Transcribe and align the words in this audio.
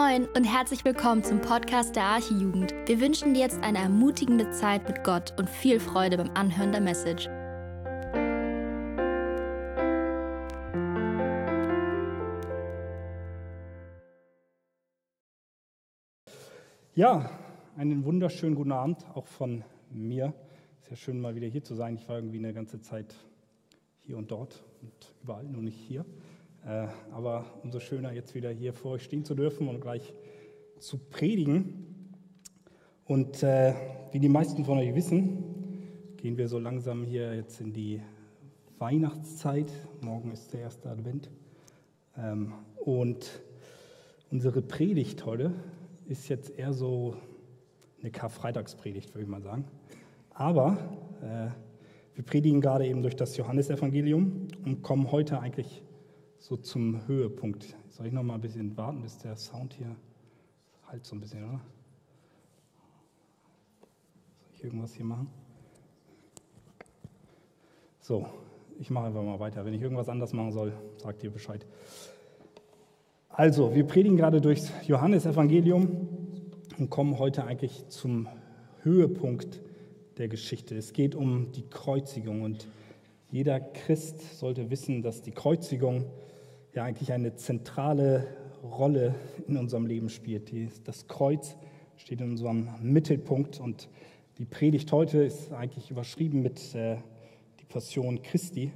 Moin 0.00 0.26
und 0.34 0.44
herzlich 0.44 0.82
willkommen 0.86 1.22
zum 1.22 1.42
Podcast 1.42 1.94
der 1.94 2.04
Archijugend. 2.04 2.72
Wir 2.86 3.00
wünschen 3.02 3.34
dir 3.34 3.40
jetzt 3.40 3.62
eine 3.62 3.78
ermutigende 3.78 4.50
Zeit 4.50 4.88
mit 4.88 5.04
Gott 5.04 5.34
und 5.38 5.46
viel 5.46 5.78
Freude 5.78 6.16
beim 6.16 6.30
Anhören 6.30 6.72
der 6.72 6.80
Message. 6.80 7.26
Ja, 16.94 17.30
einen 17.76 18.02
wunderschönen 18.04 18.54
guten 18.54 18.72
Abend 18.72 19.04
auch 19.14 19.26
von 19.26 19.64
mir. 19.90 20.32
Sehr 20.80 20.96
schön 20.96 21.20
mal 21.20 21.34
wieder 21.34 21.48
hier 21.48 21.62
zu 21.62 21.74
sein. 21.74 21.96
Ich 21.96 22.08
war 22.08 22.16
irgendwie 22.16 22.38
eine 22.38 22.54
ganze 22.54 22.80
Zeit 22.80 23.14
hier 24.06 24.16
und 24.16 24.30
dort 24.30 24.64
und 24.80 24.92
überall, 25.22 25.44
nur 25.44 25.62
nicht 25.62 25.76
hier. 25.76 26.06
Äh, 26.66 26.88
aber 27.12 27.44
umso 27.62 27.80
schöner, 27.80 28.12
jetzt 28.12 28.34
wieder 28.34 28.50
hier 28.50 28.72
vor 28.72 28.92
euch 28.92 29.04
stehen 29.04 29.24
zu 29.24 29.34
dürfen 29.34 29.68
und 29.68 29.80
gleich 29.80 30.12
zu 30.78 30.98
predigen. 30.98 32.14
Und 33.04 33.42
äh, 33.42 33.74
wie 34.12 34.20
die 34.20 34.28
meisten 34.28 34.64
von 34.64 34.78
euch 34.78 34.94
wissen, 34.94 35.44
gehen 36.16 36.36
wir 36.36 36.48
so 36.48 36.58
langsam 36.58 37.04
hier 37.04 37.34
jetzt 37.34 37.60
in 37.60 37.72
die 37.72 38.02
Weihnachtszeit. 38.78 39.72
Morgen 40.02 40.32
ist 40.32 40.52
der 40.52 40.60
erste 40.60 40.90
Advent. 40.90 41.30
Ähm, 42.16 42.52
und 42.76 43.40
unsere 44.30 44.62
Predigt 44.62 45.24
heute 45.24 45.52
ist 46.06 46.28
jetzt 46.28 46.50
eher 46.58 46.72
so 46.72 47.16
eine 48.00 48.10
Karfreitagspredigt, 48.10 49.14
würde 49.14 49.22
ich 49.22 49.28
mal 49.28 49.42
sagen. 49.42 49.64
Aber 50.30 50.76
äh, 51.22 51.50
wir 52.14 52.24
predigen 52.24 52.60
gerade 52.60 52.86
eben 52.86 53.02
durch 53.02 53.16
das 53.16 53.36
Johannesevangelium 53.36 54.48
und 54.64 54.82
kommen 54.82 55.10
heute 55.10 55.40
eigentlich 55.40 55.82
so 56.40 56.56
zum 56.56 57.06
Höhepunkt. 57.06 57.76
Soll 57.90 58.06
ich 58.06 58.12
noch 58.12 58.22
mal 58.22 58.34
ein 58.34 58.40
bisschen 58.40 58.76
warten, 58.76 59.02
bis 59.02 59.18
der 59.18 59.36
Sound 59.36 59.74
hier 59.74 59.94
halt 60.88 61.04
so 61.04 61.14
ein 61.14 61.20
bisschen, 61.20 61.44
oder? 61.44 61.60
Soll 64.40 64.50
ich 64.54 64.64
irgendwas 64.64 64.94
hier 64.94 65.04
machen? 65.04 65.28
So, 68.00 68.26
ich 68.78 68.90
mache 68.90 69.06
einfach 69.06 69.22
mal 69.22 69.38
weiter. 69.38 69.64
Wenn 69.64 69.74
ich 69.74 69.82
irgendwas 69.82 70.08
anders 70.08 70.32
machen 70.32 70.50
soll, 70.50 70.72
sagt 70.96 71.22
ihr 71.22 71.30
Bescheid. 71.30 71.66
Also, 73.28 73.74
wir 73.74 73.84
predigen 73.86 74.16
gerade 74.16 74.40
durchs 74.40 74.72
Johannesevangelium 74.86 76.08
und 76.78 76.90
kommen 76.90 77.18
heute 77.18 77.44
eigentlich 77.44 77.86
zum 77.88 78.26
Höhepunkt 78.82 79.60
der 80.16 80.28
Geschichte. 80.28 80.74
Es 80.76 80.94
geht 80.94 81.14
um 81.14 81.52
die 81.52 81.68
Kreuzigung 81.68 82.42
und 82.42 82.66
jeder 83.30 83.60
Christ 83.60 84.38
sollte 84.38 84.70
wissen, 84.70 85.02
dass 85.02 85.22
die 85.22 85.30
Kreuzigung 85.30 86.06
ja 86.74 86.84
eigentlich 86.84 87.12
eine 87.12 87.36
zentrale 87.36 88.26
Rolle 88.62 89.14
in 89.46 89.56
unserem 89.56 89.86
Leben 89.86 90.08
spielt. 90.08 90.52
das 90.86 91.06
Kreuz 91.06 91.56
steht 91.96 92.20
in 92.20 92.30
unserem 92.30 92.68
Mittelpunkt 92.82 93.60
und 93.60 93.88
die 94.38 94.44
Predigt 94.46 94.90
heute 94.90 95.22
ist 95.22 95.52
eigentlich 95.52 95.90
überschrieben 95.90 96.42
mit 96.42 96.74
äh, 96.74 96.96
die 97.60 97.66
Passion 97.66 98.22
Christi. 98.22 98.72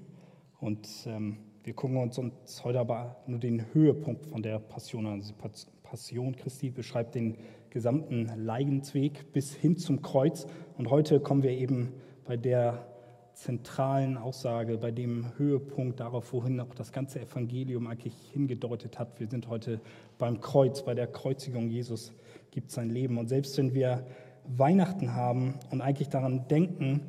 Und 0.60 0.88
ähm, 1.06 1.38
wir 1.64 1.74
gucken 1.74 1.96
uns, 1.96 2.18
uns 2.18 2.62
heute 2.64 2.80
aber 2.80 3.16
nur 3.26 3.38
den 3.38 3.72
Höhepunkt 3.72 4.26
von 4.26 4.42
der 4.42 4.58
Passion 4.58 5.06
an. 5.06 5.22
Die 5.22 5.34
Passion 5.82 6.36
Christi 6.36 6.70
beschreibt 6.70 7.14
den 7.14 7.38
gesamten 7.70 8.30
Leidensweg 8.36 9.32
bis 9.32 9.54
hin 9.54 9.78
zum 9.78 10.02
Kreuz. 10.02 10.46
Und 10.76 10.90
heute 10.90 11.18
kommen 11.18 11.42
wir 11.42 11.50
eben 11.50 11.94
bei 12.24 12.36
der 12.36 12.93
zentralen 13.34 14.16
Aussage, 14.16 14.78
bei 14.78 14.90
dem 14.90 15.36
Höhepunkt 15.36 16.00
darauf, 16.00 16.32
wohin 16.32 16.60
auch 16.60 16.74
das 16.74 16.92
ganze 16.92 17.20
Evangelium 17.20 17.86
eigentlich 17.86 18.14
hingedeutet 18.32 18.98
hat. 18.98 19.20
Wir 19.20 19.28
sind 19.28 19.48
heute 19.48 19.80
beim 20.18 20.40
Kreuz, 20.40 20.84
bei 20.84 20.94
der 20.94 21.06
Kreuzigung. 21.06 21.68
Jesus 21.68 22.12
gibt 22.50 22.70
sein 22.70 22.90
Leben. 22.90 23.18
Und 23.18 23.28
selbst 23.28 23.58
wenn 23.58 23.74
wir 23.74 24.06
Weihnachten 24.46 25.14
haben 25.14 25.54
und 25.70 25.80
eigentlich 25.80 26.08
daran 26.08 26.46
denken, 26.48 27.00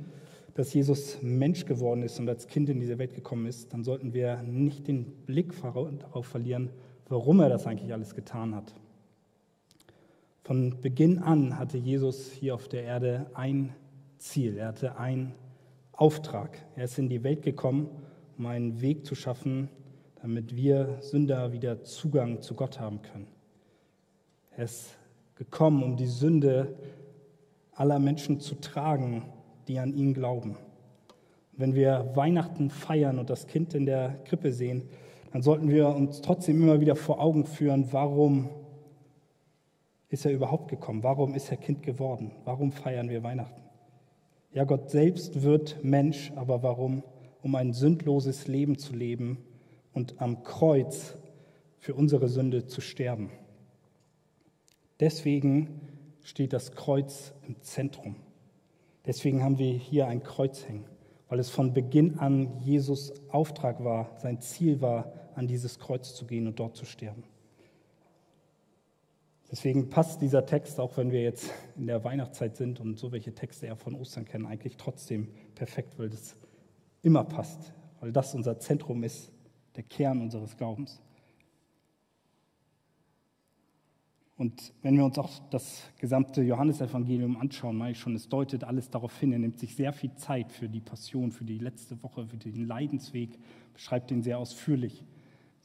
dass 0.55 0.73
Jesus 0.73 1.21
Mensch 1.21 1.65
geworden 1.65 2.01
ist 2.01 2.19
und 2.19 2.29
als 2.29 2.47
Kind 2.47 2.69
in 2.69 2.79
diese 2.79 2.97
Welt 2.97 3.13
gekommen 3.13 3.45
ist, 3.45 3.73
dann 3.73 3.83
sollten 3.83 4.13
wir 4.13 4.41
nicht 4.41 4.87
den 4.87 5.05
Blick 5.25 5.53
darauf 5.61 6.25
verlieren, 6.25 6.69
warum 7.09 7.41
er 7.41 7.49
das 7.49 7.67
eigentlich 7.67 7.93
alles 7.93 8.15
getan 8.15 8.55
hat. 8.55 8.73
Von 10.43 10.79
Beginn 10.81 11.19
an 11.19 11.59
hatte 11.59 11.77
Jesus 11.77 12.31
hier 12.31 12.55
auf 12.55 12.67
der 12.67 12.83
Erde 12.83 13.25
ein 13.33 13.73
Ziel. 14.17 14.57
Er 14.57 14.67
hatte 14.69 14.97
ein 14.97 15.33
Auftrag. 15.97 16.57
Er 16.75 16.85
ist 16.85 16.99
in 16.99 17.09
die 17.09 17.23
Welt 17.23 17.41
gekommen, 17.41 17.89
um 18.37 18.45
einen 18.47 18.81
Weg 18.81 19.05
zu 19.05 19.15
schaffen, 19.15 19.69
damit 20.21 20.55
wir 20.55 20.97
Sünder 21.01 21.51
wieder 21.51 21.83
Zugang 21.83 22.41
zu 22.41 22.53
Gott 22.55 22.79
haben 22.79 23.01
können. 23.01 23.27
Er 24.57 24.65
ist 24.65 24.97
gekommen, 25.35 25.83
um 25.83 25.95
die 25.95 26.07
Sünde 26.07 26.75
aller 27.73 27.99
Menschen 27.99 28.39
zu 28.39 28.55
tragen, 28.55 29.23
die 29.67 29.79
an 29.79 29.93
ihn 29.93 30.13
glauben. 30.13 30.57
Wenn 31.53 31.75
wir 31.75 32.11
Weihnachten 32.15 32.69
feiern 32.69 33.19
und 33.19 33.29
das 33.29 33.47
Kind 33.47 33.73
in 33.73 33.85
der 33.85 34.19
Krippe 34.25 34.51
sehen, 34.51 34.83
dann 35.31 35.41
sollten 35.41 35.69
wir 35.69 35.87
uns 35.89 36.21
trotzdem 36.21 36.61
immer 36.61 36.81
wieder 36.81 36.95
vor 36.95 37.21
Augen 37.21 37.45
führen, 37.45 37.91
warum 37.91 38.49
ist 40.09 40.25
er 40.25 40.31
überhaupt 40.31 40.69
gekommen? 40.69 41.03
Warum 41.03 41.33
ist 41.33 41.51
er 41.51 41.57
Kind 41.57 41.83
geworden? 41.83 42.31
Warum 42.45 42.71
feiern 42.71 43.09
wir 43.09 43.23
Weihnachten? 43.23 43.61
Ja, 44.55 44.63
Gott 44.63 44.89
selbst 44.89 45.43
wird 45.43 45.83
Mensch, 45.83 46.31
aber 46.37 46.63
warum? 46.63 47.03
Um 47.41 47.55
ein 47.55 47.73
sündloses 47.73 48.47
Leben 48.47 48.77
zu 48.77 48.95
leben 48.95 49.37
und 49.91 50.21
am 50.21 50.43
Kreuz 50.43 51.17
für 51.77 51.93
unsere 51.93 52.29
Sünde 52.29 52.65
zu 52.65 52.79
sterben. 52.79 53.31
Deswegen 55.01 55.81
steht 56.23 56.53
das 56.53 56.71
Kreuz 56.71 57.33
im 57.45 57.61
Zentrum. 57.63 58.15
Deswegen 59.05 59.43
haben 59.43 59.59
wir 59.59 59.73
hier 59.73 60.07
ein 60.07 60.23
Kreuz 60.23 60.65
hängen, 60.65 60.85
weil 61.27 61.39
es 61.39 61.49
von 61.49 61.73
Beginn 61.73 62.17
an 62.17 62.61
Jesus 62.61 63.11
Auftrag 63.27 63.83
war, 63.83 64.15
sein 64.19 64.39
Ziel 64.39 64.79
war, 64.79 65.11
an 65.35 65.47
dieses 65.47 65.79
Kreuz 65.79 66.15
zu 66.15 66.25
gehen 66.25 66.47
und 66.47 66.61
dort 66.61 66.77
zu 66.77 66.85
sterben. 66.85 67.25
Deswegen 69.51 69.89
passt 69.89 70.21
dieser 70.21 70.45
Text, 70.45 70.79
auch 70.79 70.97
wenn 70.97 71.11
wir 71.11 71.21
jetzt 71.21 71.51
in 71.77 71.87
der 71.87 72.03
Weihnachtszeit 72.03 72.57
sind 72.57 72.79
und 72.79 72.97
so 72.97 73.11
welche 73.11 73.33
Texte 73.33 73.67
eher 73.67 73.75
von 73.75 73.95
Ostern 73.95 74.25
kennen, 74.25 74.45
eigentlich 74.45 74.77
trotzdem 74.77 75.29
perfekt, 75.53 75.99
weil 75.99 76.09
das 76.09 76.35
immer 77.03 77.23
passt, 77.23 77.73
weil 77.99 78.11
das 78.11 78.33
unser 78.33 78.59
Zentrum 78.59 79.03
ist, 79.03 79.31
der 79.75 79.83
Kern 79.83 80.21
unseres 80.21 80.57
Glaubens. 80.57 80.99
Und 84.37 84.73
wenn 84.81 84.97
wir 84.97 85.05
uns 85.05 85.17
auch 85.17 85.31
das 85.49 85.83
gesamte 85.97 86.41
Johannesevangelium 86.41 87.37
anschauen, 87.37 87.77
meine 87.77 87.91
ich 87.91 87.99
schon, 87.99 88.15
es 88.15 88.27
deutet 88.27 88.65
alles 88.65 88.89
darauf 88.89 89.17
hin. 89.17 89.31
Er 89.31 89.39
nimmt 89.39 89.59
sich 89.59 89.75
sehr 89.75 89.93
viel 89.93 90.13
Zeit 90.15 90.51
für 90.51 90.67
die 90.67 90.81
Passion, 90.81 91.31
für 91.31 91.45
die 91.45 91.57
letzte 91.57 92.01
Woche, 92.03 92.27
für 92.27 92.35
den 92.35 92.67
Leidensweg, 92.67 93.39
beschreibt 93.73 94.11
ihn 94.11 94.23
sehr 94.23 94.37
ausführlich. 94.37 95.05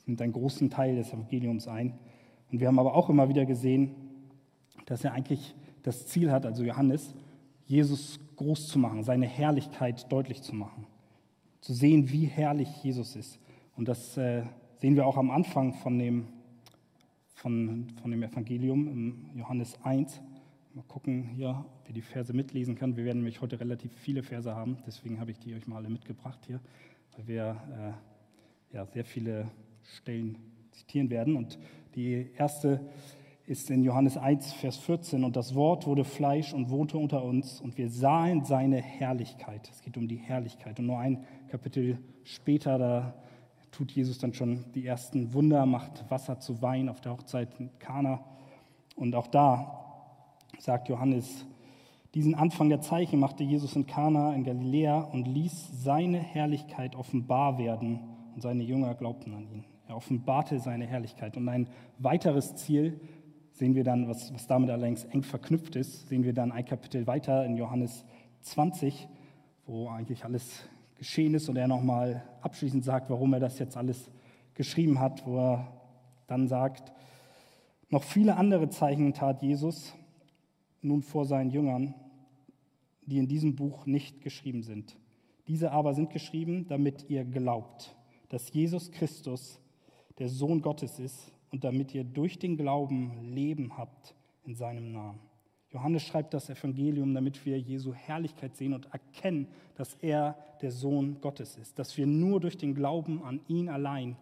Nimmt 0.07 0.23
einen 0.23 0.33
großen 0.33 0.71
Teil 0.71 0.97
des 0.97 1.09
Evangeliums 1.09 1.67
ein. 1.67 1.99
Und 2.51 2.61
wir 2.61 2.69
haben 2.69 2.79
aber 2.79 2.95
auch 2.95 3.09
immer 3.09 3.29
wieder 3.29 3.47
gesehen, 3.47 3.95
dass 4.87 5.05
er 5.05 5.13
eigentlich 5.13 5.55
das 5.83 6.07
Ziel 6.07 6.31
hat, 6.31 6.47
also 6.47 6.65
Johannes, 6.65 7.15
Jesus 7.65 8.19
groß 8.37 8.69
zu 8.69 8.79
machen, 8.79 9.05
seine 9.05 9.27
Herrlichkeit 9.27 10.11
deutlich 10.11 10.43
zu 10.43 10.55
machen, 10.55 10.87
zu 11.61 11.73
sehen, 11.73 12.11
wie 12.11 12.27
herrlich 12.27 12.69
Jesus 12.83 13.15
ist. 13.17 13.39
Und 13.77 13.87
das 13.87 14.17
äh, 14.17 14.43
sehen 14.79 14.97
wir 14.97 15.07
auch 15.07 15.17
am 15.17 15.31
Anfang 15.31 15.75
von 15.75 15.99
dem, 15.99 16.27
von, 17.35 17.87
von 18.03 18.11
dem 18.11 18.23
Evangelium, 18.23 18.89
im 18.89 19.39
Johannes 19.39 19.79
1. 19.85 20.21
Mal 20.75 20.85
gucken 20.89 21.25
hier, 21.35 21.65
ob 21.81 21.89
ihr 21.89 21.95
die 21.95 22.03
Verse 22.03 22.33
mitlesen 22.33 22.75
könnt. 22.75 22.97
Wir 22.97 23.05
werden 23.05 23.19
nämlich 23.19 23.41
heute 23.41 23.61
relativ 23.61 23.93
viele 23.93 24.23
Verse 24.23 24.55
haben, 24.55 24.79
deswegen 24.87 25.21
habe 25.21 25.31
ich 25.31 25.39
die 25.39 25.55
euch 25.55 25.67
mal 25.67 25.77
alle 25.77 25.91
mitgebracht 25.91 26.41
hier, 26.47 26.61
weil 27.17 27.27
wir 27.29 27.97
äh, 28.73 28.77
ja, 28.77 28.87
sehr 28.87 29.05
viele 29.05 29.51
Stellen 29.83 30.39
zitieren 30.73 31.11
werden. 31.11 31.37
Und 31.37 31.59
die 31.95 32.31
erste 32.37 32.81
ist 33.47 33.69
in 33.69 33.83
Johannes 33.83 34.17
1, 34.17 34.53
Vers 34.53 34.77
14. 34.77 35.25
Und 35.25 35.35
das 35.35 35.55
Wort 35.57 35.87
wurde 35.87 36.05
Fleisch 36.05 36.55
und 36.55 36.71
wohnte 36.71 36.99
unter 36.99 37.25
uns 37.25 37.61
und 37.61 37.77
wir 37.79 37.91
sahen 37.91 38.45
seine 38.45 38.81
Herrlichkeit. 38.81 39.69
Es 39.73 39.83
geht 39.83 39.97
um 39.97 40.07
die 40.07 40.19
Herrlichkeit. 40.19 40.79
Und 40.79 40.87
nur 40.87 40.99
ein 40.99 41.25
Kapitel 41.49 41.99
später, 42.23 42.79
da 42.79 43.15
tut 43.73 43.91
Jesus 43.91 44.19
dann 44.19 44.35
schon 44.35 44.65
die 44.75 44.87
ersten 44.87 45.35
Wunder, 45.35 45.67
macht 45.67 46.09
Wasser 46.11 46.39
zu 46.39 46.63
Wein 46.63 46.89
auf 46.89 47.01
der 47.01 47.13
Hochzeit 47.13 47.49
in 47.59 47.71
Kana. 47.81 48.25
Und 48.95 49.17
auch 49.17 49.27
da 49.27 49.81
sagt 50.59 50.89
Johannes, 50.89 51.45
diesen 52.15 52.35
Anfang 52.35 52.69
der 52.69 52.81
Zeichen 52.81 53.19
machte 53.19 53.43
Jesus 53.43 53.75
in 53.75 53.87
Kana 53.87 54.35
in 54.35 54.45
Galiläa 54.45 55.01
und 55.01 55.27
ließ 55.27 55.83
seine 55.83 56.19
Herrlichkeit 56.19 56.95
offenbar 56.95 57.59
werden 57.59 58.01
und 58.35 58.43
seine 58.43 58.63
Jünger 58.63 58.95
glaubten 58.95 59.35
an 59.35 59.49
ihn. 59.53 59.65
Er 59.91 59.97
offenbarte 59.97 60.61
seine 60.61 60.87
Herrlichkeit. 60.87 61.37
Und 61.37 61.49
ein 61.49 61.69
weiteres 61.99 62.55
Ziel 62.55 63.01
sehen 63.51 63.75
wir 63.75 63.83
dann, 63.83 64.07
was, 64.07 64.33
was 64.33 64.47
damit 64.47 64.71
allerdings 64.71 65.05
eng 65.07 65.25
verknüpft 65.25 65.75
ist, 65.75 66.07
sehen 66.09 66.23
wir 66.23 66.33
dann 66.33 66.53
ein 66.53 66.65
Kapitel 66.65 67.09
weiter 67.09 67.45
in 67.45 67.57
Johannes 67.57 68.05
20, 68.43 69.09
wo 69.67 69.89
eigentlich 69.89 70.25
alles 70.25 70.63
geschehen 70.97 71.35
ist 71.35 71.49
und 71.49 71.57
er 71.57 71.67
nochmal 71.67 72.23
abschließend 72.41 72.85
sagt, 72.85 73.11
warum 73.11 73.33
er 73.33 73.41
das 73.41 73.59
jetzt 73.59 73.77
alles 73.77 74.13
geschrieben 74.55 75.01
hat, 75.01 75.27
wo 75.27 75.39
er 75.39 75.67
dann 76.29 76.47
sagt, 76.47 76.93
Noch 77.89 78.05
viele 78.05 78.37
andere 78.37 78.69
Zeichen 78.69 79.13
tat 79.13 79.43
Jesus 79.43 79.93
nun 80.83 81.03
vor 81.03 81.25
seinen 81.25 81.51
Jüngern, 81.51 81.97
die 83.07 83.19
in 83.19 83.27
diesem 83.27 83.57
Buch 83.57 83.87
nicht 83.87 84.21
geschrieben 84.21 84.63
sind. 84.63 84.97
Diese 85.49 85.73
aber 85.73 85.95
sind 85.95 86.11
geschrieben, 86.11 86.69
damit 86.69 87.11
ihr 87.11 87.25
glaubt, 87.25 87.97
dass 88.29 88.53
Jesus 88.53 88.93
Christus 88.93 89.60
der 90.21 90.29
Sohn 90.29 90.63
Gottes 90.63 91.01
ist 91.01 91.33
und 91.51 91.65
damit 91.65 91.93
ihr 91.95 92.05
durch 92.05 92.39
den 92.39 92.57
Glauben 92.57 93.33
Leben 93.35 93.77
habt 93.77 94.15
in 94.45 94.55
seinem 94.55 94.93
Namen. 94.93 95.19
Johannes 95.73 96.03
schreibt 96.03 96.35
das 96.35 96.51
Evangelium, 96.51 97.15
damit 97.15 97.45
wir 97.47 97.59
Jesu 97.59 97.93
Herrlichkeit 97.93 98.57
sehen 98.57 98.73
und 98.73 98.93
erkennen, 98.93 99.49
dass 99.77 99.95
er 100.01 100.37
der 100.63 100.71
Sohn 100.71 101.21
Gottes 101.21 101.57
ist, 101.57 101.79
dass 101.79 101.97
wir 101.97 102.07
nur 102.07 102.41
durch 102.41 102.57
den 102.57 102.75
Glauben 102.75 103.23
an 103.25 103.41
ihn 103.49 103.69
allein 103.69 104.17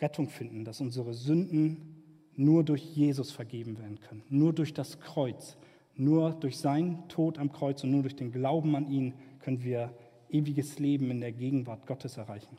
Rettung 0.00 0.28
finden, 0.28 0.64
dass 0.64 0.80
unsere 0.80 1.14
Sünden 1.14 2.02
nur 2.34 2.64
durch 2.64 2.82
Jesus 2.82 3.30
vergeben 3.30 3.78
werden 3.78 4.00
können, 4.00 4.22
nur 4.30 4.52
durch 4.52 4.72
das 4.72 5.00
Kreuz, 5.00 5.56
nur 5.94 6.32
durch 6.32 6.56
seinen 6.56 7.06
Tod 7.08 7.38
am 7.38 7.52
Kreuz 7.52 7.84
und 7.84 7.90
nur 7.90 8.02
durch 8.02 8.16
den 8.16 8.32
Glauben 8.32 8.74
an 8.76 8.90
ihn 8.90 9.14
können 9.40 9.62
wir 9.62 9.92
ewiges 10.30 10.78
Leben 10.78 11.10
in 11.10 11.20
der 11.20 11.32
Gegenwart 11.32 11.86
Gottes 11.86 12.16
erreichen. 12.16 12.56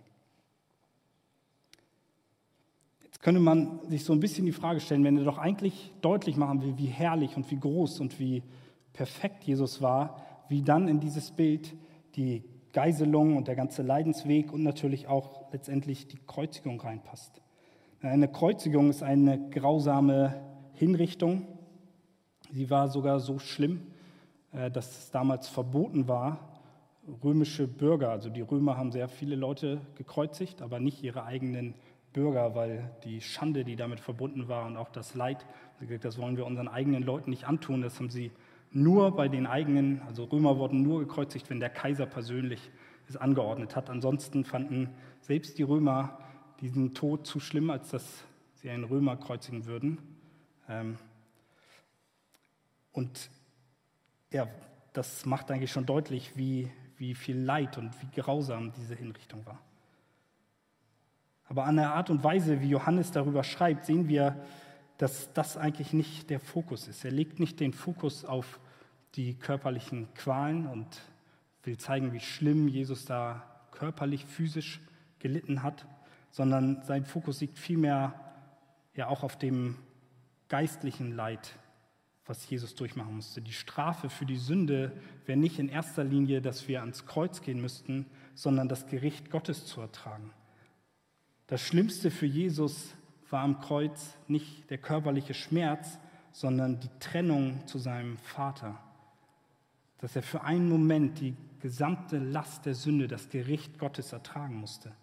Jetzt 3.04 3.11
könnte 3.22 3.40
man 3.40 3.80
sich 3.88 4.04
so 4.04 4.14
ein 4.14 4.20
bisschen 4.20 4.46
die 4.46 4.52
Frage 4.52 4.80
stellen, 4.80 5.04
wenn 5.04 5.18
er 5.18 5.24
doch 5.24 5.38
eigentlich 5.38 5.94
deutlich 6.02 6.38
machen 6.38 6.62
will, 6.64 6.78
wie 6.78 6.88
herrlich 6.88 7.38
und 7.38 7.50
wie 7.52 7.60
groß 7.60 8.00
und 8.00 8.20
wie 8.20 8.44
perfekt 8.94 9.44
Jesus 9.44 9.82
war, 9.82 10.22
wie 10.50 10.62
dann 10.62 10.88
in 10.88 11.00
dieses 11.00 11.32
Bild 11.32 11.74
die 12.16 12.44
Geiselung 12.74 13.38
und 13.38 13.48
der 13.48 13.56
ganze 13.56 13.84
Leidensweg 13.84 14.52
und 14.52 14.64
natürlich 14.64 15.08
auch 15.08 15.52
letztendlich 15.52 16.08
die 16.08 16.18
Kreuzigung 16.26 16.80
reinpasst. 16.82 17.42
Eine 18.02 18.28
Kreuzigung 18.28 18.90
ist 18.90 19.04
eine 19.04 19.50
grausame 19.50 20.42
Hinrichtung. 20.74 21.46
Sie 22.52 22.70
war 22.70 22.88
sogar 22.88 23.20
so 23.20 23.38
schlimm, 23.38 23.82
äh, 24.52 24.72
dass 24.72 24.98
es 24.98 25.12
damals 25.12 25.48
verboten 25.48 26.08
war, 26.08 26.40
römische 27.24 27.68
Bürger, 27.68 28.10
also 28.10 28.30
die 28.30 28.42
Römer 28.42 28.78
haben 28.78 28.92
sehr 28.92 29.08
viele 29.08 29.36
Leute 29.36 29.82
gekreuzigt, 29.96 30.62
aber 30.62 30.80
nicht 30.80 31.04
ihre 31.04 31.24
eigenen 31.24 31.74
Bürger, 31.74 31.91
weil 32.14 32.92
die 33.04 33.22
Schande, 33.22 33.64
die 33.64 33.76
damit 33.76 34.00
verbunden 34.00 34.48
war 34.48 34.66
und 34.66 34.78
auch 34.78 34.90
das 34.90 35.16
Leid, 35.16 35.46
das 36.02 36.18
wollen 36.18 36.38
wir 36.38 36.46
unseren 36.46 36.68
eigenen 36.68 37.04
Leuten 37.04 37.30
nicht 37.30 37.46
antun. 37.46 37.82
Das 37.82 37.98
haben 38.00 38.10
sie 38.10 38.32
nur 38.72 39.16
bei 39.16 39.28
den 39.28 39.48
eigenen, 39.48 40.02
also 40.04 40.26
Römer 40.26 40.58
wurden 40.58 40.82
nur 40.82 41.00
gekreuzigt, 41.00 41.50
wenn 41.50 41.60
der 41.60 41.70
Kaiser 41.70 42.06
persönlich 42.06 42.72
es 43.08 43.18
angeordnet 43.18 43.76
hat. 43.76 43.90
Ansonsten 43.90 44.44
fanden 44.44 44.90
selbst 45.22 45.58
die 45.58 45.64
Römer 45.64 46.20
diesen 46.62 46.94
Tod 46.94 47.26
zu 47.26 47.40
schlimm, 47.40 47.70
als 47.70 47.90
dass 47.90 48.24
sie 48.56 48.70
einen 48.70 48.84
Römer 48.84 49.18
kreuzigen 49.18 49.66
würden. 49.66 49.98
Ähm, 50.70 50.98
und 52.92 53.30
ja, 54.32 54.48
das 54.94 55.26
macht 55.26 55.52
eigentlich 55.52 55.72
schon 55.72 55.86
deutlich, 55.86 56.38
wie, 56.38 56.70
wie 56.98 57.16
viel 57.16 57.38
Leid 57.38 57.78
und 57.78 57.92
wie 58.02 58.22
grausam 58.22 58.72
diese 58.74 58.96
Hinrichtung 58.96 59.46
war. 59.46 59.60
Aber 61.52 61.66
an 61.66 61.76
der 61.76 61.94
Art 61.94 62.10
und 62.10 62.24
Weise, 62.24 62.62
wie 62.62 62.70
Johannes 62.70 63.12
darüber 63.12 63.44
schreibt, 63.44 63.84
sehen 63.84 64.08
wir, 64.08 64.38
dass 64.98 65.34
das 65.34 65.58
eigentlich 65.58 65.92
nicht 65.92 66.30
der 66.30 66.40
Fokus 66.40 66.88
ist. 66.88 67.04
Er 67.04 67.12
legt 67.12 67.42
nicht 67.42 67.60
den 67.60 67.74
Fokus 67.74 68.24
auf 68.24 68.62
die 69.16 69.34
körperlichen 69.34 70.08
Qualen 70.14 70.66
und 70.66 70.88
will 71.64 71.78
zeigen, 71.78 72.14
wie 72.14 72.22
schlimm 72.22 72.70
Jesus 72.70 73.04
da 73.04 73.44
körperlich, 73.72 74.26
physisch 74.26 74.80
gelitten 75.20 75.62
hat, 75.62 75.86
sondern 76.30 76.84
sein 76.84 77.04
Fokus 77.04 77.42
liegt 77.42 77.60
vielmehr 77.60 78.14
ja 78.96 79.08
auch 79.08 79.22
auf 79.22 79.38
dem 79.38 79.76
geistlichen 80.48 81.14
Leid, 81.18 81.58
was 82.26 82.50
Jesus 82.50 82.76
durchmachen 82.76 83.18
musste. 83.18 83.42
Die 83.42 83.52
Strafe 83.52 84.10
für 84.10 84.26
die 84.26 84.38
Sünde 84.38 84.94
wäre 85.26 85.38
nicht 85.38 85.60
in 85.60 85.68
erster 85.68 86.06
Linie, 86.06 86.42
dass 86.42 86.70
wir 86.70 86.80
ans 86.80 87.06
Kreuz 87.06 87.42
gehen 87.42 87.60
müssten, 87.60 88.06
sondern 88.36 88.70
das 88.70 88.88
Gericht 88.88 89.30
Gottes 89.30 89.66
zu 89.66 89.82
ertragen. 89.82 90.32
Das 91.52 91.60
Schlimmste 91.60 92.12
für 92.12 92.28
Jesus 92.28 92.94
war 93.30 93.42
am 93.42 93.60
Kreuz 93.60 94.16
nicht 94.30 94.70
der 94.70 94.78
körperliche 94.78 95.34
Schmerz, 95.34 96.00
sondern 96.32 96.80
die 96.80 96.88
Trennung 97.02 97.68
zu 97.68 97.78
seinem 97.78 98.18
Vater. 98.20 98.80
Dass 99.98 100.16
er 100.16 100.24
für 100.24 100.44
einen 100.44 100.70
Moment 100.70 101.20
die 101.20 101.36
gesamte 101.60 102.20
Last 102.20 102.66
der 102.66 102.74
Sünde, 102.74 103.10
das 103.10 103.28
Gericht 103.28 103.80
Gottes 103.80 104.14
ertragen 104.14 104.62
musste. 104.62 104.94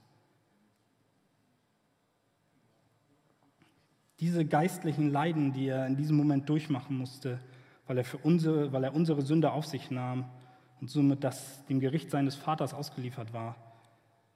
Diese 4.18 4.46
geistlichen 4.46 5.10
Leiden, 5.10 5.52
die 5.52 5.66
er 5.66 5.86
in 5.86 5.98
diesem 5.98 6.16
Moment 6.16 6.48
durchmachen 6.48 6.96
musste, 6.96 7.40
weil 7.86 7.98
er, 7.98 8.04
für 8.04 8.16
unsere, 8.16 8.72
weil 8.72 8.84
er 8.84 8.94
unsere 8.94 9.20
Sünde 9.20 9.52
auf 9.52 9.66
sich 9.66 9.90
nahm 9.90 10.24
und 10.80 10.88
somit 10.88 11.24
das 11.24 11.66
dem 11.66 11.78
Gericht 11.78 12.10
seines 12.10 12.36
Vaters 12.36 12.72
ausgeliefert 12.72 13.34
war, 13.34 13.54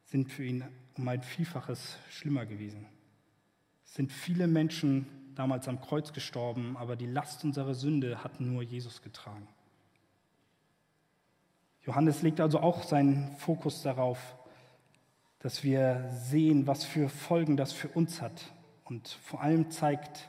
sind 0.04 0.30
für 0.30 0.44
ihn 0.44 0.62
um 0.96 1.08
ein 1.08 1.22
Vielfaches 1.22 1.98
schlimmer 2.10 2.46
gewesen. 2.46 2.86
Es 3.84 3.94
sind 3.94 4.12
viele 4.12 4.46
Menschen 4.46 5.06
damals 5.34 5.68
am 5.68 5.80
Kreuz 5.80 6.12
gestorben, 6.12 6.76
aber 6.76 6.96
die 6.96 7.06
Last 7.06 7.44
unserer 7.44 7.74
Sünde 7.74 8.22
hat 8.22 8.40
nur 8.40 8.62
Jesus 8.62 9.02
getragen. 9.02 9.48
Johannes 11.84 12.22
legt 12.22 12.40
also 12.40 12.60
auch 12.60 12.84
seinen 12.84 13.36
Fokus 13.38 13.82
darauf, 13.82 14.36
dass 15.40 15.64
wir 15.64 16.08
sehen, 16.12 16.66
was 16.66 16.84
für 16.84 17.08
Folgen 17.08 17.56
das 17.56 17.72
für 17.72 17.88
uns 17.88 18.22
hat. 18.22 18.52
Und 18.84 19.08
vor 19.08 19.40
allem 19.40 19.70
zeigt 19.70 20.28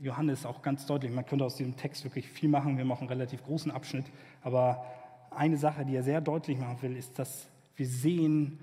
Johannes 0.00 0.46
auch 0.46 0.62
ganz 0.62 0.86
deutlich, 0.86 1.12
man 1.12 1.26
könnte 1.26 1.44
aus 1.44 1.56
diesem 1.56 1.76
Text 1.76 2.04
wirklich 2.04 2.28
viel 2.28 2.48
machen, 2.48 2.78
wir 2.78 2.84
machen 2.84 3.02
einen 3.02 3.10
relativ 3.10 3.44
großen 3.44 3.70
Abschnitt, 3.70 4.06
aber 4.42 4.84
eine 5.30 5.56
Sache, 5.56 5.84
die 5.84 5.94
er 5.94 6.02
sehr 6.02 6.20
deutlich 6.20 6.58
machen 6.58 6.80
will, 6.82 6.96
ist, 6.96 7.18
dass 7.18 7.48
wir 7.76 7.86
sehen, 7.86 8.60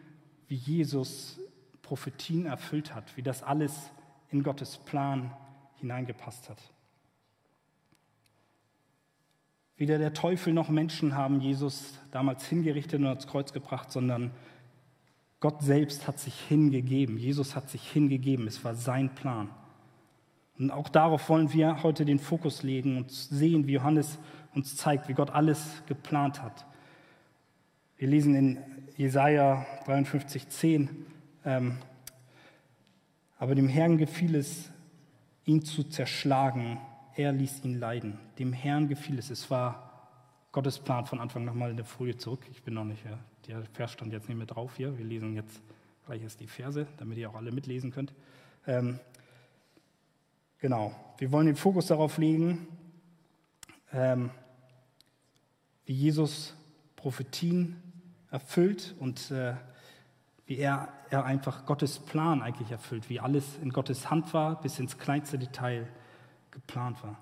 wie 0.51 0.55
Jesus 0.55 1.39
Prophetien 1.81 2.45
erfüllt 2.45 2.93
hat, 2.93 3.15
wie 3.15 3.23
das 3.23 3.41
alles 3.41 3.89
in 4.31 4.43
Gottes 4.43 4.77
Plan 4.79 5.31
hineingepasst 5.75 6.49
hat. 6.49 6.57
Weder 9.77 9.97
der 9.97 10.13
Teufel 10.13 10.51
noch 10.51 10.67
Menschen 10.67 11.15
haben 11.15 11.39
Jesus 11.39 11.97
damals 12.11 12.45
hingerichtet 12.47 12.99
und 12.99 13.07
ans 13.07 13.27
Kreuz 13.27 13.53
gebracht, 13.53 13.93
sondern 13.93 14.31
Gott 15.39 15.63
selbst 15.63 16.05
hat 16.05 16.19
sich 16.19 16.37
hingegeben. 16.37 17.17
Jesus 17.17 17.55
hat 17.55 17.69
sich 17.69 17.89
hingegeben. 17.89 18.45
Es 18.45 18.65
war 18.65 18.75
sein 18.75 19.15
Plan. 19.15 19.47
Und 20.59 20.69
auch 20.69 20.89
darauf 20.89 21.29
wollen 21.29 21.53
wir 21.53 21.81
heute 21.81 22.03
den 22.03 22.19
Fokus 22.19 22.61
legen 22.61 22.97
und 22.97 23.09
sehen, 23.09 23.67
wie 23.67 23.73
Johannes 23.73 24.19
uns 24.53 24.75
zeigt, 24.75 25.07
wie 25.07 25.13
Gott 25.13 25.29
alles 25.29 25.81
geplant 25.87 26.43
hat. 26.43 26.65
Wir 28.01 28.07
lesen 28.07 28.33
in 28.33 28.57
Jesaja 28.97 29.63
53, 29.85 30.49
10. 30.49 31.05
Ähm, 31.45 31.77
aber 33.37 33.53
dem 33.53 33.67
Herrn 33.67 33.99
gefiel 33.99 34.33
es, 34.33 34.71
ihn 35.45 35.63
zu 35.63 35.83
zerschlagen. 35.83 36.79
Er 37.15 37.31
ließ 37.31 37.63
ihn 37.63 37.77
leiden. 37.77 38.17
Dem 38.39 38.53
Herrn 38.53 38.87
gefiel 38.87 39.19
es. 39.19 39.29
Es 39.29 39.51
war 39.51 40.09
Gottes 40.51 40.79
Plan 40.79 41.05
von 41.05 41.19
Anfang 41.19 41.45
nochmal 41.45 41.69
in 41.69 41.75
der 41.75 41.85
Folie 41.85 42.17
zurück. 42.17 42.39
Ich 42.49 42.63
bin 42.63 42.73
noch 42.73 42.85
nicht, 42.85 43.03
der 43.45 43.61
Vers 43.73 43.91
stand 43.91 44.11
jetzt 44.13 44.27
nicht 44.27 44.37
mehr 44.39 44.47
drauf 44.47 44.77
hier. 44.77 44.97
Wir 44.97 45.05
lesen 45.05 45.35
jetzt 45.35 45.61
gleich 46.07 46.23
erst 46.23 46.39
die 46.39 46.47
Verse, 46.47 46.87
damit 46.97 47.19
ihr 47.19 47.29
auch 47.29 47.35
alle 47.35 47.51
mitlesen 47.51 47.91
könnt. 47.91 48.15
Ähm, 48.65 48.99
genau, 50.57 50.95
wir 51.19 51.31
wollen 51.31 51.45
den 51.45 51.55
Fokus 51.55 51.85
darauf 51.85 52.17
legen, 52.17 52.67
ähm, 53.93 54.31
wie 55.85 55.93
Jesus 55.93 56.55
Prophetien 56.95 57.90
erfüllt 58.31 58.95
und 58.99 59.29
äh, 59.29 59.53
wie 60.47 60.57
er, 60.57 60.89
er 61.09 61.25
einfach 61.25 61.65
Gottes 61.65 61.99
Plan 61.99 62.41
eigentlich 62.41 62.71
erfüllt, 62.71 63.09
wie 63.09 63.19
alles 63.19 63.57
in 63.61 63.69
Gottes 63.71 64.09
Hand 64.09 64.33
war, 64.33 64.59
bis 64.61 64.79
ins 64.79 64.97
kleinste 64.97 65.37
Detail 65.37 65.87
geplant 66.49 67.03
war. 67.03 67.17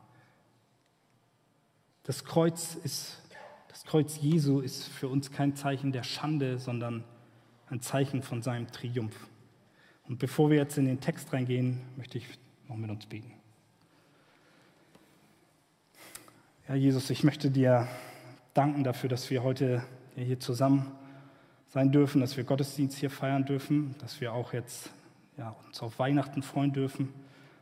Das 2.04 2.24
Kreuz 2.24 2.76
ist, 2.76 3.22
das 3.68 3.84
Kreuz 3.84 4.18
Jesu 4.20 4.62
ist 4.62 4.88
für 4.88 5.08
uns 5.08 5.32
kein 5.32 5.56
Zeichen 5.56 5.92
der 5.92 6.04
Schande, 6.04 6.58
sondern 6.58 7.04
ein 7.70 7.82
Zeichen 7.82 8.24
von 8.24 8.42
seinem 8.42 8.72
Triumph. 8.72 9.28
Und 10.08 10.18
bevor 10.18 10.50
wir 10.50 10.58
jetzt 10.58 10.78
in 10.78 10.86
den 10.86 11.02
Text 11.02 11.32
reingehen, 11.34 11.82
möchte 11.98 12.18
ich 12.18 12.26
noch 12.68 12.78
mit 12.78 12.90
uns 12.90 13.06
beten. 13.06 13.32
Ja, 16.68 16.76
Jesus, 16.76 17.10
ich 17.12 17.24
möchte 17.24 17.52
dir 17.52 17.88
danken 18.56 18.84
dafür, 18.84 19.10
dass 19.10 19.30
wir 19.30 19.44
heute 19.44 19.84
hier 20.24 20.40
zusammen 20.40 20.92
sein 21.70 21.92
dürfen, 21.92 22.22
dass 22.22 22.36
wir 22.36 22.44
Gottesdienst 22.44 22.98
hier 22.98 23.10
feiern 23.10 23.46
dürfen, 23.46 23.96
dass 24.00 24.20
wir 24.22 24.34
auch 24.34 24.54
jetzt 24.54 24.90
ja, 25.38 25.56
uns 25.68 25.82
auf 25.82 26.00
Weihnachten 26.00 26.42
freuen 26.42 26.74
dürfen, 26.74 27.14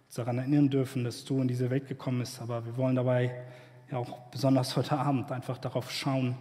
uns 0.06 0.16
daran 0.16 0.38
erinnern 0.38 0.70
dürfen, 0.70 1.04
dass 1.04 1.26
du 1.26 1.42
in 1.42 1.48
diese 1.48 1.70
Welt 1.70 1.88
gekommen 1.88 2.20
bist. 2.20 2.42
Aber 2.42 2.66
wir 2.66 2.78
wollen 2.78 2.96
dabei 2.96 3.36
ja 3.92 3.98
auch 3.98 4.18
besonders 4.32 4.76
heute 4.76 4.98
Abend 4.98 5.32
einfach 5.32 5.58
darauf 5.58 5.92
schauen, 5.92 6.36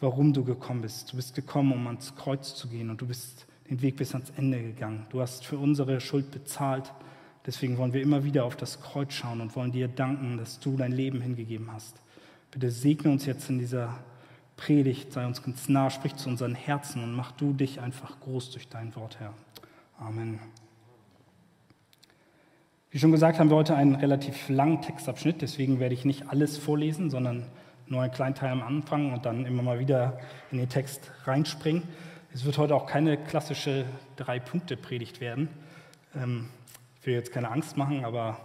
warum 0.00 0.32
du 0.32 0.44
gekommen 0.44 0.82
bist. 0.82 1.12
Du 1.12 1.16
bist 1.16 1.34
gekommen, 1.34 1.72
um 1.72 1.86
ans 1.86 2.14
Kreuz 2.16 2.54
zu 2.54 2.68
gehen 2.68 2.90
und 2.90 3.00
du 3.00 3.06
bist 3.06 3.46
den 3.68 3.82
Weg 3.82 3.96
bis 3.96 4.14
ans 4.14 4.30
Ende 4.36 4.62
gegangen. 4.62 5.06
Du 5.10 5.20
hast 5.20 5.46
für 5.46 5.58
unsere 5.58 6.00
Schuld 6.00 6.30
bezahlt. 6.30 6.92
Deswegen 7.46 7.78
wollen 7.78 7.92
wir 7.92 8.02
immer 8.02 8.24
wieder 8.24 8.44
auf 8.44 8.56
das 8.56 8.80
Kreuz 8.80 9.14
schauen 9.14 9.40
und 9.40 9.56
wollen 9.56 9.72
dir 9.72 9.88
danken, 9.88 10.36
dass 10.36 10.60
du 10.60 10.76
dein 10.76 10.92
Leben 10.92 11.20
hingegeben 11.20 11.72
hast. 11.72 11.96
Bitte 12.50 12.70
segne 12.70 13.10
uns 13.10 13.24
jetzt 13.26 13.48
in 13.48 13.58
dieser 13.58 13.96
Predigt, 14.60 15.10
sei 15.14 15.26
uns 15.26 15.42
ganz 15.42 15.70
nah, 15.70 15.88
sprich 15.88 16.16
zu 16.16 16.28
unseren 16.28 16.54
Herzen 16.54 17.02
und 17.02 17.14
mach 17.14 17.32
du 17.32 17.54
dich 17.54 17.80
einfach 17.80 18.20
groß 18.20 18.50
durch 18.50 18.68
dein 18.68 18.94
Wort, 18.94 19.18
Herr. 19.18 19.32
Amen. 19.98 20.38
Wie 22.90 22.98
schon 22.98 23.10
gesagt, 23.10 23.38
haben 23.38 23.48
wir 23.48 23.56
heute 23.56 23.74
einen 23.74 23.94
relativ 23.94 24.50
langen 24.50 24.82
Textabschnitt, 24.82 25.40
deswegen 25.40 25.80
werde 25.80 25.94
ich 25.94 26.04
nicht 26.04 26.28
alles 26.28 26.58
vorlesen, 26.58 27.08
sondern 27.08 27.46
nur 27.86 28.02
einen 28.02 28.12
kleinen 28.12 28.34
Teil 28.34 28.50
am 28.50 28.62
Anfang 28.62 29.14
und 29.14 29.24
dann 29.24 29.46
immer 29.46 29.62
mal 29.62 29.78
wieder 29.78 30.20
in 30.50 30.58
den 30.58 30.68
Text 30.68 31.10
reinspringen. 31.24 31.84
Es 32.34 32.44
wird 32.44 32.58
heute 32.58 32.74
auch 32.74 32.84
keine 32.84 33.16
klassische 33.16 33.86
Drei-Punkte-Predigt 34.16 35.22
werden. 35.22 35.48
Ähm, 36.14 36.50
ich 37.00 37.06
will 37.06 37.14
jetzt 37.14 37.32
keine 37.32 37.50
Angst 37.50 37.78
machen, 37.78 38.04
aber 38.04 38.36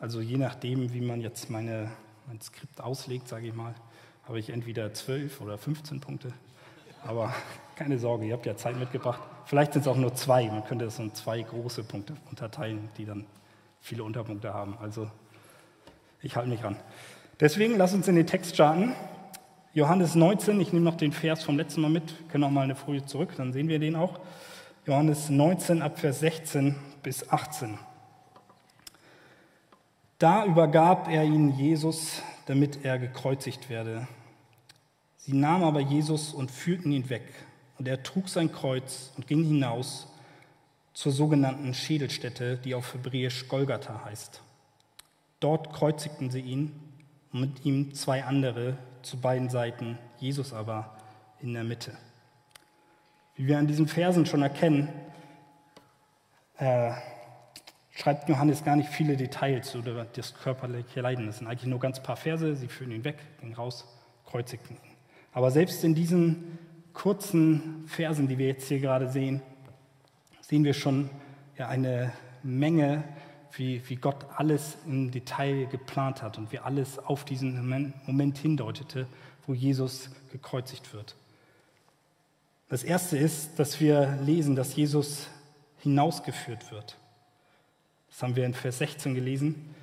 also 0.00 0.20
je 0.20 0.36
nachdem, 0.36 0.92
wie 0.92 1.00
man 1.00 1.20
jetzt 1.20 1.48
meine, 1.48 1.92
mein 2.26 2.40
Skript 2.40 2.80
auslegt, 2.80 3.28
sage 3.28 3.46
ich 3.46 3.54
mal, 3.54 3.76
habe 4.28 4.38
ich 4.38 4.50
entweder 4.50 4.92
zwölf 4.92 5.40
oder 5.40 5.56
15 5.56 6.00
Punkte. 6.00 6.32
Aber 7.02 7.34
keine 7.76 7.98
Sorge, 7.98 8.26
ihr 8.26 8.34
habt 8.34 8.44
ja 8.44 8.56
Zeit 8.56 8.78
mitgebracht. 8.78 9.20
Vielleicht 9.46 9.72
sind 9.72 9.82
es 9.82 9.88
auch 9.88 9.96
nur 9.96 10.14
zwei. 10.14 10.46
Man 10.46 10.64
könnte 10.64 10.84
es 10.84 10.98
in 10.98 11.14
zwei 11.14 11.40
große 11.40 11.82
Punkte 11.84 12.14
unterteilen, 12.28 12.90
die 12.98 13.06
dann 13.06 13.24
viele 13.80 14.04
Unterpunkte 14.04 14.52
haben. 14.52 14.76
Also 14.78 15.10
ich 16.20 16.36
halte 16.36 16.50
mich 16.50 16.62
ran. 16.62 16.76
Deswegen 17.40 17.78
lass 17.78 17.94
uns 17.94 18.06
in 18.06 18.16
den 18.16 18.26
Text 18.26 18.54
starten. 18.54 18.92
Johannes 19.72 20.14
19, 20.14 20.60
ich 20.60 20.72
nehme 20.72 20.84
noch 20.84 20.96
den 20.96 21.12
Vers 21.12 21.44
vom 21.44 21.56
letzten 21.56 21.80
Mal 21.80 21.90
mit, 21.90 22.28
können 22.30 22.44
auch 22.44 22.50
mal 22.50 22.62
eine 22.62 22.74
Folie 22.74 23.06
zurück, 23.06 23.34
dann 23.36 23.52
sehen 23.52 23.68
wir 23.68 23.78
den 23.78 23.96
auch. 23.96 24.18
Johannes 24.86 25.30
19 25.30 25.80
ab 25.80 25.98
Vers 25.98 26.20
16 26.20 26.74
bis 27.02 27.30
18. 27.30 27.78
Da 30.18 30.44
übergab 30.44 31.08
er 31.08 31.22
ihn 31.22 31.56
Jesus, 31.56 32.22
damit 32.46 32.84
er 32.84 32.98
gekreuzigt 32.98 33.70
werde. 33.70 34.08
Sie 35.28 35.36
nahmen 35.36 35.64
aber 35.64 35.80
Jesus 35.80 36.32
und 36.32 36.50
führten 36.50 36.90
ihn 36.90 37.10
weg. 37.10 37.34
Und 37.76 37.86
er 37.86 38.02
trug 38.02 38.30
sein 38.30 38.50
Kreuz 38.50 39.12
und 39.14 39.26
ging 39.26 39.44
hinaus 39.44 40.08
zur 40.94 41.12
sogenannten 41.12 41.74
Schädelstätte, 41.74 42.56
die 42.56 42.74
auf 42.74 42.94
Hebräisch 42.94 43.46
Golgatha 43.46 44.06
heißt. 44.06 44.40
Dort 45.38 45.74
kreuzigten 45.74 46.30
sie 46.30 46.40
ihn 46.40 46.72
und 47.30 47.40
mit 47.42 47.66
ihm 47.66 47.92
zwei 47.92 48.24
andere 48.24 48.78
zu 49.02 49.20
beiden 49.20 49.50
Seiten, 49.50 49.98
Jesus 50.16 50.54
aber 50.54 50.96
in 51.40 51.52
der 51.52 51.62
Mitte. 51.62 51.92
Wie 53.34 53.46
wir 53.46 53.58
an 53.58 53.66
diesen 53.66 53.86
Versen 53.86 54.24
schon 54.24 54.40
erkennen, 54.40 54.88
äh, 56.56 56.92
schreibt 57.90 58.30
Johannes 58.30 58.64
gar 58.64 58.76
nicht 58.76 58.88
viele 58.88 59.18
Details 59.18 59.74
über 59.74 60.06
das 60.06 60.34
körperliche 60.34 61.02
Leiden. 61.02 61.26
Das 61.26 61.36
sind 61.36 61.48
eigentlich 61.48 61.68
nur 61.68 61.80
ganz 61.80 62.02
paar 62.02 62.16
Verse, 62.16 62.56
sie 62.56 62.68
führen 62.68 62.92
ihn 62.92 63.04
weg, 63.04 63.18
gehen 63.42 63.52
raus, 63.52 63.84
kreuzigten 64.24 64.76
ihn. 64.76 64.87
Aber 65.32 65.50
selbst 65.50 65.84
in 65.84 65.94
diesen 65.94 66.58
kurzen 66.92 67.84
Versen, 67.86 68.28
die 68.28 68.38
wir 68.38 68.48
jetzt 68.48 68.68
hier 68.68 68.80
gerade 68.80 69.08
sehen, 69.08 69.42
sehen 70.40 70.64
wir 70.64 70.74
schon 70.74 71.10
ja, 71.56 71.68
eine 71.68 72.12
Menge, 72.42 73.04
wie, 73.52 73.82
wie 73.88 73.96
Gott 73.96 74.26
alles 74.36 74.76
im 74.86 75.10
Detail 75.10 75.66
geplant 75.66 76.22
hat 76.22 76.38
und 76.38 76.52
wie 76.52 76.58
alles 76.58 76.98
auf 76.98 77.24
diesen 77.24 77.68
Moment 78.06 78.38
hindeutete, 78.38 79.06
wo 79.46 79.54
Jesus 79.54 80.10
gekreuzigt 80.32 80.92
wird. 80.92 81.16
Das 82.68 82.84
Erste 82.84 83.16
ist, 83.16 83.58
dass 83.58 83.80
wir 83.80 84.18
lesen, 84.22 84.54
dass 84.54 84.76
Jesus 84.76 85.28
hinausgeführt 85.78 86.70
wird. 86.70 86.96
Das 88.10 88.22
haben 88.22 88.36
wir 88.36 88.44
in 88.44 88.54
Vers 88.54 88.78
16 88.78 89.14
gelesen. 89.14 89.74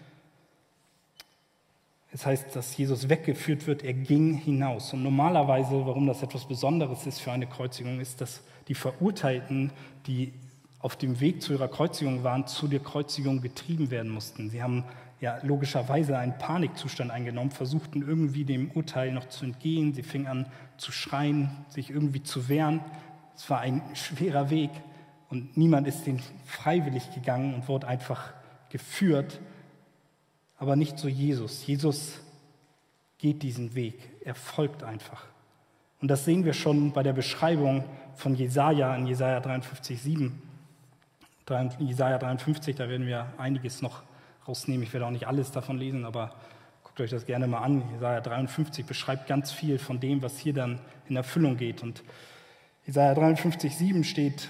Es 2.16 2.26
heißt, 2.26 2.56
dass 2.56 2.78
Jesus 2.78 3.10
weggeführt 3.10 3.68
wird, 3.68 3.84
er 3.84 3.92
ging 3.92 4.36
hinaus. 4.36 4.94
Und 4.94 5.04
normalerweise, 5.04 5.86
warum 5.86 6.08
das 6.08 6.24
etwas 6.24 6.46
Besonderes 6.46 7.06
ist 7.06 7.20
für 7.20 7.34
eine 7.34 7.46
Kreuzigung, 7.46 8.00
ist, 8.00 8.22
dass 8.22 8.42
die 8.70 8.74
Verurteilten, 8.74 9.74
die 10.08 10.32
auf 10.80 10.96
dem 10.96 11.20
Weg 11.20 11.42
zu 11.42 11.52
ihrer 11.52 11.68
Kreuzigung 11.68 12.24
waren, 12.24 12.48
zu 12.48 12.70
der 12.70 12.80
Kreuzigung 12.80 13.42
getrieben 13.42 13.92
werden 13.92 14.10
mussten. 14.12 14.50
Sie 14.50 14.64
haben 14.64 14.86
ja 15.20 15.40
logischerweise 15.44 16.18
einen 16.18 16.38
Panikzustand 16.38 17.12
eingenommen, 17.12 17.52
versuchten 17.52 18.02
irgendwie 18.02 18.46
dem 18.46 18.72
Urteil 18.72 19.12
noch 19.12 19.28
zu 19.28 19.44
entgehen. 19.44 19.94
Sie 19.94 20.04
fingen 20.04 20.28
an 20.28 20.46
zu 20.78 20.94
schreien, 20.94 21.50
sich 21.68 21.90
irgendwie 21.90 22.24
zu 22.24 22.48
wehren. 22.48 22.80
Es 23.36 23.50
war 23.50 23.60
ein 23.60 23.82
schwerer 23.94 24.50
Weg 24.50 24.70
und 25.30 25.58
niemand 25.58 25.86
ist 25.86 26.08
den 26.08 26.22
freiwillig 26.46 27.14
gegangen 27.14 27.56
und 27.56 27.68
wurde 27.68 27.90
einfach 27.90 28.32
geführt. 28.70 29.42
Aber 30.58 30.76
nicht 30.76 30.98
so 30.98 31.08
Jesus. 31.08 31.66
Jesus 31.66 32.20
geht 33.18 33.44
diesen 33.44 33.76
Weg. 33.76 33.98
Er 34.24 34.36
folgt 34.36 34.84
einfach. 34.84 35.26
Und 36.02 36.10
das 36.10 36.26
sehen 36.26 36.46
wir 36.46 36.54
schon 36.54 36.92
bei 36.92 37.04
der 37.04 37.14
Beschreibung 37.14 37.84
von 38.16 38.36
Jesaja 38.36 38.96
in 38.96 39.08
Jesaja 39.08 39.40
53, 39.40 40.02
7. 40.02 40.42
Jesaja 41.80 42.18
53, 42.18 42.76
da 42.76 42.90
werden 42.90 43.06
wir 43.08 43.28
einiges 43.38 43.82
noch 43.82 44.02
rausnehmen. 44.48 44.84
Ich 44.84 44.94
werde 44.94 45.06
auch 45.06 45.12
nicht 45.12 45.28
alles 45.28 45.52
davon 45.52 45.78
lesen, 45.78 46.06
aber 46.06 46.34
guckt 46.84 47.00
euch 47.02 47.12
das 47.12 47.26
gerne 47.26 47.48
mal 47.48 47.60
an. 47.60 47.84
Jesaja 47.94 48.22
53 48.22 48.86
beschreibt 48.86 49.28
ganz 49.28 49.52
viel 49.52 49.80
von 49.80 50.00
dem, 50.00 50.22
was 50.22 50.38
hier 50.38 50.54
dann 50.54 50.80
in 51.08 51.16
Erfüllung 51.16 51.58
geht. 51.58 51.84
Und 51.84 52.04
Jesaja 52.86 53.14
53, 53.14 53.76
7 53.76 54.04
steht: 54.04 54.50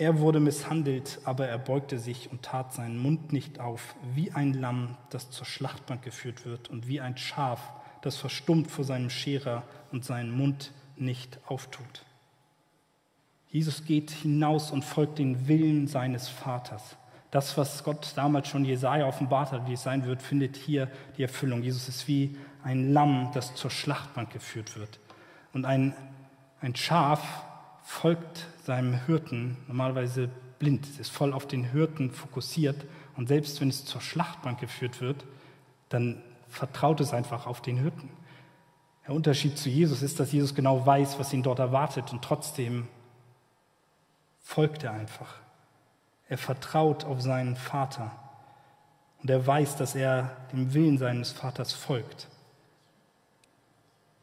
Er 0.00 0.18
wurde 0.20 0.40
misshandelt, 0.40 1.20
aber 1.24 1.46
er 1.46 1.58
beugte 1.58 1.98
sich 1.98 2.32
und 2.32 2.40
tat 2.40 2.72
seinen 2.72 2.96
Mund 2.96 3.34
nicht 3.34 3.60
auf, 3.60 3.94
wie 4.14 4.32
ein 4.32 4.54
Lamm, 4.54 4.96
das 5.10 5.30
zur 5.30 5.44
Schlachtbank 5.44 6.00
geführt 6.00 6.46
wird, 6.46 6.70
und 6.70 6.88
wie 6.88 7.02
ein 7.02 7.18
Schaf, 7.18 7.60
das 8.00 8.16
verstummt 8.16 8.70
vor 8.70 8.86
seinem 8.86 9.10
Scherer 9.10 9.62
und 9.92 10.06
seinen 10.06 10.34
Mund 10.34 10.72
nicht 10.96 11.38
auftut. 11.46 12.06
Jesus 13.50 13.84
geht 13.84 14.10
hinaus 14.10 14.70
und 14.70 14.86
folgt 14.86 15.18
den 15.18 15.48
Willen 15.48 15.86
seines 15.86 16.28
Vaters. 16.28 16.96
Das, 17.30 17.58
was 17.58 17.84
Gott 17.84 18.14
damals 18.16 18.48
schon 18.48 18.64
Jesaja 18.64 19.06
offenbart 19.06 19.52
hat, 19.52 19.68
wie 19.68 19.74
es 19.74 19.82
sein 19.82 20.06
wird, 20.06 20.22
findet 20.22 20.56
hier 20.56 20.90
die 21.18 21.24
Erfüllung. 21.24 21.62
Jesus 21.62 21.90
ist 21.90 22.08
wie 22.08 22.38
ein 22.64 22.94
Lamm, 22.94 23.32
das 23.34 23.54
zur 23.54 23.70
Schlachtbank 23.70 24.30
geführt 24.30 24.78
wird. 24.78 24.98
Und 25.52 25.66
ein, 25.66 25.92
ein 26.62 26.74
Schaf 26.74 27.44
folgt 27.90 28.46
seinem 28.62 28.94
Hirten 29.06 29.56
normalerweise 29.66 30.30
blind. 30.60 30.86
Ist 31.00 31.10
voll 31.10 31.32
auf 31.32 31.48
den 31.48 31.64
Hirten 31.64 32.12
fokussiert. 32.12 32.86
Und 33.16 33.26
selbst 33.26 33.60
wenn 33.60 33.68
es 33.68 33.84
zur 33.84 34.00
Schlachtbank 34.00 34.60
geführt 34.60 35.00
wird, 35.00 35.24
dann 35.88 36.22
vertraut 36.48 37.00
es 37.00 37.12
einfach 37.12 37.46
auf 37.46 37.60
den 37.60 37.78
Hirten. 37.78 38.08
Der 39.06 39.14
Unterschied 39.14 39.58
zu 39.58 39.68
Jesus 39.68 40.02
ist, 40.02 40.20
dass 40.20 40.30
Jesus 40.30 40.54
genau 40.54 40.86
weiß, 40.86 41.18
was 41.18 41.32
ihn 41.32 41.42
dort 41.42 41.58
erwartet 41.58 42.12
und 42.12 42.22
trotzdem 42.22 42.86
folgt 44.38 44.84
er 44.84 44.92
einfach. 44.92 45.34
Er 46.28 46.38
vertraut 46.38 47.04
auf 47.04 47.20
seinen 47.20 47.56
Vater 47.56 48.12
und 49.20 49.30
er 49.30 49.44
weiß, 49.44 49.76
dass 49.76 49.96
er 49.96 50.36
dem 50.52 50.72
Willen 50.74 50.96
seines 50.96 51.32
Vaters 51.32 51.72
folgt. 51.72 52.28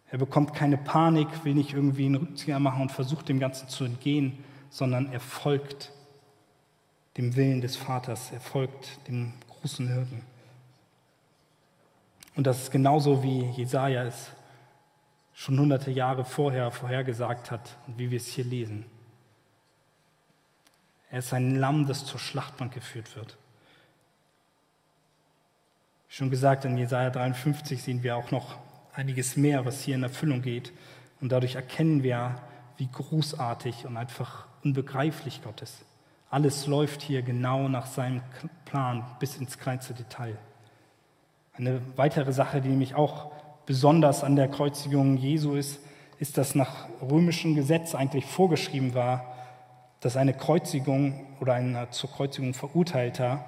Er 0.10 0.18
bekommt 0.18 0.54
keine 0.54 0.78
Panik, 0.78 1.44
will 1.44 1.54
nicht 1.54 1.74
irgendwie 1.74 2.06
einen 2.06 2.16
Rückzieher 2.16 2.60
machen 2.60 2.82
und 2.82 2.92
versucht 2.92 3.28
dem 3.28 3.40
Ganzen 3.40 3.68
zu 3.68 3.84
entgehen, 3.84 4.44
sondern 4.70 5.12
er 5.12 5.20
folgt 5.20 5.92
dem 7.18 7.36
Willen 7.36 7.62
des 7.62 7.76
Vaters, 7.76 8.32
er 8.32 8.40
folgt 8.40 9.08
dem 9.08 9.34
großen 9.50 9.88
Hirten. 9.88 10.22
Und 12.36 12.46
das 12.46 12.64
ist 12.64 12.72
genauso 12.72 13.24
wie 13.24 13.42
Jesaja 13.52 14.04
es 14.04 14.32
schon 15.34 15.60
hunderte 15.60 15.92
Jahre 15.92 16.24
vorher 16.24 16.72
vorhergesagt 16.72 17.52
hat 17.52 17.78
und 17.88 17.98
wie 17.98 18.12
wir 18.12 18.18
es 18.18 18.28
hier 18.28 18.46
lesen. 18.46 18.86
Er 21.10 21.20
ist 21.20 21.34
ein 21.34 21.56
Lamm, 21.56 21.88
das 21.88 22.06
zur 22.06 22.20
Schlachtbank 22.20 22.74
geführt 22.74 23.16
wird. 23.16 23.38
Schon 26.10 26.30
gesagt, 26.30 26.66
in 26.66 26.78
Jesaja 26.78 27.10
53 27.10 27.82
sehen 27.82 28.04
wir 28.04 28.16
auch 28.16 28.32
noch 28.32 28.58
einiges 28.98 29.38
mehr, 29.38 29.66
was 29.66 29.82
hier 29.82 29.96
in 29.96 30.04
Erfüllung 30.04 30.42
geht. 30.42 30.74
Und 31.22 31.32
dadurch 31.32 31.56
erkennen 31.56 32.04
wir, 32.04 32.36
wie 32.78 32.90
großartig 32.92 33.86
und 33.86 33.96
einfach 33.96 34.48
unbegreiflich 34.64 35.42
Gott 35.44 35.62
ist. 35.62 35.86
Alles 36.30 36.68
läuft 36.68 37.02
hier 37.02 37.22
genau 37.22 37.70
nach 37.70 37.86
seinem 37.86 38.22
Plan 38.66 39.06
bis 39.20 39.38
ins 39.38 39.58
kleinste 39.58 39.94
Detail. 39.94 40.38
Eine 41.54 41.82
weitere 41.96 42.34
Sache, 42.34 42.60
die 42.60 42.70
nämlich 42.70 42.96
auch 42.96 43.32
besonders 43.66 44.24
an 44.24 44.36
der 44.36 44.48
Kreuzigung 44.48 45.18
Jesu 45.18 45.54
ist, 45.54 45.80
ist, 46.20 46.38
dass 46.38 46.56
nach 46.56 46.88
römischem 47.02 47.56
Gesetz 47.56 47.96
eigentlich 47.96 48.26
vorgeschrieben 48.26 48.94
war, 48.94 49.34
dass 50.00 50.18
eine 50.18 50.34
Kreuzigung 50.34 51.26
oder 51.40 51.54
ein 51.54 51.88
zur 51.92 52.12
Kreuzigung 52.12 52.54
verurteilter 52.54 53.46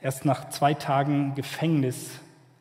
erst 0.00 0.24
nach 0.24 0.50
zwei 0.50 0.74
Tagen 0.74 1.34
Gefängnis 1.34 2.10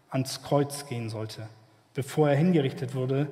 ans 0.10 0.44
Kreuz 0.44 0.86
gehen 0.88 1.10
sollte. 1.10 1.48
Bevor 1.94 2.30
er 2.30 2.36
hingerichtet 2.36 2.96
wurde, 2.96 3.28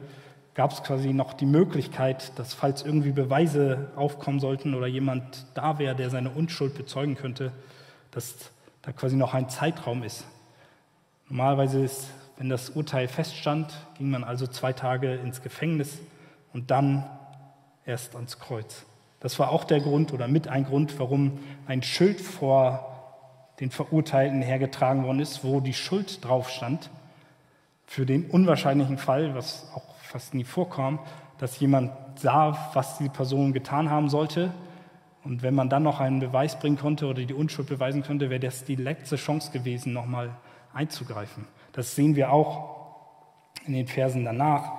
gab 0.53 0.71
es 0.73 0.83
quasi 0.83 1.13
noch 1.13 1.33
die 1.33 1.45
Möglichkeit, 1.45 2.37
dass 2.37 2.53
falls 2.53 2.83
irgendwie 2.83 3.11
Beweise 3.11 3.91
aufkommen 3.95 4.39
sollten 4.39 4.75
oder 4.75 4.87
jemand 4.87 5.45
da 5.53 5.79
wäre, 5.79 5.95
der 5.95 6.09
seine 6.09 6.31
Unschuld 6.31 6.75
bezeugen 6.75 7.15
könnte, 7.15 7.53
dass 8.11 8.51
da 8.81 8.91
quasi 8.91 9.15
noch 9.15 9.33
ein 9.33 9.49
Zeitraum 9.49 10.03
ist. 10.03 10.25
Normalerweise 11.29 11.79
ist, 11.79 12.09
wenn 12.37 12.49
das 12.49 12.71
Urteil 12.71 13.07
feststand, 13.07 13.73
ging 13.97 14.09
man 14.09 14.23
also 14.23 14.47
zwei 14.47 14.73
Tage 14.73 15.15
ins 15.15 15.41
Gefängnis 15.41 15.99
und 16.51 16.71
dann 16.71 17.05
erst 17.85 18.15
ans 18.15 18.39
Kreuz. 18.39 18.85
Das 19.19 19.39
war 19.39 19.51
auch 19.51 19.63
der 19.63 19.79
Grund 19.79 20.13
oder 20.13 20.27
mit 20.27 20.47
ein 20.47 20.65
Grund, 20.65 20.99
warum 20.99 21.39
ein 21.67 21.83
Schild 21.83 22.21
vor 22.21 22.85
den 23.59 23.71
Verurteilten 23.71 24.41
hergetragen 24.41 25.03
worden 25.03 25.19
ist, 25.19 25.43
wo 25.43 25.59
die 25.59 25.73
Schuld 25.73 26.23
drauf 26.23 26.49
stand, 26.49 26.89
für 27.89 28.05
den 28.05 28.29
unwahrscheinlichen 28.29 28.99
Fall, 28.99 29.33
was 29.33 29.67
auch 29.73 29.95
fast 30.03 30.35
nie 30.35 30.43
vorkam, 30.43 30.99
dass 31.39 31.59
jemand 31.59 31.91
sah, 32.19 32.69
was 32.75 32.99
die 32.99 33.09
Person 33.09 33.51
getan 33.51 33.89
haben 33.89 34.09
sollte. 34.09 34.53
Und 35.23 35.41
wenn 35.41 35.55
man 35.55 35.69
dann 35.69 35.81
noch 35.81 35.99
einen 35.99 36.19
Beweis 36.19 36.59
bringen 36.59 36.77
konnte 36.77 37.07
oder 37.07 37.23
die 37.23 37.33
Unschuld 37.33 37.67
beweisen 37.67 38.03
könnte, 38.03 38.29
wäre 38.29 38.39
das 38.39 38.63
die 38.63 38.75
letzte 38.75 39.15
Chance 39.15 39.51
gewesen, 39.51 39.91
nochmal 39.91 40.35
einzugreifen. 40.71 41.47
Das 41.71 41.95
sehen 41.95 42.15
wir 42.15 42.31
auch 42.31 42.77
in 43.65 43.73
den 43.73 43.87
Versen 43.87 44.23
danach, 44.23 44.71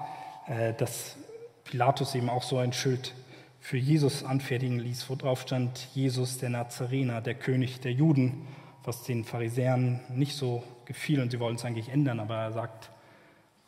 äh, 0.47 0.73
dass 0.75 1.17
Pilatus 1.65 2.15
eben 2.15 2.31
auch 2.31 2.45
so 2.45 2.59
ein 2.59 2.73
Schild 2.73 3.13
für 3.59 3.77
Jesus 3.77 4.23
anfertigen 4.23 4.79
ließ, 4.79 5.11
wo 5.11 5.17
drauf 5.17 5.41
stand, 5.41 5.89
Jesus 5.95 6.39
der 6.39 6.51
Nazarener, 6.51 7.21
der 7.21 7.35
König 7.35 7.81
der 7.81 7.93
Juden, 7.93 8.47
was 8.85 9.03
den 9.03 9.25
Pharisäern 9.25 9.99
nicht 10.15 10.37
so 10.37 10.63
gefiel 10.85 11.21
und 11.21 11.33
sie 11.33 11.41
wollten 11.41 11.57
es 11.57 11.65
eigentlich 11.65 11.89
ändern, 11.89 12.21
aber 12.21 12.37
er 12.37 12.53
sagt, 12.53 12.91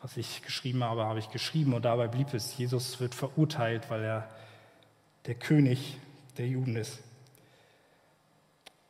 was 0.03 0.17
ich 0.17 0.43
geschrieben 0.43 0.83
habe, 0.83 1.05
habe 1.05 1.21
ich 1.21 1.31
geschrieben 1.31 1.75
und 1.75 1.85
dabei 1.85 2.09
blieb 2.09 2.35
es. 2.35 2.59
Jesus 2.59 2.99
wird 2.99 3.15
verurteilt, 3.15 3.89
weil 3.89 4.03
er 4.03 4.29
der 5.27 5.37
König 5.37 5.97
der 6.39 6.49
Juden 6.49 6.75
ist. 6.75 6.99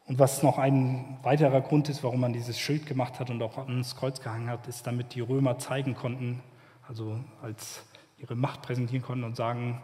Und 0.06 0.18
was 0.18 0.42
noch 0.42 0.58
ein 0.58 1.18
weiterer 1.22 1.60
Grund 1.60 1.90
ist, 1.90 2.02
warum 2.02 2.20
man 2.20 2.32
dieses 2.32 2.58
Schild 2.58 2.86
gemacht 2.86 3.20
hat 3.20 3.28
und 3.30 3.42
auch 3.42 3.58
ans 3.58 3.94
Kreuz 3.94 4.20
gehangen 4.20 4.48
hat, 4.48 4.66
ist, 4.66 4.86
damit 4.86 5.14
die 5.14 5.20
Römer 5.20 5.58
zeigen 5.58 5.94
konnten, 5.94 6.42
also 6.88 7.20
als 7.42 7.82
ihre 8.18 8.34
Macht 8.34 8.62
präsentieren 8.62 9.04
konnten 9.04 9.24
und 9.24 9.36
sagen, 9.36 9.82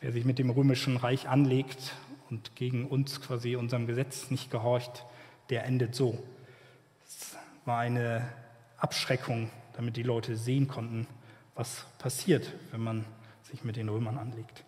wer 0.00 0.12
sich 0.12 0.24
mit 0.24 0.38
dem 0.38 0.50
römischen 0.50 0.96
Reich 0.96 1.28
anlegt 1.28 1.94
und 2.30 2.56
gegen 2.56 2.86
uns 2.86 3.20
quasi 3.20 3.56
unserem 3.56 3.86
Gesetz 3.86 4.30
nicht 4.30 4.50
gehorcht, 4.50 5.04
der 5.50 5.64
endet 5.64 5.94
so. 5.94 6.18
Es 7.06 7.36
war 7.66 7.80
eine 7.80 8.26
Abschreckung, 8.78 9.50
damit 9.76 9.96
die 9.96 10.02
Leute 10.02 10.36
sehen 10.36 10.68
konnten, 10.68 11.06
was 11.54 11.86
passiert, 11.98 12.52
wenn 12.70 12.82
man 12.82 13.04
sich 13.42 13.64
mit 13.64 13.76
den 13.76 13.88
Römern 13.88 14.18
anlegt. 14.18 14.64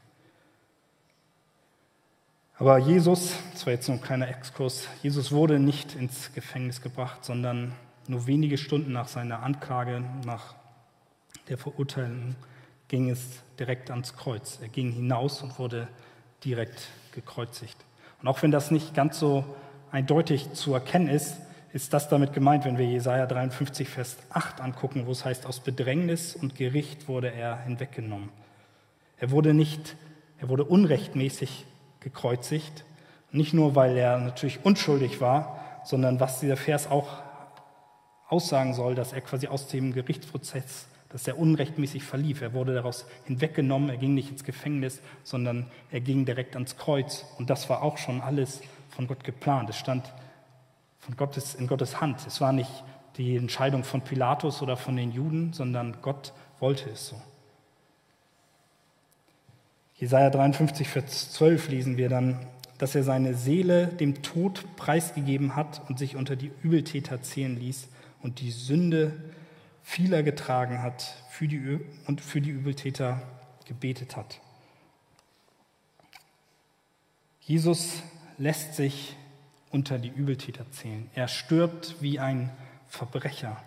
Aber 2.58 2.78
Jesus, 2.78 3.34
das 3.52 3.66
war 3.66 3.72
jetzt 3.72 3.88
noch 3.88 3.96
ein 3.96 4.02
kleiner 4.02 4.28
Exkurs, 4.28 4.88
Jesus 5.02 5.30
wurde 5.32 5.58
nicht 5.58 5.94
ins 5.94 6.32
Gefängnis 6.32 6.80
gebracht, 6.80 7.25
sondern 7.25 7.72
nur 8.08 8.26
wenige 8.26 8.56
Stunden 8.56 8.92
nach 8.92 9.08
seiner 9.08 9.42
Anklage, 9.42 10.02
nach 10.25 10.54
der 11.48 11.58
Verurteilung, 11.58 12.34
ging 12.88 13.10
es 13.10 13.42
direkt 13.58 13.90
ans 13.90 14.16
Kreuz. 14.16 14.58
Er 14.62 14.68
ging 14.68 14.92
hinaus 14.92 15.42
und 15.42 15.58
wurde 15.58 15.88
direkt 16.44 16.88
gekreuzigt. 17.12 17.76
Und 18.22 18.28
auch 18.28 18.42
wenn 18.42 18.50
das 18.50 18.70
nicht 18.70 18.94
ganz 18.94 19.18
so 19.18 19.44
eindeutig 19.90 20.52
zu 20.52 20.72
erkennen 20.72 21.08
ist, 21.08 21.36
ist 21.76 21.92
das 21.92 22.09
damit 22.09 22.33
gemeint, 22.33 22.64
wenn 22.64 22.78
wir 22.78 22.87
Jesaja 22.87 23.26
53, 23.26 23.87
Vers 23.87 24.16
8 24.30 24.62
angucken, 24.62 25.04
wo 25.04 25.12
es 25.12 25.26
heißt, 25.26 25.45
aus 25.45 25.61
Bedrängnis 25.61 26.35
und 26.35 26.54
Gericht 26.54 27.06
wurde 27.06 27.30
er 27.30 27.59
hinweggenommen. 27.64 28.30
Er 29.18 29.30
wurde 29.30 29.52
nicht, 29.52 29.95
er 30.38 30.49
wurde 30.49 30.64
unrechtmäßig 30.64 31.66
gekreuzigt. 32.00 32.87
Nicht 33.30 33.52
nur, 33.52 33.75
weil 33.75 33.95
er 33.95 34.16
natürlich 34.16 34.64
unschuldig 34.64 35.21
war, 35.21 35.83
sondern 35.85 36.18
was 36.18 36.40
dieser 36.40 36.57
Vers 36.57 36.90
auch 36.90 37.09
aussagen 38.27 38.72
soll, 38.72 38.94
dass 38.94 39.12
er 39.12 39.20
quasi 39.20 39.46
aus 39.46 39.68
dem 39.68 39.92
Gerichtsprozess, 39.92 40.87
dass 41.11 41.29
er 41.29 41.38
unrechtmäßig 41.38 42.05
verlief. 42.05 42.40
Er 42.40 42.55
wurde 42.55 42.72
daraus 42.72 43.05
hinweggenommen, 43.27 43.90
er 43.90 43.98
ging 43.98 44.14
nicht 44.14 44.31
ins 44.31 44.44
Gefängnis, 44.44 45.03
sondern 45.24 45.66
er 45.90 46.00
ging 46.00 46.24
direkt 46.24 46.55
ans 46.55 46.79
Kreuz. 46.79 47.27
Und 47.37 47.50
das 47.50 47.68
war 47.68 47.83
auch 47.83 47.98
schon 47.98 48.22
alles 48.22 48.62
von 48.88 49.07
Gott 49.07 49.24
geplant. 49.24 49.68
Es 49.68 49.77
stand 49.77 50.11
von 51.07 51.16
Gottes, 51.16 51.55
in 51.55 51.69
Gottes 51.69 52.01
Hand. 52.01 52.27
Es 52.27 52.40
war 52.40 52.53
nicht 52.53 52.71
die 53.16 53.37
Entscheidung 53.37 53.85
von 53.85 54.01
Pilatus 54.01 54.61
oder 54.61 54.77
von 54.77 54.97
den 54.97 55.12
Juden, 55.12 55.53
sondern 55.53 55.99
Gott 56.03 56.33
wollte 56.59 56.90
es 56.90 57.09
so. 57.09 57.23
Jesaja 59.95 60.31
53, 60.31 60.88
Vers 60.88 61.33
12 61.33 61.69
lesen 61.69 61.97
wir 61.97 62.09
dann, 62.09 62.45
dass 62.79 62.95
er 62.97 63.05
seine 63.05 63.35
Seele 63.35 63.87
dem 63.87 64.23
Tod 64.23 64.64
preisgegeben 64.77 65.55
hat 65.55 65.81
und 65.88 65.99
sich 65.99 66.16
unter 66.16 66.35
die 66.35 66.51
Übeltäter 66.62 67.23
zählen 67.23 67.57
ließ 67.57 67.88
und 68.21 68.40
die 68.40 68.51
Sünde 68.51 69.12
vieler 69.83 70.25
getragen 70.25 70.83
hat 70.83 71.14
für 71.31 71.47
die, 71.47 71.79
und 72.07 72.21
für 72.21 72.40
die 72.40 72.51
Übeltäter 72.51 73.23
gebetet 73.64 74.16
hat. 74.16 74.40
Jesus 77.40 78.03
lässt 78.38 78.75
sich 78.75 79.16
unter 79.76 79.98
die 79.98 80.08
Übeltäter 80.08 80.64
zählen. 80.72 81.10
Er 81.14 81.28
stirbt 81.28 81.96
wie 82.00 82.18
ein 82.18 82.50
Verbrecher. 82.88 83.62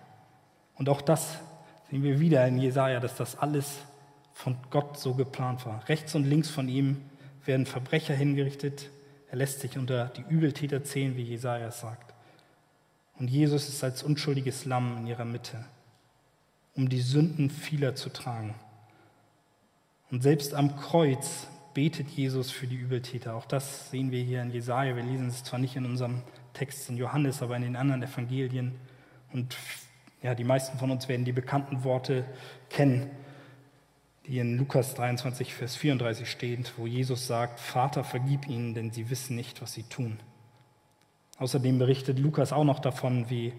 Und 0.76 0.90
auch 0.90 1.02
das 1.02 1.38
sehen 1.90 2.02
wir 2.02 2.20
wieder 2.20 2.48
in 2.48 2.58
Jesaja, 2.58 3.00
dass 3.00 3.16
das 3.16 3.38
alles 3.38 3.78
von 4.34 4.58
Gott 4.72 4.98
so 4.98 5.14
geplant 5.14 5.66
war. 5.68 5.88
Rechts 5.88 6.16
und 6.16 6.26
links 6.26 6.50
von 6.50 6.68
ihm 6.68 6.98
werden 7.46 7.68
Verbrecher 7.68 8.16
hingerichtet. 8.16 8.90
Er 9.30 9.38
lässt 9.38 9.60
sich 9.60 9.78
unter 9.78 10.08
die 10.08 10.24
Übeltäter 10.28 10.84
zählen, 10.84 11.16
wie 11.16 11.24
Jesaja 11.24 11.68
es 11.68 11.80
sagt. 11.80 12.14
Und 13.20 13.30
Jesus 13.30 13.70
ist 13.70 13.84
als 13.84 14.02
unschuldiges 14.02 14.66
Lamm 14.66 14.98
in 14.98 15.08
ihrer 15.08 15.26
Mitte, 15.26 15.64
um 16.76 16.90
die 16.90 17.02
Sünden 17.02 17.52
vieler 17.52 17.94
zu 17.94 18.10
tragen. 18.10 18.56
Und 20.10 20.24
selbst 20.24 20.56
am 20.56 20.76
Kreuz 20.76 21.48
betet 21.74 22.10
Jesus 22.10 22.52
für 22.52 22.68
die 22.68 22.76
Übeltäter. 22.76 23.36
Auch 23.36 23.46
das 23.46 23.90
sehen 23.90 24.12
wir 24.12 24.24
hier 24.24 24.42
in 24.42 24.52
Jesaja. 24.52 24.96
Wir 24.96 25.04
lesen 25.04 25.28
es 25.28 25.44
zwar 25.44 25.60
nicht 25.60 25.76
in 25.76 25.86
unserem 25.86 26.22
Text 26.54 26.90
in 26.90 26.98
Johannes, 26.98 27.42
aber 27.42 27.56
in 27.56 27.64
den 27.64 27.76
anderen 27.76 28.04
Evangelien. 28.04 28.76
Und 29.34 29.56
ja, 30.22 30.36
die 30.36 30.44
meisten 30.44 30.78
von 30.78 30.92
uns 30.92 31.08
werden 31.08 31.26
die 31.26 31.32
bekannten 31.32 31.84
Worte 31.84 32.26
kennen 32.70 33.10
die 34.30 34.38
in 34.38 34.60
Lukas 34.60 34.94
23, 34.94 35.56
Vers 35.56 35.76
34 35.76 36.30
steht, 36.30 36.74
wo 36.78 36.86
Jesus 36.86 37.26
sagt, 37.26 37.60
Vater, 37.60 38.04
vergib 38.04 38.48
ihnen, 38.48 38.76
denn 38.76 38.92
sie 38.92 39.10
wissen 39.10 39.36
nicht, 39.36 39.60
was 39.60 39.74
sie 39.74 39.82
tun. 39.82 40.20
Außerdem 41.40 41.80
berichtet 41.80 42.20
Lukas 42.20 42.54
auch 42.54 42.64
noch 42.64 42.78
davon, 42.78 43.32
wie 43.32 43.54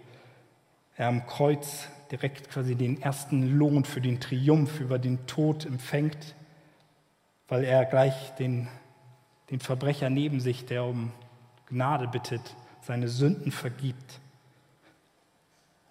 er 0.96 1.08
am 1.08 1.26
Kreuz 1.26 1.88
direkt 2.12 2.50
quasi 2.50 2.76
den 2.76 3.02
ersten 3.02 3.58
Lohn 3.58 3.84
für 3.84 4.00
den 4.00 4.20
Triumph 4.20 4.78
über 4.78 5.00
den 5.00 5.26
Tod 5.26 5.66
empfängt, 5.66 6.36
weil 7.50 7.64
er 7.64 7.84
gleich 7.84 8.14
den, 8.36 8.68
den 9.50 9.60
Verbrecher 9.60 10.08
neben 10.08 10.40
sich, 10.40 10.64
der 10.64 10.84
um 10.84 11.12
Gnade 11.66 12.08
bittet, 12.08 12.56
seine 12.80 13.08
Sünden 13.08 13.52
vergibt 13.52 14.20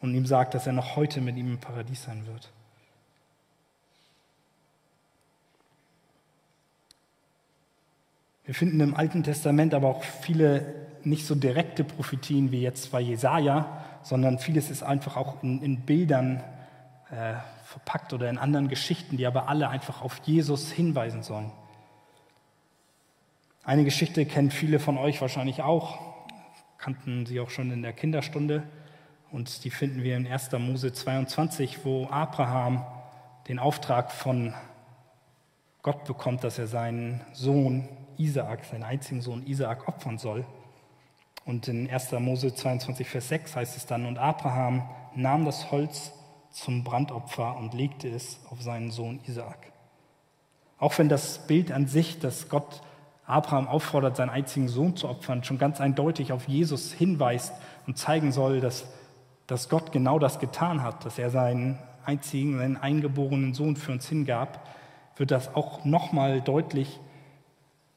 und 0.01 0.15
ihm 0.15 0.25
sagt, 0.25 0.55
dass 0.55 0.65
er 0.65 0.73
noch 0.73 0.95
heute 0.95 1.21
mit 1.21 1.37
ihm 1.37 1.51
im 1.51 1.59
Paradies 1.59 2.03
sein 2.03 2.25
wird. 2.25 2.49
Wir 8.45 8.55
finden 8.55 8.79
im 8.79 8.95
Alten 8.95 9.21
Testament 9.21 9.73
aber 9.73 9.89
auch 9.89 10.03
viele 10.03 10.87
nicht 11.03 11.27
so 11.27 11.35
direkte 11.35 11.83
Prophetien 11.83 12.51
wie 12.51 12.61
jetzt 12.61 12.91
bei 12.91 12.99
Jesaja, 13.01 13.85
sondern 14.01 14.39
vieles 14.39 14.71
ist 14.71 14.81
einfach 14.81 15.17
auch 15.17 15.43
in, 15.43 15.61
in 15.61 15.81
Bildern 15.81 16.41
äh, 17.11 17.35
verpackt 17.69 18.13
oder 18.13 18.27
in 18.31 18.39
anderen 18.39 18.67
Geschichten, 18.67 19.15
die 19.15 19.27
aber 19.27 19.47
alle 19.47 19.69
einfach 19.69 20.01
auf 20.01 20.21
Jesus 20.23 20.71
hinweisen 20.71 21.21
sollen. 21.21 21.51
Eine 23.63 23.83
Geschichte 23.83 24.25
kennen 24.25 24.49
viele 24.49 24.79
von 24.79 24.97
euch 24.97 25.21
wahrscheinlich 25.21 25.61
auch, 25.61 25.99
kannten 26.79 27.27
sie 27.27 27.39
auch 27.39 27.51
schon 27.51 27.69
in 27.69 27.83
der 27.83 27.93
Kinderstunde. 27.93 28.63
Und 29.31 29.63
die 29.63 29.69
finden 29.69 30.01
wir 30.01 30.17
in 30.17 30.25
1. 30.25 30.51
Mose 30.53 30.91
22, 30.91 31.85
wo 31.85 32.07
Abraham 32.07 32.83
den 33.47 33.59
Auftrag 33.59 34.11
von 34.11 34.55
Gott 35.83 36.05
bekommt, 36.05 36.43
dass 36.43 36.57
er 36.57 36.65
seinen 36.65 37.21
Sohn 37.33 37.87
Isaak, 38.17 38.65
seinen 38.65 38.83
einzigen 38.83 39.21
Sohn 39.21 39.45
Isaak, 39.45 39.87
opfern 39.87 40.17
soll. 40.17 40.43
Und 41.45 41.67
in 41.67 41.87
1. 41.87 42.13
Mose 42.13 42.55
22, 42.55 43.07
Vers 43.07 43.27
6 43.27 43.55
heißt 43.55 43.77
es 43.77 43.85
dann, 43.85 44.07
und 44.07 44.17
Abraham 44.17 44.89
nahm 45.13 45.45
das 45.45 45.69
Holz 45.69 46.13
zum 46.51 46.83
Brandopfer 46.83 47.57
und 47.57 47.73
legte 47.73 48.09
es 48.09 48.39
auf 48.49 48.61
seinen 48.61 48.91
Sohn 48.91 49.19
Isaak. 49.27 49.71
Auch 50.77 50.97
wenn 50.97 51.09
das 51.09 51.45
Bild 51.47 51.71
an 51.71 51.87
sich, 51.87 52.19
dass 52.19 52.49
Gott 52.49 52.81
Abraham 53.25 53.67
auffordert, 53.67 54.15
seinen 54.15 54.31
einzigen 54.31 54.67
Sohn 54.67 54.95
zu 54.95 55.07
opfern, 55.07 55.43
schon 55.43 55.59
ganz 55.59 55.79
eindeutig 55.79 56.31
auf 56.31 56.47
Jesus 56.47 56.91
hinweist 56.91 57.53
und 57.85 57.97
zeigen 57.97 58.31
soll, 58.31 58.59
dass, 58.59 58.87
dass 59.45 59.69
Gott 59.69 59.91
genau 59.91 60.17
das 60.17 60.39
getan 60.39 60.81
hat, 60.81 61.05
dass 61.05 61.19
er 61.19 61.29
seinen 61.29 61.77
einzigen, 62.05 62.57
seinen 62.57 62.77
eingeborenen 62.77 63.53
Sohn 63.53 63.75
für 63.75 63.91
uns 63.91 64.07
hingab, 64.07 64.67
wird 65.17 65.31
das 65.31 65.53
auch 65.53 65.85
nochmal 65.85 66.41
deutlich, 66.41 66.99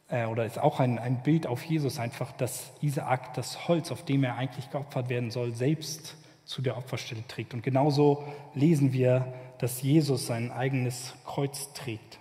äh, 0.08 0.26
oder 0.26 0.44
ist 0.44 0.58
auch 0.58 0.80
ein, 0.80 0.98
ein 0.98 1.22
Bild 1.22 1.46
auf 1.46 1.62
Jesus 1.64 1.98
einfach, 1.98 2.32
dass 2.32 2.72
Isaak 2.82 3.32
das 3.34 3.68
Holz, 3.68 3.90
auf 3.90 4.04
dem 4.04 4.24
er 4.24 4.36
eigentlich 4.36 4.70
geopfert 4.70 5.08
werden 5.08 5.30
soll, 5.30 5.54
selbst 5.54 6.16
zu 6.44 6.62
der 6.62 6.76
Opferstelle 6.76 7.26
trägt. 7.28 7.54
Und 7.54 7.62
genauso 7.62 8.24
lesen 8.54 8.92
wir, 8.92 9.32
dass 9.58 9.82
Jesus 9.82 10.26
sein 10.26 10.50
eigenes 10.50 11.14
Kreuz 11.24 11.72
trägt. 11.72 12.18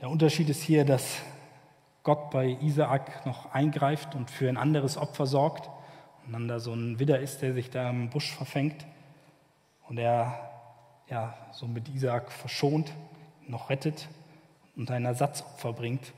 Der 0.00 0.08
Unterschied 0.08 0.48
ist 0.48 0.62
hier, 0.62 0.84
dass 0.84 1.18
Gott 2.02 2.30
bei 2.30 2.56
Isaak 2.62 3.26
noch 3.26 3.52
eingreift 3.52 4.14
und 4.14 4.30
für 4.30 4.48
ein 4.48 4.56
anderes 4.56 4.96
Opfer 4.96 5.26
sorgt 5.26 5.68
und 6.24 6.32
dann 6.32 6.48
da 6.48 6.58
so 6.58 6.72
ein 6.72 6.98
Widder 6.98 7.18
ist, 7.18 7.42
der 7.42 7.52
sich 7.52 7.68
da 7.68 7.90
im 7.90 8.08
Busch 8.08 8.32
verfängt 8.32 8.86
und 9.88 9.98
er 9.98 10.50
ja, 11.10 11.34
so 11.52 11.66
mit 11.66 11.88
Isaak 11.88 12.30
verschont, 12.30 12.92
noch 13.46 13.68
rettet 13.68 14.08
und 14.76 14.90
ein 14.90 15.04
Ersatzopfer 15.04 15.72
bringt. 15.72 16.12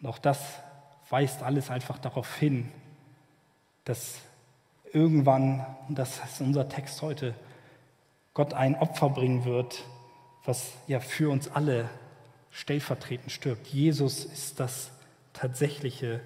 Und 0.00 0.08
auch 0.08 0.18
das 0.18 0.60
weist 1.10 1.42
alles 1.42 1.70
einfach 1.70 1.98
darauf 1.98 2.36
hin, 2.36 2.70
dass 3.84 4.18
irgendwann, 4.92 5.64
und 5.88 5.98
das 5.98 6.22
ist 6.24 6.40
unser 6.40 6.68
Text 6.68 7.02
heute, 7.02 7.34
Gott 8.34 8.54
ein 8.54 8.76
Opfer 8.76 9.10
bringen 9.10 9.44
wird, 9.44 9.84
was 10.44 10.72
ja 10.86 11.00
für 11.00 11.30
uns 11.30 11.48
alle 11.48 11.88
stellvertretend 12.50 13.32
stirbt. 13.32 13.66
Jesus 13.68 14.24
ist 14.24 14.60
das 14.60 14.90
tatsächliche, 15.32 16.20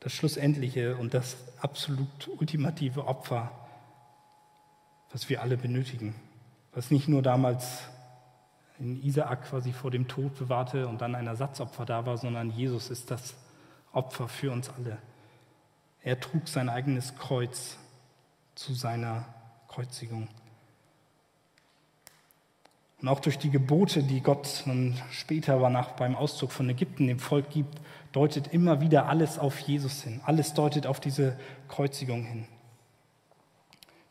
das 0.00 0.12
schlussendliche 0.12 0.96
und 0.96 1.14
das 1.14 1.36
absolut 1.60 2.28
ultimative 2.38 3.06
Opfer, 3.06 3.50
was 5.12 5.28
wir 5.28 5.42
alle 5.42 5.56
benötigen. 5.56 6.14
Was 6.72 6.90
nicht 6.90 7.08
nur 7.08 7.22
damals 7.22 7.82
in 8.78 9.02
Isaak 9.04 9.48
quasi 9.48 9.72
vor 9.72 9.90
dem 9.90 10.08
Tod 10.08 10.38
bewahrte 10.38 10.88
und 10.88 11.00
dann 11.00 11.14
ein 11.14 11.26
Ersatzopfer 11.26 11.84
da 11.84 12.06
war, 12.06 12.16
sondern 12.16 12.50
Jesus 12.50 12.90
ist 12.90 13.10
das 13.10 13.34
Opfer 13.92 14.28
für 14.28 14.52
uns 14.52 14.70
alle. 14.70 14.98
Er 16.02 16.18
trug 16.18 16.48
sein 16.48 16.68
eigenes 16.68 17.16
Kreuz 17.16 17.76
zu 18.54 18.74
seiner 18.74 19.26
Kreuzigung. 19.68 20.28
Und 23.00 23.08
auch 23.08 23.20
durch 23.20 23.38
die 23.38 23.50
Gebote, 23.50 24.02
die 24.02 24.20
Gott 24.20 24.62
dann 24.66 25.00
später 25.10 25.68
nach, 25.70 25.92
beim 25.92 26.14
Auszug 26.14 26.52
von 26.52 26.68
Ägypten 26.68 27.06
dem 27.06 27.18
Volk 27.18 27.50
gibt, 27.50 27.80
deutet 28.12 28.48
immer 28.48 28.80
wieder 28.80 29.08
alles 29.08 29.38
auf 29.38 29.58
Jesus 29.60 30.02
hin. 30.02 30.20
Alles 30.24 30.52
deutet 30.52 30.86
auf 30.86 31.00
diese 31.00 31.38
Kreuzigung 31.68 32.24
hin. 32.24 32.46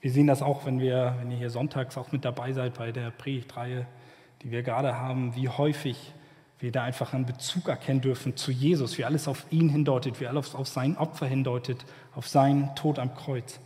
Wir 0.01 0.11
sehen 0.11 0.27
das 0.27 0.41
auch, 0.41 0.65
wenn, 0.65 0.79
wir, 0.79 1.15
wenn 1.19 1.29
ihr 1.29 1.37
hier 1.37 1.49
sonntags 1.49 1.97
auch 1.97 2.11
mit 2.11 2.25
dabei 2.25 2.53
seid 2.53 2.75
bei 2.75 2.91
der 2.91 3.11
Predigtreihe, 3.11 3.85
die 4.41 4.51
wir 4.51 4.63
gerade 4.63 4.95
haben, 4.95 5.35
wie 5.35 5.49
häufig 5.49 6.13
wir 6.59 6.71
da 6.71 6.83
einfach 6.83 7.13
einen 7.13 7.25
Bezug 7.25 7.69
erkennen 7.69 8.01
dürfen 8.01 8.35
zu 8.35 8.51
Jesus, 8.51 8.97
wie 8.97 9.05
alles 9.05 9.27
auf 9.27 9.45
ihn 9.49 9.69
hindeutet, 9.69 10.19
wie 10.19 10.27
alles 10.27 10.55
auf 10.55 10.67
sein 10.67 10.97
Opfer 10.97 11.25
hindeutet, 11.25 11.85
auf 12.15 12.27
seinen 12.27 12.75
Tod 12.75 12.99
am 12.99 13.15
Kreuz. 13.15 13.59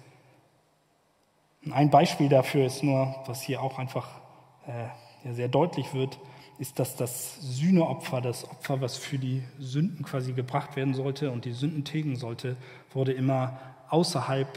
ein 1.71 1.89
Beispiel 1.89 2.29
dafür 2.29 2.65
ist 2.65 2.83
nur, 2.83 3.15
was 3.25 3.41
hier 3.41 3.61
auch 3.61 3.79
einfach 3.79 4.21
äh, 4.67 4.87
ja, 5.27 5.33
sehr 5.33 5.47
deutlich 5.47 5.93
wird, 5.93 6.19
ist, 6.59 6.79
dass 6.79 6.95
das 6.95 7.41
Sühneopfer, 7.41 8.21
das 8.21 8.49
Opfer, 8.49 8.79
was 8.79 8.97
für 8.97 9.17
die 9.17 9.43
Sünden 9.59 10.05
quasi 10.05 10.33
gebracht 10.33 10.75
werden 10.75 10.93
sollte 10.93 11.31
und 11.31 11.45
die 11.45 11.53
Sünden 11.53 11.83
tilgen 11.83 12.15
sollte, 12.15 12.57
wurde 12.93 13.11
immer 13.11 13.59
außerhalb 13.89 14.47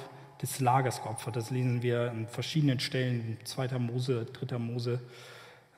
des 0.42 0.61
Lagers 0.61 1.03
geopfert. 1.03 1.37
Das 1.37 1.51
lesen 1.51 1.83
wir 1.83 2.11
an 2.11 2.29
verschiedenen 2.29 2.81
Stellen, 2.81 3.38
2. 3.44 3.79
Mose, 3.79 4.27
3. 4.27 4.59
Mose. 4.59 5.01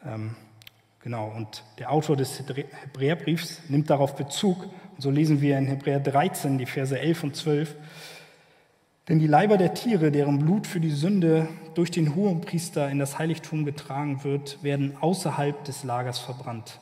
Ähm, 0.04 0.34
genau, 1.00 1.32
und 1.36 1.64
der 1.78 1.92
Autor 1.92 2.16
des 2.16 2.38
Hebräerbriefs 2.38 3.62
nimmt 3.68 3.90
darauf 3.90 4.16
Bezug. 4.16 4.64
Und 4.64 5.00
so 5.00 5.10
lesen 5.10 5.40
wir 5.40 5.58
in 5.58 5.66
Hebräer 5.66 6.00
13, 6.00 6.58
die 6.58 6.66
Verse 6.66 6.98
11 6.98 7.24
und 7.24 7.36
12. 7.36 7.76
Denn 9.08 9.18
die 9.18 9.26
Leiber 9.26 9.56
der 9.56 9.72
Tiere, 9.72 10.10
deren 10.10 10.38
Blut 10.38 10.66
für 10.66 10.80
die 10.80 10.90
Sünde 10.90 11.48
durch 11.74 11.90
den 11.90 12.14
Hohenpriester 12.14 12.90
in 12.90 12.98
das 12.98 13.18
Heiligtum 13.18 13.64
getragen 13.64 14.22
wird, 14.22 14.62
werden 14.62 14.96
außerhalb 15.00 15.64
des 15.64 15.82
Lagers 15.82 16.18
verbrannt. 16.18 16.80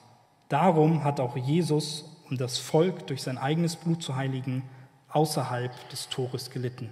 Darum 0.48 1.04
hat 1.04 1.20
auch 1.20 1.36
Jesus, 1.36 2.16
um 2.28 2.36
das 2.36 2.58
Volk 2.58 3.06
durch 3.06 3.22
sein 3.22 3.38
eigenes 3.38 3.76
Blut 3.76 4.02
zu 4.02 4.16
heiligen, 4.16 4.62
außerhalb 5.08 5.88
des 5.90 6.08
Tores 6.08 6.50
gelitten. 6.50 6.90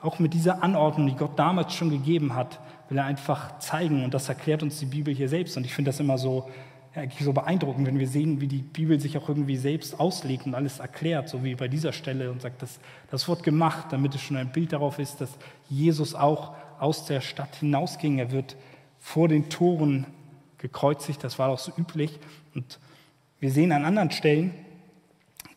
Auch 0.00 0.18
mit 0.18 0.34
dieser 0.34 0.62
Anordnung, 0.62 1.06
die 1.06 1.16
Gott 1.16 1.38
damals 1.38 1.74
schon 1.74 1.90
gegeben 1.90 2.34
hat, 2.34 2.60
will 2.90 2.98
er 2.98 3.04
einfach 3.04 3.58
zeigen, 3.58 4.04
und 4.04 4.12
das 4.12 4.28
erklärt 4.28 4.62
uns 4.62 4.78
die 4.78 4.86
Bibel 4.86 5.14
hier 5.14 5.28
selbst. 5.28 5.56
Und 5.56 5.64
ich 5.64 5.72
finde 5.72 5.90
das 5.90 6.00
immer 6.00 6.18
so 6.18 6.50
ja, 6.94 7.02
so 7.20 7.32
beeindruckend, 7.32 7.86
wenn 7.86 7.98
wir 7.98 8.08
sehen, 8.08 8.40
wie 8.40 8.48
die 8.48 8.62
Bibel 8.62 8.98
sich 8.98 9.16
auch 9.16 9.28
irgendwie 9.28 9.56
selbst 9.56 10.00
auslegt 10.00 10.46
und 10.46 10.54
alles 10.54 10.80
erklärt, 10.80 11.28
so 11.28 11.44
wie 11.44 11.54
bei 11.54 11.68
dieser 11.68 11.92
Stelle 11.92 12.30
und 12.32 12.42
sagt, 12.42 12.62
das, 12.62 12.80
das 13.10 13.28
wird 13.28 13.44
gemacht, 13.44 13.86
damit 13.90 14.14
es 14.14 14.20
schon 14.20 14.36
ein 14.36 14.50
Bild 14.50 14.72
darauf 14.72 14.98
ist, 14.98 15.20
dass 15.20 15.38
Jesus 15.68 16.14
auch 16.14 16.54
aus 16.80 17.04
der 17.04 17.20
Stadt 17.20 17.56
hinausging. 17.56 18.18
Er 18.18 18.32
wird 18.32 18.56
vor 18.98 19.28
den 19.28 19.48
Toren 19.48 20.06
gekreuzigt, 20.58 21.22
das 21.22 21.38
war 21.38 21.48
auch 21.50 21.58
so 21.58 21.72
üblich. 21.76 22.18
Und 22.54 22.80
wir 23.38 23.52
sehen 23.52 23.70
an 23.70 23.84
anderen 23.84 24.10
Stellen, 24.10 24.52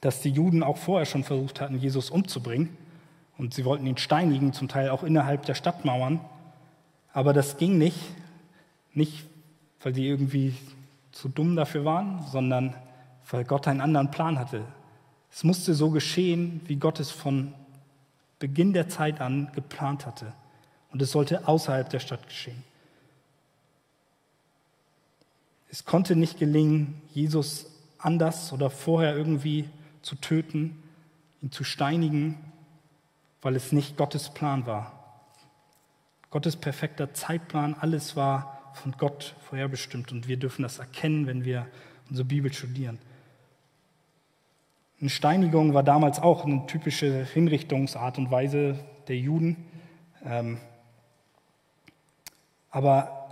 dass 0.02 0.22
die 0.22 0.30
Juden 0.30 0.62
auch 0.62 0.78
vorher 0.78 1.06
schon 1.06 1.24
versucht 1.24 1.62
hatten, 1.62 1.80
Jesus 1.80 2.12
umzubringen. 2.12 2.78
Und 3.38 3.56
sie 3.56 3.66
wollten 3.66 3.88
ihn 3.88 3.98
steinigen, 3.98 4.54
zum 4.54 4.68
Teil 4.68 4.90
auch 4.90 5.02
innerhalb 5.02 5.46
der 5.46 5.56
Stadtmauern. 5.56 6.20
Aber 7.14 7.32
das 7.32 7.58
ging 7.58 7.78
nicht, 7.78 7.98
nicht 8.94 9.26
weil 9.82 9.94
sie 9.94 10.08
irgendwie 10.08 10.56
zu 11.12 11.30
dumm 11.30 11.56
dafür 11.56 11.86
waren, 11.86 12.26
sondern 12.32 12.76
weil 13.30 13.46
Gott 13.46 13.68
einen 13.68 13.82
anderen 13.82 14.12
Plan 14.12 14.40
hatte. 14.40 14.66
Es 15.32 15.44
musste 15.44 15.74
so 15.74 15.90
geschehen, 15.90 16.62
wie 16.66 16.76
Gott 16.76 17.00
es 17.00 17.12
von 17.12 17.54
Beginn 18.40 18.74
der 18.74 18.90
Zeit 18.90 19.22
an 19.22 19.52
geplant 19.54 20.06
hatte. 20.06 20.34
Und 20.92 21.02
es 21.02 21.12
sollte 21.12 21.48
außerhalb 21.48 21.90
der 21.90 22.00
Stadt 22.00 22.28
geschehen. 22.28 22.64
Es 25.70 25.86
konnte 25.86 26.16
nicht 26.16 26.38
gelingen, 26.38 27.02
Jesus 27.14 27.66
anders 27.98 28.54
oder 28.54 28.70
vorher 28.70 29.16
irgendwie 29.16 29.70
zu 30.02 30.16
töten, 30.16 30.84
ihn 31.42 31.52
zu 31.52 31.64
steinigen, 31.64 32.38
weil 33.42 33.56
es 33.56 33.72
nicht 33.72 33.98
Gottes 33.98 34.30
Plan 34.30 34.68
war. 34.68 35.03
Gottes 36.34 36.56
perfekter 36.56 37.14
Zeitplan, 37.14 37.76
alles 37.80 38.16
war 38.16 38.72
von 38.74 38.94
Gott 38.98 39.36
vorherbestimmt 39.48 40.12
und 40.12 40.28
wir 40.28 40.38
dürfen 40.38 40.64
das 40.64 40.80
erkennen, 40.80 41.28
wenn 41.28 41.46
wir 41.46 41.68
unsere 42.10 42.28
Bibel 42.28 42.52
studieren. 42.52 42.98
Eine 45.00 45.12
Steinigung 45.12 45.76
war 45.76 45.84
damals 45.84 46.20
auch 46.20 46.44
eine 46.44 46.66
typische 46.66 47.24
Hinrichtungsart 47.24 48.18
und 48.18 48.32
Weise 48.32 48.80
der 49.08 49.18
Juden. 49.18 49.58
Ähm, 50.26 50.58
aber 52.72 53.28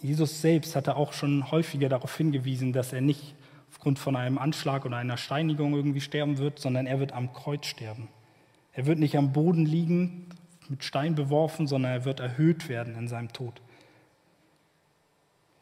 Jesus 0.00 0.40
selbst 0.40 0.76
hatte 0.76 0.94
auch 0.94 1.14
schon 1.14 1.50
häufiger 1.50 1.88
darauf 1.88 2.16
hingewiesen, 2.16 2.72
dass 2.72 2.92
er 2.92 3.00
nicht 3.00 3.34
aufgrund 3.72 3.98
von 3.98 4.14
einem 4.14 4.38
Anschlag 4.38 4.84
oder 4.84 4.98
einer 4.98 5.16
Steinigung 5.16 5.74
irgendwie 5.74 6.00
sterben 6.00 6.38
wird, 6.38 6.60
sondern 6.60 6.86
er 6.86 7.00
wird 7.00 7.10
am 7.10 7.32
Kreuz 7.32 7.66
sterben. 7.66 8.06
Er 8.72 8.86
wird 8.86 9.00
nicht 9.00 9.18
am 9.18 9.32
Boden 9.32 9.66
liegen, 9.66 10.28
mit 10.70 10.84
Stein 10.84 11.14
beworfen, 11.14 11.66
sondern 11.66 11.92
er 11.92 12.04
wird 12.04 12.20
erhöht 12.20 12.68
werden 12.68 12.96
in 12.96 13.08
seinem 13.08 13.32
Tod. 13.32 13.60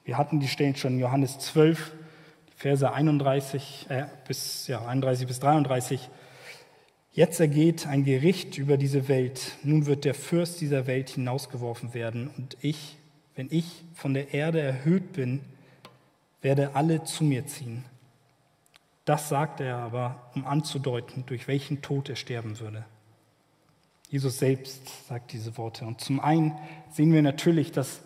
Wir 0.05 0.19
hatten 0.19 0.41
die 0.41 0.49
Stellen 0.49 0.77
schon 0.77 0.95
in 0.95 1.01
Johannes 1.01 1.39
12, 1.39 1.93
die 2.49 2.57
Verse 2.57 2.93
31 2.93 3.87
äh, 3.89 4.05
bis, 4.29 4.67
ja, 4.67 4.85
31 4.85 5.27
bis 5.27 5.41
33. 5.41 6.11
Jetzt 7.13 7.41
ergeht 7.41 7.87
ein 7.87 8.05
Gericht 8.05 8.59
über 8.59 8.77
diese 8.77 9.09
Welt. 9.09 9.53
Nun 9.63 9.87
wird 9.87 10.05
der 10.05 10.15
Fürst 10.15 10.61
dieser 10.61 10.87
Welt 10.87 11.11
hinausgeworfen 11.11 11.95
werden. 11.95 12.29
Und 12.37 12.57
ich, 12.61 12.97
wenn 13.35 13.49
ich 13.51 13.85
von 13.95 14.15
der 14.15 14.35
Erde 14.35 14.61
erhöht 14.61 15.13
bin, 15.13 15.41
werde 16.43 16.75
alle 16.75 17.05
zu 17.05 17.25
mir 17.25 17.47
ziehen. 17.47 17.85
Das 19.05 19.29
sagt 19.29 19.61
er 19.61 19.77
aber, 19.77 20.31
um 20.35 20.47
anzudeuten, 20.47 21.25
durch 21.27 21.47
welchen 21.49 21.83
Tod 21.83 22.09
er 22.09 22.17
sterben 22.17 22.59
würde. 22.59 22.85
Jesus 24.15 24.39
selbst 24.39 25.09
sagt 25.09 25.33
diese 25.33 25.59
Worte. 25.59 25.85
Und 25.85 26.01
zum 26.01 26.21
einen 26.21 26.53
sehen 26.93 27.13
wir 27.13 27.21
natürlich, 27.21 27.73
dass 27.73 28.01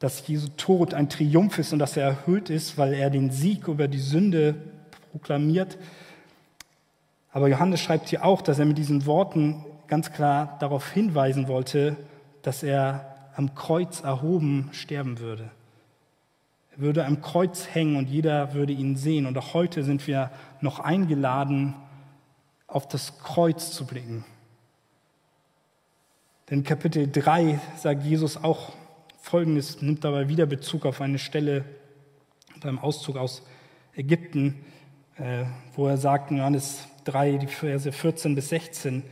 dass 0.00 0.26
Jesu 0.26 0.48
Tod 0.56 0.94
ein 0.94 1.08
Triumph 1.08 1.60
ist 1.60 1.72
und 1.72 1.78
dass 1.78 1.96
er 1.96 2.08
erhöht 2.08 2.50
ist, 2.50 2.76
weil 2.76 2.92
er 2.92 3.08
den 3.08 3.30
Sieg 3.30 3.68
über 3.68 3.86
die 3.86 4.00
Sünde 4.00 4.56
proklamiert. 5.12 5.78
Aber 7.30 7.46
Johannes 7.46 7.80
schreibt 7.80 8.08
hier 8.08 8.24
auch, 8.24 8.42
dass 8.42 8.58
er 8.58 8.64
mit 8.64 8.78
diesen 8.78 9.06
Worten 9.06 9.64
ganz 9.86 10.10
klar 10.10 10.56
darauf 10.58 10.90
hinweisen 10.90 11.46
wollte, 11.46 11.96
dass 12.42 12.64
er 12.64 13.30
am 13.36 13.54
Kreuz 13.54 14.00
erhoben 14.00 14.70
sterben 14.72 15.20
würde. 15.20 15.50
Er 16.72 16.78
würde 16.80 17.06
am 17.06 17.20
Kreuz 17.20 17.68
hängen 17.72 17.94
und 17.94 18.08
jeder 18.08 18.54
würde 18.54 18.72
ihn 18.72 18.96
sehen. 18.96 19.24
Und 19.26 19.38
auch 19.38 19.54
heute 19.54 19.84
sind 19.84 20.08
wir 20.08 20.32
noch 20.60 20.80
eingeladen, 20.80 21.74
auf 22.66 22.88
das 22.88 23.20
Kreuz 23.20 23.70
zu 23.70 23.86
blicken. 23.86 24.24
Denn 26.48 26.62
Kapitel 26.62 27.10
3 27.10 27.58
sagt 27.76 28.04
Jesus 28.04 28.36
auch 28.36 28.72
Folgendes 29.18 29.82
nimmt 29.82 30.04
dabei 30.04 30.28
wieder 30.28 30.46
Bezug 30.46 30.86
auf 30.86 31.00
eine 31.00 31.18
Stelle 31.18 31.64
beim 32.60 32.78
Auszug 32.78 33.16
aus 33.16 33.42
Ägypten, 33.96 34.64
äh, 35.18 35.46
wo 35.74 35.88
er 35.88 35.96
sagt 35.96 36.30
in 36.30 36.36
Johannes 36.36 36.86
3, 37.02 37.38
die 37.38 37.48
Verse 37.48 37.90
14 37.90 38.36
bis 38.36 38.50
16, 38.50 39.02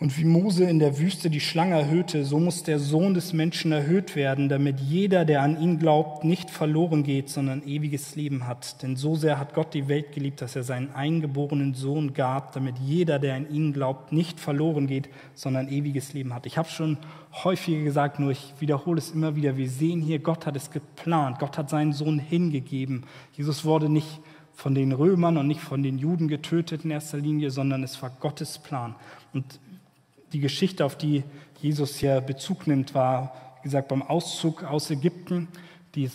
und 0.00 0.18
wie 0.18 0.24
Mose 0.24 0.64
in 0.64 0.80
der 0.80 0.98
Wüste 0.98 1.30
die 1.30 1.40
Schlange 1.40 1.76
erhöhte, 1.76 2.24
so 2.24 2.40
muss 2.40 2.64
der 2.64 2.80
Sohn 2.80 3.14
des 3.14 3.32
Menschen 3.32 3.70
erhöht 3.70 4.16
werden, 4.16 4.48
damit 4.48 4.80
jeder, 4.80 5.24
der 5.24 5.40
an 5.40 5.60
ihn 5.60 5.78
glaubt, 5.78 6.24
nicht 6.24 6.50
verloren 6.50 7.04
geht, 7.04 7.28
sondern 7.28 7.62
ewiges 7.64 8.16
Leben 8.16 8.48
hat. 8.48 8.82
Denn 8.82 8.96
so 8.96 9.14
sehr 9.14 9.38
hat 9.38 9.54
Gott 9.54 9.72
die 9.72 9.86
Welt 9.86 10.10
geliebt, 10.10 10.42
dass 10.42 10.56
er 10.56 10.64
seinen 10.64 10.92
eingeborenen 10.92 11.74
Sohn 11.74 12.12
gab, 12.12 12.52
damit 12.52 12.76
jeder, 12.78 13.20
der 13.20 13.36
an 13.36 13.48
ihn 13.48 13.72
glaubt, 13.72 14.12
nicht 14.12 14.40
verloren 14.40 14.88
geht, 14.88 15.08
sondern 15.34 15.68
ewiges 15.68 16.12
Leben 16.12 16.34
hat. 16.34 16.44
Ich 16.44 16.58
habe 16.58 16.68
schon 16.68 16.98
häufiger 17.44 17.84
gesagt, 17.84 18.18
nur 18.18 18.32
ich 18.32 18.52
wiederhole 18.58 18.98
es 18.98 19.12
immer 19.12 19.36
wieder. 19.36 19.56
Wir 19.56 19.70
sehen 19.70 20.00
hier, 20.00 20.18
Gott 20.18 20.44
hat 20.44 20.56
es 20.56 20.72
geplant. 20.72 21.38
Gott 21.38 21.56
hat 21.56 21.70
seinen 21.70 21.92
Sohn 21.92 22.18
hingegeben. 22.18 23.04
Jesus 23.32 23.64
wurde 23.64 23.88
nicht 23.88 24.20
von 24.54 24.74
den 24.74 24.92
Römern 24.92 25.36
und 25.36 25.46
nicht 25.46 25.60
von 25.60 25.82
den 25.82 25.98
Juden 25.98 26.28
getötet 26.28 26.84
in 26.84 26.90
erster 26.90 27.18
Linie, 27.18 27.50
sondern 27.50 27.82
es 27.82 28.00
war 28.02 28.10
Gottes 28.10 28.58
Plan. 28.58 28.94
Und 29.32 29.60
die 30.34 30.40
Geschichte, 30.40 30.84
auf 30.84 30.98
die 30.98 31.22
Jesus 31.60 31.96
hier 31.96 32.20
Bezug 32.20 32.66
nimmt, 32.66 32.94
war, 32.94 33.32
wie 33.60 33.62
gesagt, 33.62 33.88
beim 33.88 34.02
Auszug 34.02 34.64
aus 34.64 34.90
Ägypten. 34.90 35.48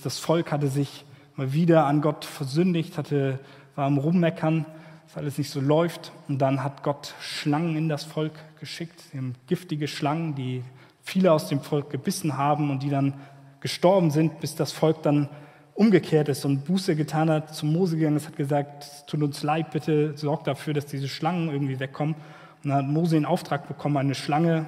Das 0.03 0.19
Volk 0.19 0.51
hatte 0.51 0.67
sich 0.67 1.05
mal 1.37 1.53
wieder 1.53 1.85
an 1.85 2.01
Gott 2.01 2.25
versündigt, 2.25 2.97
hatte, 2.97 3.39
war 3.75 3.85
am 3.85 3.97
Rummeckern, 3.97 4.65
dass 5.07 5.15
alles 5.15 5.37
nicht 5.37 5.49
so 5.49 5.61
läuft. 5.61 6.11
Und 6.27 6.39
dann 6.39 6.63
hat 6.63 6.83
Gott 6.83 7.15
Schlangen 7.21 7.77
in 7.77 7.87
das 7.87 8.03
Volk 8.03 8.33
geschickt, 8.59 9.01
giftige 9.47 9.87
Schlangen, 9.87 10.35
die 10.35 10.63
viele 11.01 11.31
aus 11.31 11.47
dem 11.47 11.61
Volk 11.61 11.89
gebissen 11.89 12.37
haben 12.37 12.69
und 12.69 12.83
die 12.83 12.89
dann 12.89 13.13
gestorben 13.61 14.11
sind, 14.11 14.41
bis 14.41 14.55
das 14.55 14.73
Volk 14.73 15.01
dann 15.01 15.29
umgekehrt 15.75 16.27
ist 16.27 16.43
und 16.43 16.65
Buße 16.65 16.97
getan 16.97 17.29
hat, 17.29 17.55
zu 17.55 17.65
Mose 17.65 17.95
gegangen 17.95 18.17
ist, 18.17 18.27
hat 18.27 18.35
gesagt, 18.35 19.07
tut 19.07 19.23
uns 19.23 19.43
leid, 19.43 19.71
bitte 19.71 20.17
sorgt 20.17 20.47
dafür, 20.47 20.73
dass 20.73 20.87
diese 20.87 21.07
Schlangen 21.07 21.49
irgendwie 21.49 21.79
wegkommen. 21.79 22.15
Und 22.63 22.69
dann 22.69 22.77
hat 22.79 22.87
Mose 22.87 23.15
den 23.15 23.25
Auftrag 23.25 23.67
bekommen, 23.67 23.97
eine 23.97 24.15
Schlange 24.15 24.65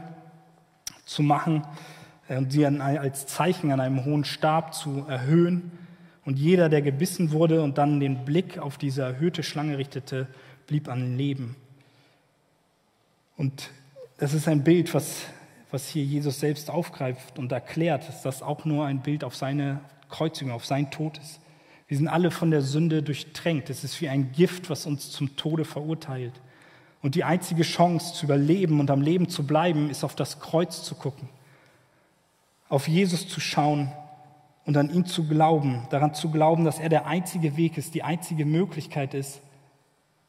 zu 1.05 1.23
machen 1.23 1.63
und 2.27 2.51
sie 2.51 2.65
als 2.65 3.27
Zeichen 3.27 3.71
an 3.71 3.79
einem 3.79 4.05
hohen 4.05 4.23
Stab 4.23 4.73
zu 4.73 5.05
erhöhen. 5.07 5.71
Und 6.23 6.37
jeder, 6.37 6.69
der 6.69 6.81
gebissen 6.81 7.31
wurde 7.31 7.61
und 7.61 7.77
dann 7.77 7.99
den 7.99 8.25
Blick 8.25 8.59
auf 8.59 8.77
diese 8.77 9.01
erhöhte 9.01 9.43
Schlange 9.43 9.77
richtete, 9.77 10.27
blieb 10.67 10.87
an 10.87 11.17
Leben. 11.17 11.55
Und 13.35 13.71
das 14.17 14.33
ist 14.33 14.47
ein 14.47 14.63
Bild, 14.63 14.93
was, 14.93 15.23
was 15.71 15.89
hier 15.89 16.03
Jesus 16.03 16.39
selbst 16.39 16.69
aufgreift 16.69 17.39
und 17.39 17.51
erklärt, 17.51 18.07
dass 18.07 18.21
das 18.21 18.43
auch 18.43 18.65
nur 18.65 18.85
ein 18.85 19.01
Bild 19.01 19.23
auf 19.23 19.35
seine 19.35 19.81
Kreuzigung, 20.09 20.53
auf 20.53 20.65
sein 20.65 20.91
Tod 20.91 21.17
ist. 21.17 21.41
Wir 21.87 21.97
sind 21.97 22.07
alle 22.07 22.31
von 22.31 22.51
der 22.51 22.61
Sünde 22.61 23.03
durchtränkt. 23.03 23.69
Es 23.69 23.83
ist 23.83 23.99
wie 23.99 24.07
ein 24.07 24.31
Gift, 24.31 24.69
was 24.69 24.85
uns 24.85 25.11
zum 25.11 25.35
Tode 25.35 25.65
verurteilt. 25.65 26.33
Und 27.01 27.15
die 27.15 27.23
einzige 27.23 27.63
Chance 27.63 28.13
zu 28.13 28.25
überleben 28.25 28.79
und 28.79 28.91
am 28.91 29.01
Leben 29.01 29.27
zu 29.27 29.45
bleiben, 29.45 29.89
ist 29.89 30.03
auf 30.03 30.15
das 30.15 30.39
Kreuz 30.39 30.83
zu 30.83 30.95
gucken, 30.95 31.29
auf 32.69 32.87
Jesus 32.87 33.27
zu 33.27 33.39
schauen 33.39 33.91
und 34.65 34.77
an 34.77 34.93
ihn 34.93 35.05
zu 35.05 35.27
glauben, 35.27 35.87
daran 35.89 36.13
zu 36.13 36.29
glauben, 36.29 36.63
dass 36.63 36.79
er 36.79 36.89
der 36.89 37.07
einzige 37.07 37.57
Weg 37.57 37.77
ist, 37.77 37.95
die 37.95 38.03
einzige 38.03 38.45
Möglichkeit 38.45 39.13
ist, 39.13 39.41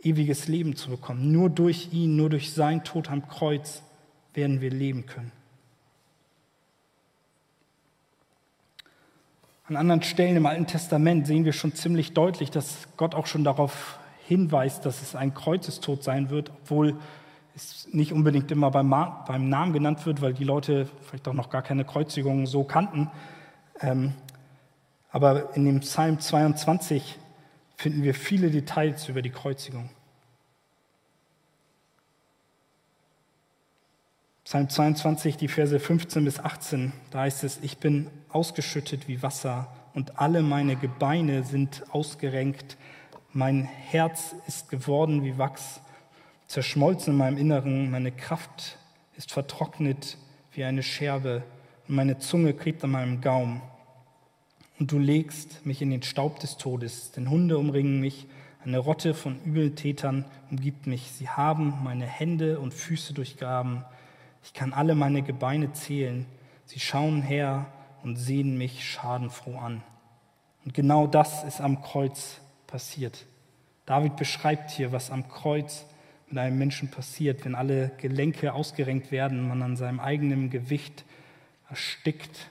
ewiges 0.03 0.49
Leben 0.49 0.75
zu 0.75 0.91
bekommen. 0.91 1.31
Nur 1.31 1.51
durch 1.51 1.93
ihn, 1.93 2.17
nur 2.17 2.31
durch 2.31 2.53
sein 2.53 2.85
Tod 2.85 3.11
am 3.11 3.29
Kreuz 3.29 3.83
werden 4.35 4.61
wir 4.61 4.71
leben 4.71 5.07
können. 5.07 5.33
An 9.69 9.77
anderen 9.77 10.03
Stellen 10.03 10.37
im 10.37 10.47
Alten 10.47 10.67
Testament 10.67 11.27
sehen 11.27 11.45
wir 11.45 11.53
schon 11.53 11.75
ziemlich 11.75 12.13
deutlich, 12.13 12.51
dass 12.51 12.89
Gott 12.97 13.15
auch 13.15 13.27
schon 13.27 13.45
darauf 13.45 13.99
hinweist, 14.33 14.85
dass 14.85 15.03
es 15.03 15.15
ein 15.15 15.35
Kreuzestod 15.35 16.03
sein 16.03 16.31
wird, 16.31 16.51
obwohl 16.51 16.97
es 17.55 17.89
nicht 17.93 18.13
unbedingt 18.13 18.51
immer 18.51 18.71
beim, 18.71 18.91
beim 18.91 19.49
Namen 19.49 19.73
genannt 19.73 20.05
wird, 20.07 20.23
weil 20.23 20.35
die 20.35 20.45
Leute 20.45 20.89
vielleicht 21.03 21.29
auch 21.29 21.35
noch 21.35 21.51
gar 21.51 21.63
keine 21.63 21.85
Kreuzigung 21.85 22.47
so 22.47 22.65
kannten. 22.65 23.11
Ähm, 23.81 24.15
aber 25.11 25.55
in 25.55 25.65
dem 25.65 25.81
Psalm 25.81 26.19
22 26.19 27.19
finden 27.77 28.03
wir 28.03 28.15
viele 28.15 28.51
Details 28.51 29.09
über 29.09 29.23
die 29.23 29.31
Kreuzigung. 29.31 29.91
Psalm 34.45 34.69
22, 34.69 35.37
die 35.37 35.49
Verse 35.49 35.79
15 35.79 36.25
bis 36.25 36.39
18, 36.39 36.93
da 37.11 37.21
heißt 37.21 37.45
es, 37.45 37.61
ich 37.63 37.79
bin 37.79 38.09
ausgeschüttet 38.29 39.09
wie 39.09 39.23
Wasser 39.23 39.69
und 39.95 40.19
alle 40.19 40.43
meine 40.43 40.77
Gebeine 40.77 41.45
sind 41.45 41.85
ausgerenkt. 41.91 42.77
Mein 43.35 43.65
Herz 43.65 44.35
ist 44.47 44.69
geworden 44.69 45.25
wie 45.25 45.39
Wachs, 45.39 45.81
zerschmolzen 46.49 47.15
in 47.15 47.19
meinem 47.19 47.39
Inneren. 47.39 47.91
Meine 47.91 48.13
Kraft 48.13 48.77
ist 49.17 49.33
vertrocknet 49.33 50.19
wie 50.53 50.65
eine 50.65 50.83
Scherbe 50.83 51.43
und 51.89 51.95
meine 51.95 52.19
Zunge 52.19 52.53
klebt 52.53 52.85
an 52.85 52.91
meinem 52.91 53.23
Gaum. 53.23 53.63
Und 54.79 54.93
du 54.93 54.99
legst 54.99 55.65
mich 55.65 55.81
in 55.81 55.91
den 55.91 56.03
Staub 56.03 56.41
des 56.41 56.59
Todes, 56.59 57.13
denn 57.13 57.31
Hunde 57.31 57.57
umringen 57.57 58.01
mich, 58.01 58.27
eine 58.67 58.79
Rotte 58.79 59.15
von 59.15 59.43
Übeltätern 59.45 60.27
umgibt 60.51 60.87
mich. 60.87 61.11
Sie 61.13 61.31
haben 61.31 61.79
meine 61.83 62.05
Hände 62.05 62.61
und 62.61 62.75
Füße 62.75 63.15
durchgraben. 63.15 63.83
Ich 64.45 64.53
kann 64.53 64.75
alle 64.75 64.95
meine 64.95 65.23
Gebeine 65.23 65.73
zählen. 65.73 66.27
Sie 66.67 66.81
schauen 66.81 67.23
her 67.23 67.65
und 68.03 68.17
sehen 68.17 68.59
mich 68.59 68.87
schadenfroh 68.87 69.57
an. 69.57 69.83
Und 70.67 70.75
genau 70.75 71.07
das 71.07 71.45
ist 71.45 71.63
am 71.63 71.81
Kreuz 71.81 72.42
passiert. 72.73 73.27
David 73.85 74.17
beschreibt 74.17 74.71
hier, 74.71 74.91
was 74.91 75.11
am 75.11 75.29
Kreuz 75.29 75.85
mit 76.29 76.39
einem 76.39 76.59
Menschen 76.59 76.91
passiert, 76.91 77.45
wenn 77.45 77.55
alle 77.55 77.93
Gelenke 77.99 78.55
ausgerenkt 78.55 79.13
werden, 79.13 79.47
man 79.47 79.63
an 79.63 79.77
seinem 79.77 80.01
eigenen 80.01 80.49
Gewicht 80.49 81.05
erstickt. 81.69 82.49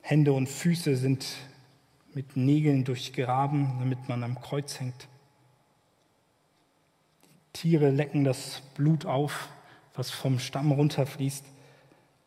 Hände 0.00 0.32
und 0.32 0.48
Füße 0.48 0.96
sind 0.96 1.26
mit 2.14 2.36
Nägeln 2.36 2.84
durchgraben, 2.84 3.78
damit 3.78 4.08
man 4.08 4.24
am 4.24 4.40
Kreuz 4.40 4.80
hängt. 4.80 5.06
Die 7.24 7.60
Tiere 7.60 7.90
lecken 7.90 8.24
das 8.24 8.62
Blut 8.74 9.04
auf, 9.04 9.50
was 9.94 10.10
vom 10.10 10.38
Stamm 10.38 10.72
runterfließt. 10.72 11.44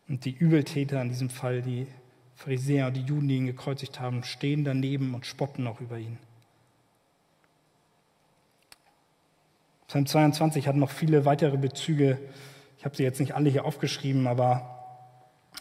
Und 0.08 0.26
die 0.26 0.36
Übeltäter, 0.36 1.02
in 1.02 1.10
diesem 1.10 1.32
Fall 1.32 1.64
die 1.64 1.88
Pharisäer 2.36 2.88
und 2.88 2.98
die 2.98 3.02
Juden, 3.02 3.28
die 3.28 3.38
ihn 3.38 3.48
gekreuzigt 3.48 4.00
haben, 4.00 4.24
stehen 4.24 4.64
daneben 4.64 5.16
und 5.16 5.26
spotten 5.26 5.66
auch 5.66 5.82
über 5.82 5.98
ihn. 5.98 6.20
Psalm 9.88 10.06
22 10.08 10.68
hat 10.68 10.76
noch 10.76 10.90
viele 10.90 11.26
weitere 11.26 11.58
Bezüge. 11.58 12.20
Ich 12.78 12.86
habe 12.86 12.96
sie 12.96 13.04
jetzt 13.04 13.20
nicht 13.20 13.36
alle 13.36 13.50
hier 13.50 13.66
aufgeschrieben, 13.66 14.28
aber 14.28 14.72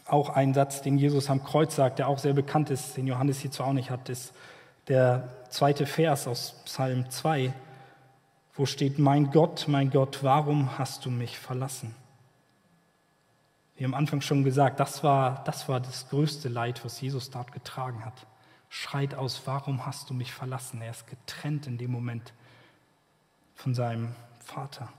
auch 0.07 0.29
ein 0.29 0.53
Satz, 0.53 0.81
den 0.81 0.97
Jesus 0.97 1.29
am 1.29 1.43
Kreuz 1.43 1.75
sagt, 1.75 1.99
der 1.99 2.07
auch 2.07 2.19
sehr 2.19 2.33
bekannt 2.33 2.69
ist, 2.69 2.97
den 2.97 3.07
Johannes 3.07 3.39
hierzu 3.39 3.63
auch 3.63 3.73
nicht 3.73 3.89
hat, 3.89 4.09
ist 4.09 4.33
der 4.87 5.29
zweite 5.49 5.85
Vers 5.85 6.27
aus 6.27 6.61
Psalm 6.65 7.09
2, 7.09 7.53
wo 8.55 8.65
steht, 8.65 8.99
mein 8.99 9.31
Gott, 9.31 9.65
mein 9.67 9.89
Gott, 9.89 10.19
warum 10.21 10.77
hast 10.77 11.05
du 11.05 11.11
mich 11.11 11.37
verlassen? 11.37 11.95
Haben 13.75 13.85
am 13.85 13.93
Anfang 13.93 14.21
schon 14.21 14.43
gesagt, 14.43 14.79
das 14.79 15.03
war, 15.03 15.43
das 15.43 15.67
war 15.67 15.79
das 15.81 16.09
größte 16.09 16.47
Leid, 16.49 16.85
was 16.85 17.01
Jesus 17.01 17.29
dort 17.29 17.51
getragen 17.51 18.05
hat. 18.05 18.25
Schreit 18.69 19.15
aus, 19.15 19.41
warum 19.45 19.85
hast 19.85 20.09
du 20.09 20.13
mich 20.13 20.33
verlassen? 20.33 20.81
Er 20.81 20.91
ist 20.91 21.07
getrennt 21.07 21.67
in 21.67 21.77
dem 21.77 21.91
Moment 21.91 22.33
von 23.55 23.73
seinem 23.73 24.13
Vater. 24.39 24.91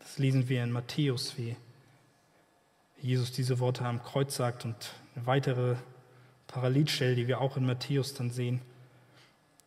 Das 0.00 0.18
lesen 0.18 0.48
wir 0.48 0.62
in 0.62 0.70
Matthäus, 0.70 1.38
wie 1.38 1.56
Jesus 3.00 3.32
diese 3.32 3.58
Worte 3.58 3.84
am 3.84 4.02
Kreuz 4.02 4.36
sagt 4.36 4.64
und 4.64 4.94
eine 5.14 5.26
weitere 5.26 5.76
Parallelstelle, 6.46 7.14
die 7.14 7.26
wir 7.26 7.40
auch 7.40 7.56
in 7.56 7.64
Matthäus 7.64 8.14
dann 8.14 8.30
sehen, 8.30 8.60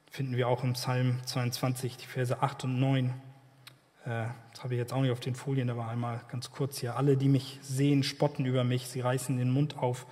finden 0.09 0.37
wir 0.37 0.47
auch 0.47 0.63
im 0.63 0.73
Psalm 0.73 1.19
22, 1.25 1.97
die 1.97 2.05
Verse 2.05 2.41
8 2.41 2.65
und 2.65 2.79
9. 2.79 3.09
Äh, 4.05 4.27
das 4.51 4.63
habe 4.63 4.73
ich 4.73 4.79
jetzt 4.79 4.93
auch 4.93 5.01
nicht 5.01 5.11
auf 5.11 5.19
den 5.19 5.35
Folien, 5.35 5.69
aber 5.69 5.87
einmal 5.87 6.21
ganz 6.29 6.51
kurz 6.51 6.79
hier. 6.79 6.95
Alle, 6.95 7.17
die 7.17 7.29
mich 7.29 7.59
sehen, 7.61 8.03
spotten 8.03 8.45
über 8.45 8.63
mich, 8.63 8.87
sie 8.87 9.01
reißen 9.01 9.37
den 9.37 9.51
Mund 9.51 9.77
auf, 9.77 10.05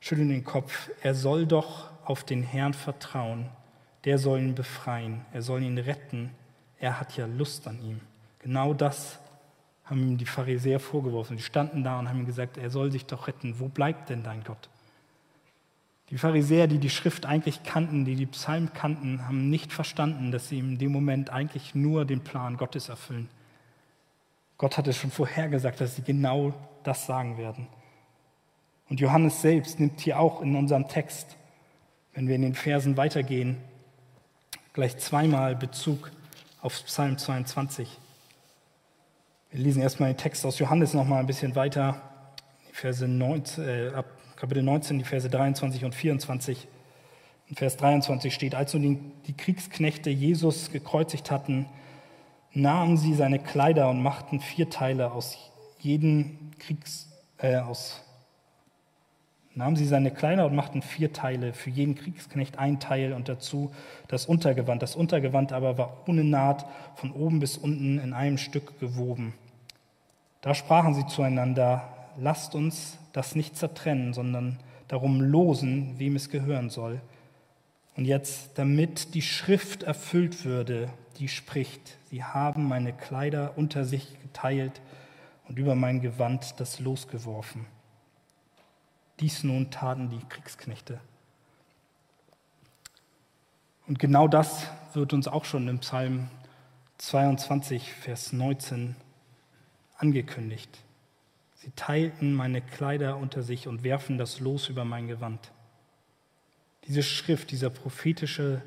schütteln 0.00 0.28
den 0.28 0.44
Kopf. 0.44 0.90
Er 1.02 1.14
soll 1.14 1.46
doch 1.46 1.90
auf 2.04 2.24
den 2.24 2.42
Herrn 2.42 2.74
vertrauen 2.74 3.48
der 4.04 4.18
soll 4.18 4.40
ihn 4.40 4.54
befreien, 4.54 5.24
er 5.32 5.42
soll 5.42 5.62
ihn 5.62 5.78
retten, 5.78 6.30
er 6.78 6.98
hat 6.98 7.16
ja 7.16 7.26
Lust 7.26 7.68
an 7.68 7.80
ihm. 7.82 8.00
Genau 8.38 8.72
das 8.72 9.18
haben 9.84 10.02
ihm 10.02 10.18
die 10.18 10.26
Pharisäer 10.26 10.80
vorgeworfen. 10.80 11.36
Die 11.36 11.42
standen 11.42 11.84
da 11.84 11.98
und 11.98 12.08
haben 12.08 12.20
ihm 12.20 12.26
gesagt, 12.26 12.56
er 12.56 12.70
soll 12.70 12.92
sich 12.92 13.06
doch 13.06 13.26
retten. 13.26 13.58
Wo 13.58 13.68
bleibt 13.68 14.08
denn 14.08 14.22
dein 14.22 14.44
Gott? 14.44 14.70
Die 16.10 16.18
Pharisäer, 16.18 16.66
die 16.66 16.78
die 16.78 16.90
Schrift 16.90 17.26
eigentlich 17.26 17.62
kannten, 17.62 18.04
die 18.04 18.16
die 18.16 18.26
Psalmen 18.26 18.72
kannten, 18.72 19.26
haben 19.26 19.50
nicht 19.50 19.72
verstanden, 19.72 20.32
dass 20.32 20.48
sie 20.48 20.58
in 20.58 20.78
dem 20.78 20.92
Moment 20.92 21.30
eigentlich 21.30 21.74
nur 21.74 22.04
den 22.04 22.22
Plan 22.22 22.56
Gottes 22.56 22.88
erfüllen. 22.88 23.28
Gott 24.58 24.76
hatte 24.76 24.92
schon 24.92 25.10
vorhergesagt, 25.10 25.80
dass 25.80 25.96
sie 25.96 26.02
genau 26.02 26.52
das 26.82 27.06
sagen 27.06 27.38
werden. 27.38 27.68
Und 28.88 29.00
Johannes 29.00 29.40
selbst 29.40 29.78
nimmt 29.78 30.00
hier 30.00 30.18
auch 30.18 30.42
in 30.42 30.56
unserem 30.56 30.88
Text, 30.88 31.36
wenn 32.12 32.26
wir 32.26 32.34
in 32.34 32.42
den 32.42 32.54
Versen 32.54 32.96
weitergehen, 32.96 33.56
gleich 34.80 34.96
zweimal 34.96 35.56
Bezug 35.56 36.10
auf 36.62 36.72
Psalm 36.86 37.18
22. 37.18 37.86
Wir 39.50 39.60
lesen 39.60 39.82
erstmal 39.82 40.14
den 40.14 40.16
Text 40.16 40.46
aus 40.46 40.58
Johannes 40.58 40.94
noch 40.94 41.04
mal 41.04 41.18
ein 41.18 41.26
bisschen 41.26 41.54
weiter, 41.54 42.00
Verse 42.72 43.06
19, 43.06 43.68
äh, 43.68 43.90
ab 43.94 44.06
Kapitel 44.36 44.62
19, 44.62 44.96
die 44.96 45.04
Verse 45.04 45.28
23 45.28 45.84
und 45.84 45.94
24. 45.94 46.66
In 47.48 47.56
Vers 47.56 47.76
23 47.76 48.32
steht, 48.32 48.54
als 48.54 48.72
nun 48.72 49.12
die 49.26 49.36
Kriegsknechte 49.36 50.08
Jesus 50.08 50.70
gekreuzigt 50.70 51.30
hatten, 51.30 51.66
nahmen 52.54 52.96
sie 52.96 53.12
seine 53.12 53.38
Kleider 53.38 53.90
und 53.90 54.02
machten 54.02 54.40
vier 54.40 54.70
Teile 54.70 55.12
aus 55.12 55.36
jeden 55.78 56.52
Kriegs, 56.58 57.10
äh, 57.36 57.56
aus, 57.56 58.00
nahmen 59.60 59.76
sie 59.76 59.86
seine 59.86 60.10
Kleider 60.10 60.46
und 60.46 60.54
machten 60.54 60.82
vier 60.82 61.12
Teile, 61.12 61.52
für 61.52 61.70
jeden 61.70 61.94
Kriegsknecht 61.94 62.58
ein 62.58 62.80
Teil 62.80 63.12
und 63.12 63.28
dazu 63.28 63.70
das 64.08 64.26
Untergewand. 64.26 64.82
Das 64.82 64.96
Untergewand 64.96 65.52
aber 65.52 65.78
war 65.78 65.98
ohne 66.08 66.24
Naht 66.24 66.66
von 66.96 67.12
oben 67.12 67.40
bis 67.40 67.56
unten 67.56 67.98
in 67.98 68.12
einem 68.12 68.38
Stück 68.38 68.80
gewoben. 68.80 69.34
Da 70.40 70.54
sprachen 70.54 70.94
sie 70.94 71.06
zueinander, 71.06 71.88
lasst 72.18 72.54
uns 72.54 72.98
das 73.12 73.36
nicht 73.36 73.56
zertrennen, 73.56 74.14
sondern 74.14 74.58
darum 74.88 75.20
losen, 75.20 75.94
wem 75.98 76.16
es 76.16 76.30
gehören 76.30 76.70
soll. 76.70 77.00
Und 77.96 78.06
jetzt, 78.06 78.58
damit 78.58 79.14
die 79.14 79.22
Schrift 79.22 79.82
erfüllt 79.82 80.44
würde, 80.46 80.88
die 81.18 81.28
spricht, 81.28 81.98
sie 82.10 82.24
haben 82.24 82.66
meine 82.66 82.94
Kleider 82.94 83.52
unter 83.56 83.84
sich 83.84 84.18
geteilt 84.22 84.80
und 85.48 85.58
über 85.58 85.74
mein 85.74 86.00
Gewand 86.00 86.54
das 86.58 86.80
Los 86.80 87.08
geworfen. 87.08 87.66
Dies 89.20 89.44
nun 89.44 89.70
taten 89.70 90.08
die 90.08 90.24
Kriegsknechte. 90.28 90.98
Und 93.86 93.98
genau 93.98 94.28
das 94.28 94.66
wird 94.94 95.12
uns 95.12 95.28
auch 95.28 95.44
schon 95.44 95.68
im 95.68 95.80
Psalm 95.80 96.28
22, 96.98 97.92
Vers 97.92 98.32
19 98.32 98.96
angekündigt. 99.98 100.78
Sie 101.56 101.70
teilten 101.76 102.32
meine 102.32 102.62
Kleider 102.62 103.18
unter 103.18 103.42
sich 103.42 103.68
und 103.68 103.82
werfen 103.82 104.16
das 104.16 104.40
Los 104.40 104.68
über 104.68 104.84
mein 104.84 105.08
Gewand. 105.08 105.52
Diese 106.86 107.02
Schrift, 107.02 107.50
dieser 107.50 107.68
prophetische 107.68 108.62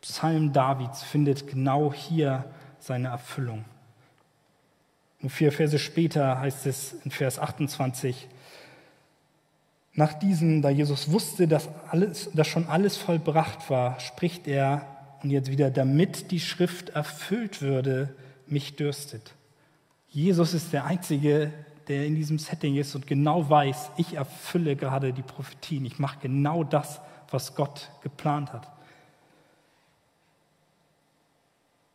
Psalm 0.00 0.52
Davids 0.52 1.04
findet 1.04 1.46
genau 1.46 1.92
hier 1.92 2.44
seine 2.80 3.08
Erfüllung. 3.08 3.64
Und 5.22 5.30
vier 5.30 5.52
Verse 5.52 5.78
später 5.78 6.40
heißt 6.40 6.66
es 6.66 6.94
in 7.04 7.10
Vers 7.10 7.38
28, 7.38 8.28
nach 9.94 10.12
diesem, 10.12 10.60
da 10.60 10.70
Jesus 10.70 11.10
wusste, 11.12 11.46
dass, 11.46 11.68
alles, 11.88 12.30
dass 12.34 12.48
schon 12.48 12.66
alles 12.66 12.96
vollbracht 12.96 13.70
war, 13.70 14.00
spricht 14.00 14.48
er, 14.48 14.86
und 15.22 15.30
jetzt 15.30 15.50
wieder, 15.50 15.70
damit 15.70 16.30
die 16.30 16.40
Schrift 16.40 16.90
erfüllt 16.90 17.62
würde, 17.62 18.14
mich 18.46 18.76
dürstet. 18.76 19.32
Jesus 20.10 20.52
ist 20.52 20.72
der 20.72 20.84
Einzige, 20.84 21.50
der 21.88 22.06
in 22.06 22.14
diesem 22.14 22.38
Setting 22.38 22.76
ist 22.76 22.94
und 22.94 23.06
genau 23.06 23.48
weiß, 23.48 23.90
ich 23.96 24.14
erfülle 24.14 24.76
gerade 24.76 25.12
die 25.12 25.22
Prophetien, 25.22 25.84
ich 25.86 25.98
mache 25.98 26.18
genau 26.20 26.62
das, 26.62 27.00
was 27.30 27.54
Gott 27.54 27.90
geplant 28.02 28.52
hat. 28.52 28.68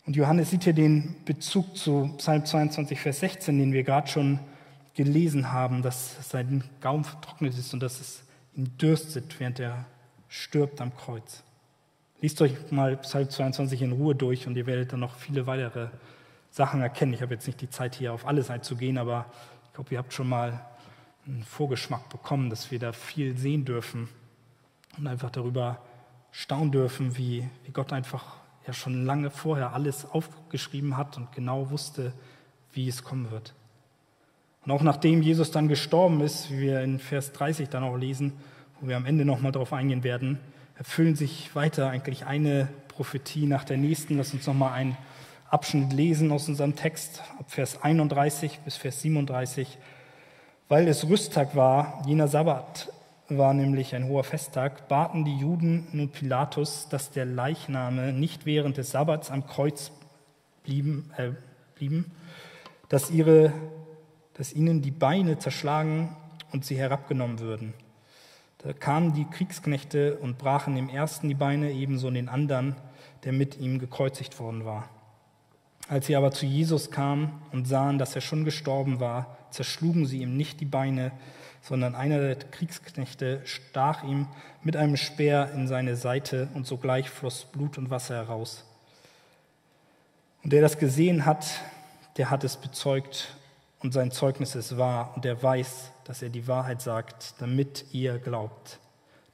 Und 0.06 0.16
Johannes 0.16 0.50
sieht 0.50 0.64
hier 0.64 0.74
den 0.74 1.16
Bezug 1.26 1.78
zu 1.78 2.14
Psalm 2.18 2.44
22, 2.44 3.00
Vers 3.00 3.20
16, 3.20 3.60
den 3.60 3.74
wir 3.74 3.84
gerade 3.84 4.08
schon 4.08 4.40
gelesen 4.96 5.52
haben, 5.52 5.82
dass 5.82 6.30
sein 6.30 6.64
Gaumen 6.82 7.04
vertrocknet 7.04 7.58
ist 7.58 7.74
und 7.74 7.82
dass 7.82 8.00
es 8.00 8.24
ihn 8.56 8.78
dürstet, 8.78 9.40
während 9.40 9.60
er 9.60 9.86
stirbt 10.28 10.82
am 10.82 10.96
Kreuz. 10.96 11.44
Liest 12.22 12.42
euch 12.42 12.72
mal 12.72 12.98
Psalm 12.98 13.30
22 13.30 13.82
in 13.82 13.92
Ruhe 13.94 14.14
durch 14.14 14.46
und 14.46 14.58
ihr 14.58 14.66
werdet 14.66 14.92
dann 14.92 15.00
noch 15.00 15.16
viele 15.16 15.48
weitere 15.48 15.88
Sachen 16.52 16.82
erkennen. 16.82 17.14
Ich 17.14 17.22
habe 17.22 17.34
jetzt 17.34 17.48
nicht 17.48 17.62
die 17.62 17.70
Zeit, 17.70 17.96
hier 17.96 18.14
auf 18.14 18.28
alles 18.28 18.50
einzugehen, 18.50 18.98
aber 18.98 19.26
ich 19.66 19.74
glaube, 19.74 19.94
ihr 19.94 20.00
habt 20.00 20.14
schon 20.14 20.28
mal 20.28 20.66
einen 21.26 21.44
Vorgeschmack 21.44 22.10
bekommen, 22.10 22.50
dass 22.50 22.72
wir 22.72 22.80
da 22.80 22.92
viel 22.92 23.38
sehen 23.38 23.66
dürfen 23.66 24.10
und 24.98 25.08
einfach 25.08 25.30
darüber 25.30 25.82
staunen 26.32 26.72
dürfen, 26.72 27.18
wie, 27.18 27.48
wie 27.64 27.72
Gott 27.72 27.94
einfach 27.94 28.38
ja 28.68 28.74
schon 28.74 29.06
lange 29.06 29.32
vorher 29.32 29.74
alles 29.74 30.06
aufgeschrieben 30.06 30.98
hat 30.98 31.18
und 31.18 31.32
genau 31.32 31.70
wusste, 31.70 32.14
wie 32.74 32.88
es 32.88 33.04
kommen 33.04 33.32
wird. 33.32 33.54
Und 34.66 34.72
auch 34.72 34.82
nachdem 34.82 35.22
Jesus 35.22 35.52
dann 35.52 35.68
gestorben 35.68 36.22
ist, 36.22 36.52
wie 36.52 36.60
wir 36.60 36.82
in 36.82 37.00
Vers 37.00 37.32
30 37.34 37.70
dann 37.70 37.84
auch 37.84 37.96
lesen, 37.96 38.34
wo 38.80 38.88
wir 38.88 38.98
am 38.98 39.06
Ende 39.06 39.26
nochmal 39.26 39.52
darauf 39.52 39.74
eingehen 39.74 40.04
werden, 40.04 40.40
erfüllen 40.78 41.16
sich 41.16 41.56
weiter 41.56 41.90
eigentlich 41.90 42.26
eine 42.26 42.68
Prophetie 42.88 43.46
nach 43.46 43.64
der 43.64 43.78
nächsten. 43.78 44.18
Lass 44.18 44.34
uns 44.34 44.48
nochmal 44.48 44.74
einen 44.74 44.98
Abschnitt 45.50 45.94
lesen 45.94 46.32
aus 46.32 46.48
unserem 46.48 46.76
Text, 46.76 47.24
ab 47.40 47.46
Vers 47.48 47.82
31 47.82 48.60
bis 48.60 48.78
Vers 48.78 49.02
37. 49.02 49.78
Weil 50.68 50.88
es 50.88 51.08
Rüsttag 51.10 51.56
war, 51.56 52.04
jener 52.06 52.28
Sabbat 52.28 52.92
war 53.30 53.54
nämlich 53.54 53.96
ein 53.96 54.08
hoher 54.08 54.24
Festtag, 54.24 54.88
baten 54.88 55.26
die 55.26 55.38
Juden 55.38 55.88
nun 55.92 56.10
Pilatus, 56.10 56.88
dass 56.90 57.12
der 57.12 57.26
Leichname 57.26 58.14
nicht 58.14 58.46
während 58.46 58.78
des 58.78 58.92
Sabbats 58.92 59.32
am 59.32 59.48
Kreuz 59.48 59.92
blieben, 60.64 61.12
äh, 61.18 61.32
blieben 61.76 62.12
dass, 62.90 63.12
ihre, 63.12 63.54
dass 64.40 64.54
ihnen 64.54 64.82
die 64.82 64.90
Beine 64.90 65.38
zerschlagen 65.38 66.16
und 66.54 66.64
sie 66.64 66.78
herabgenommen 66.78 67.42
würden. 67.42 67.74
Da 68.60 68.72
kamen 68.72 69.14
die 69.14 69.26
Kriegsknechte 69.26 70.16
und 70.16 70.38
brachen 70.38 70.76
dem 70.76 70.88
ersten 70.88 71.28
die 71.28 71.36
Beine, 71.36 71.74
ebenso 71.74 72.10
den 72.10 72.30
anderen, 72.30 72.78
der 73.26 73.34
mit 73.34 73.60
ihm 73.60 73.80
gekreuzigt 73.80 74.40
worden 74.40 74.64
war. 74.64 74.88
Als 75.90 76.08
sie 76.08 76.16
aber 76.16 76.32
zu 76.32 76.46
Jesus 76.46 76.90
kamen 76.90 77.34
und 77.52 77.68
sahen, 77.68 78.00
dass 78.00 78.16
er 78.16 78.22
schon 78.22 78.46
gestorben 78.46 79.02
war, 79.02 79.38
zerschlugen 79.52 80.06
sie 80.06 80.22
ihm 80.22 80.38
nicht 80.38 80.62
die 80.62 80.66
Beine, 80.66 81.12
sondern 81.62 81.94
einer 81.94 82.20
der 82.20 82.36
Kriegsknechte 82.38 83.42
stach 83.44 84.06
ihm 84.06 84.26
mit 84.64 84.78
einem 84.78 84.96
Speer 84.96 85.52
in 85.54 85.68
seine 85.68 85.98
Seite 85.98 86.48
und 86.54 86.66
sogleich 86.66 87.10
floss 87.10 87.44
Blut 87.44 87.78
und 87.78 87.90
Wasser 87.90 88.16
heraus. 88.16 88.64
Und 90.46 90.54
der 90.54 90.62
das 90.62 90.78
gesehen 90.78 91.26
hat, 91.26 91.46
der 92.16 92.30
hat 92.30 92.46
es 92.46 92.56
bezeugt 92.56 93.36
und 93.80 93.94
sein 93.94 94.12
Zeugnis 94.12 94.56
ist 94.56 94.78
wahr 94.78 95.14
und 95.16 95.26
der 95.26 95.42
weiß, 95.42 95.92
dass 96.04 96.22
er 96.22 96.30
die 96.30 96.48
Wahrheit 96.48 96.82
sagt, 96.82 97.36
damit 97.40 97.86
ihr 97.92 98.18
glaubt. 98.20 98.80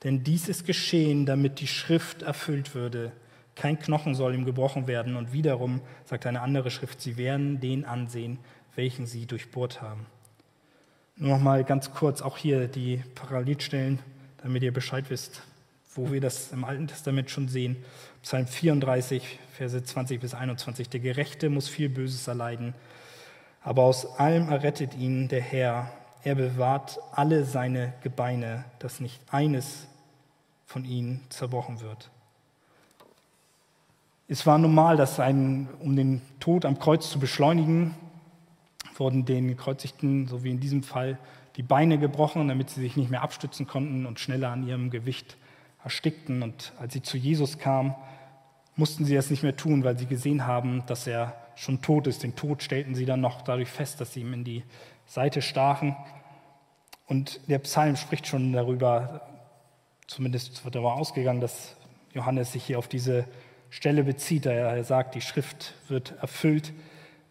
Denn 0.03 0.23
dies 0.23 0.49
ist 0.49 0.65
geschehen, 0.65 1.25
damit 1.25 1.59
die 1.59 1.67
Schrift 1.67 2.21
erfüllt 2.21 2.75
würde. 2.75 3.11
Kein 3.55 3.79
Knochen 3.79 4.13
soll 4.13 4.35
ihm 4.35 4.45
gebrochen 4.45 4.85
werden 4.85 5.15
und 5.15 5.33
wiederum 5.33 5.81
sagt 6.03 6.25
eine 6.25 6.41
andere 6.41 6.69
Schrift, 6.69 7.01
sie 7.01 7.17
werden 7.17 7.59
den 7.59 7.85
ansehen, 7.85 8.37
welchen 8.75 9.07
sie 9.07 9.25
durchbohrt 9.25 9.81
haben. 9.81 10.05
Nur 11.15 11.37
noch 11.37 11.43
mal 11.43 11.63
ganz 11.63 11.91
kurz 11.93 12.21
auch 12.21 12.37
hier 12.37 12.67
die 12.67 13.01
Parallelstellen, 13.15 13.99
damit 14.43 14.61
ihr 14.63 14.73
Bescheid 14.73 15.05
wisst, 15.09 15.41
wo 15.93 16.11
wir 16.11 16.19
das 16.19 16.51
im 16.51 16.65
Alten 16.65 16.87
Testament 16.87 17.31
schon 17.31 17.47
sehen. 17.47 17.77
Psalm 18.21 18.47
34, 18.47 19.39
Verse 19.53 19.81
20 19.81 20.19
bis 20.19 20.33
21. 20.33 20.89
Der 20.89 20.99
Gerechte 20.99 21.49
muss 21.49 21.69
viel 21.69 21.87
Böses 21.87 22.27
erleiden, 22.27 22.73
aber 23.65 23.81
aus 23.81 24.05
allem 24.19 24.49
errettet 24.49 24.95
ihn 24.95 25.27
der 25.27 25.41
Herr. 25.41 25.89
Er 26.23 26.35
bewahrt 26.35 26.99
alle 27.11 27.43
seine 27.45 27.93
Gebeine, 28.03 28.63
dass 28.79 28.99
nicht 28.99 29.19
eines 29.31 29.87
von 30.67 30.85
ihnen 30.85 31.21
zerbrochen 31.29 31.81
wird. 31.81 32.11
Es 34.27 34.45
war 34.45 34.59
normal, 34.59 34.97
dass 34.97 35.19
ein, 35.19 35.67
um 35.79 35.95
den 35.95 36.21
Tod 36.39 36.63
am 36.63 36.79
Kreuz 36.79 37.09
zu 37.09 37.19
beschleunigen, 37.19 37.95
wurden 38.97 39.25
den 39.25 39.47
Gekreuzigten, 39.47 40.27
so 40.27 40.43
wie 40.43 40.51
in 40.51 40.59
diesem 40.59 40.83
Fall, 40.83 41.17
die 41.57 41.63
Beine 41.63 41.97
gebrochen, 41.97 42.47
damit 42.47 42.69
sie 42.69 42.81
sich 42.81 42.95
nicht 42.95 43.09
mehr 43.09 43.23
abstützen 43.23 43.65
konnten 43.67 44.05
und 44.05 44.19
schneller 44.19 44.51
an 44.51 44.65
ihrem 44.67 44.91
Gewicht 44.91 45.37
erstickten. 45.83 46.43
Und 46.43 46.73
als 46.79 46.93
sie 46.93 47.01
zu 47.01 47.17
Jesus 47.17 47.57
kamen, 47.57 47.95
mussten 48.75 49.05
sie 49.05 49.15
das 49.15 49.31
nicht 49.31 49.41
mehr 49.43 49.55
tun, 49.55 49.83
weil 49.83 49.97
sie 49.97 50.05
gesehen 50.05 50.45
haben, 50.45 50.83
dass 50.85 51.07
er 51.07 51.44
schon 51.55 51.81
tot 51.81 52.07
ist. 52.07 52.23
Den 52.23 52.35
Tod 52.35 52.63
stellten 52.63 52.95
sie 52.95 53.05
dann 53.05 53.21
noch 53.21 53.41
dadurch 53.41 53.69
fest, 53.69 54.01
dass 54.01 54.13
sie 54.13 54.21
ihm 54.21 54.33
in 54.33 54.43
die 54.43 54.63
Seite 55.05 55.41
stachen. 55.41 55.95
Und 57.07 57.39
der 57.49 57.59
Psalm 57.59 57.95
spricht 57.95 58.27
schon 58.27 58.51
darüber, 58.53 59.21
zumindest 60.07 60.63
wird 60.65 60.75
darüber 60.75 60.93
ausgegangen, 60.93 61.41
dass 61.41 61.75
Johannes 62.13 62.51
sich 62.51 62.63
hier 62.63 62.79
auf 62.79 62.87
diese 62.87 63.25
Stelle 63.69 64.03
bezieht. 64.03 64.45
Er 64.45 64.83
sagt, 64.83 65.15
die 65.15 65.21
Schrift 65.21 65.73
wird 65.87 66.15
erfüllt, 66.21 66.73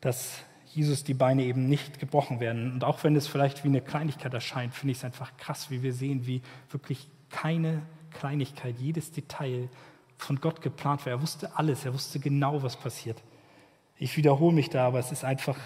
dass 0.01 0.39
Jesus 0.73 1.05
die 1.05 1.15
Beine 1.15 1.45
eben 1.45 1.69
nicht 1.69 1.99
gebrochen 2.01 2.41
werden. 2.41 2.73
Und 2.73 2.85
auch 2.85 3.03
wenn 3.05 3.17
es 3.17 3.27
vielleicht 3.27 3.65
wie 3.65 3.69
eine 3.69 3.81
Kleinigkeit 3.81 4.35
erscheint, 4.35 4.75
finde 4.75 4.93
ich 4.93 4.99
es 4.99 5.05
einfach 5.05 5.37
krass, 5.37 5.71
wie 5.71 5.83
wir 5.83 5.93
sehen, 5.93 6.27
wie 6.27 6.43
wirklich 6.71 7.09
keine 7.31 7.83
Kleinigkeit, 8.11 8.77
jedes 8.79 9.13
Detail 9.13 9.69
von 10.17 10.41
Gott 10.41 10.63
geplant 10.63 11.05
war. 11.07 11.13
Er 11.13 11.23
wusste 11.23 11.57
alles, 11.57 11.85
er 11.85 11.95
wusste 11.95 12.21
genau, 12.21 12.63
was 12.63 12.77
passiert. 12.77 13.23
Ich 14.05 14.19
wiederhole 14.19 14.55
mich 14.55 14.69
da, 14.69 14.87
aber 14.87 14.99
es 14.99 15.11
ist 15.13 15.25
einfach, 15.25 15.57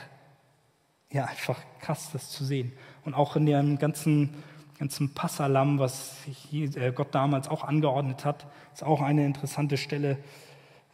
ja, 1.11 1.25
einfach 1.25 1.59
krass, 1.81 2.11
das 2.13 2.31
zu 2.31 2.45
sehen. 2.45 2.73
Und 3.05 3.15
auch 3.15 3.35
in 3.35 3.47
dem 3.47 3.79
ganzen 3.79 4.31
ganzen 4.79 5.13
Passalam, 5.13 5.81
was 5.81 6.15
äh, 6.53 6.93
Gott 6.93 7.13
damals 7.13 7.49
auch 7.49 7.65
angeordnet 7.65 8.25
hat. 8.25 8.47
Ist 8.73 8.85
auch 8.85 9.03
eine 9.03 9.27
interessante 9.27 9.77
Stelle. 9.77 10.19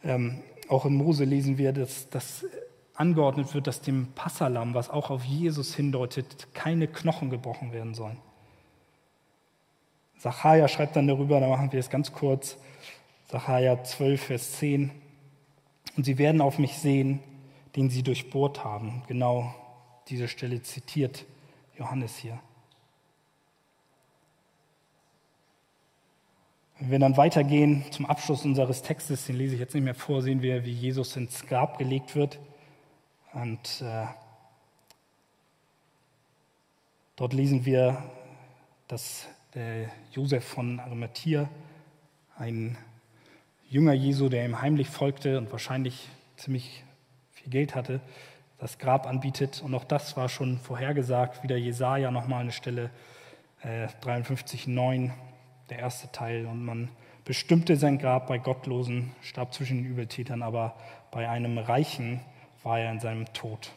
Ähm, 0.03 0.41
auch 0.69 0.85
in 0.85 0.95
Mose 0.95 1.23
lesen 1.23 1.59
wir, 1.59 1.71
dass 1.71 2.09
das 2.09 2.47
angeordnet 2.95 3.53
wird, 3.53 3.67
dass 3.67 3.81
dem 3.81 4.07
Passalam, 4.15 4.73
was 4.73 4.89
auch 4.89 5.11
auf 5.11 5.23
Jesus 5.23 5.75
hindeutet, 5.75 6.47
keine 6.55 6.87
Knochen 6.87 7.29
gebrochen 7.29 7.73
werden 7.73 7.93
sollen. 7.93 8.17
Sacharja 10.17 10.67
schreibt 10.67 10.95
dann 10.95 11.07
darüber, 11.07 11.39
da 11.39 11.47
machen 11.47 11.71
wir 11.71 11.79
es 11.79 11.91
ganz 11.91 12.11
kurz, 12.11 12.57
Sacharja 13.29 13.83
12, 13.83 14.23
Vers 14.23 14.53
10. 14.53 14.89
Und 15.95 16.05
sie 16.05 16.17
werden 16.17 16.41
auf 16.41 16.57
mich 16.57 16.73
sehen, 16.79 17.19
den 17.75 17.89
sie 17.89 18.03
durchbohrt 18.03 18.63
haben. 18.63 19.03
Genau 19.07 19.53
diese 20.07 20.27
Stelle 20.27 20.61
zitiert 20.61 21.25
Johannes 21.77 22.17
hier. 22.17 22.39
Wenn 26.79 26.91
wir 26.91 26.99
dann 26.99 27.17
weitergehen 27.17 27.85
zum 27.91 28.05
Abschluss 28.05 28.43
unseres 28.45 28.81
Textes, 28.81 29.25
den 29.25 29.37
lese 29.37 29.55
ich 29.55 29.61
jetzt 29.61 29.73
nicht 29.73 29.83
mehr 29.83 29.95
vor, 29.95 30.21
sehen 30.21 30.41
wir, 30.41 30.65
wie 30.65 30.73
Jesus 30.73 31.15
ins 31.15 31.45
Grab 31.45 31.77
gelegt 31.77 32.15
wird. 32.15 32.39
Und 33.33 33.81
äh, 33.81 34.05
dort 37.15 37.33
lesen 37.33 37.65
wir, 37.65 38.03
dass 38.87 39.27
der 39.53 39.89
Josef 40.11 40.43
von 40.43 40.79
Arimathea, 40.79 41.49
ein 42.37 42.77
Jünger 43.69 43.93
Jesu, 43.93 44.29
der 44.29 44.45
ihm 44.45 44.61
heimlich 44.61 44.89
folgte 44.89 45.37
und 45.37 45.51
wahrscheinlich 45.51 46.09
ziemlich 46.35 46.84
viel 47.45 47.51
Geld 47.51 47.75
hatte, 47.75 48.01
das 48.57 48.79
Grab 48.79 49.07
anbietet. 49.07 49.61
Und 49.63 49.73
auch 49.75 49.83
das 49.83 50.17
war 50.17 50.29
schon 50.29 50.57
vorhergesagt, 50.57 51.43
wieder 51.43 51.57
Jesaja 51.57 52.11
nochmal 52.11 52.41
eine 52.41 52.51
Stelle 52.51 52.89
äh, 53.61 53.87
53,9 54.03 55.11
der 55.69 55.79
erste 55.79 56.11
Teil. 56.11 56.47
Und 56.47 56.65
man 56.65 56.89
bestimmte 57.23 57.77
sein 57.77 57.99
Grab 57.99 58.27
bei 58.27 58.39
Gottlosen, 58.39 59.11
starb 59.21 59.53
zwischen 59.53 59.77
den 59.77 59.85
Übeltätern, 59.85 60.41
aber 60.41 60.75
bei 61.11 61.29
einem 61.29 61.57
Reichen 61.57 62.21
war 62.63 62.79
er 62.79 62.91
in 62.91 62.99
seinem 62.99 63.31
Tod. 63.33 63.71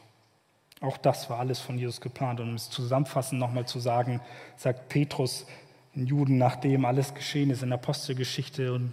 Auch 0.81 0.97
das 0.97 1.29
war 1.29 1.39
alles 1.39 1.61
von 1.61 1.77
Jesus 1.77 2.01
geplant. 2.01 2.41
Und 2.41 2.51
um 2.51 2.55
es 2.55 2.71
zusammenfassend 2.71 3.39
nochmal 3.39 3.67
zu 3.67 3.81
sagen, 3.81 4.21
sagt 4.57 4.89
Petrus 4.89 5.47
den 5.95 6.07
Juden, 6.07 6.39
nachdem 6.39 6.85
alles 6.85 7.15
geschehen 7.15 7.51
ist 7.51 7.63
in 7.63 7.71
der 7.71 7.79
Apostelgeschichte 7.79 8.73
und 8.73 8.93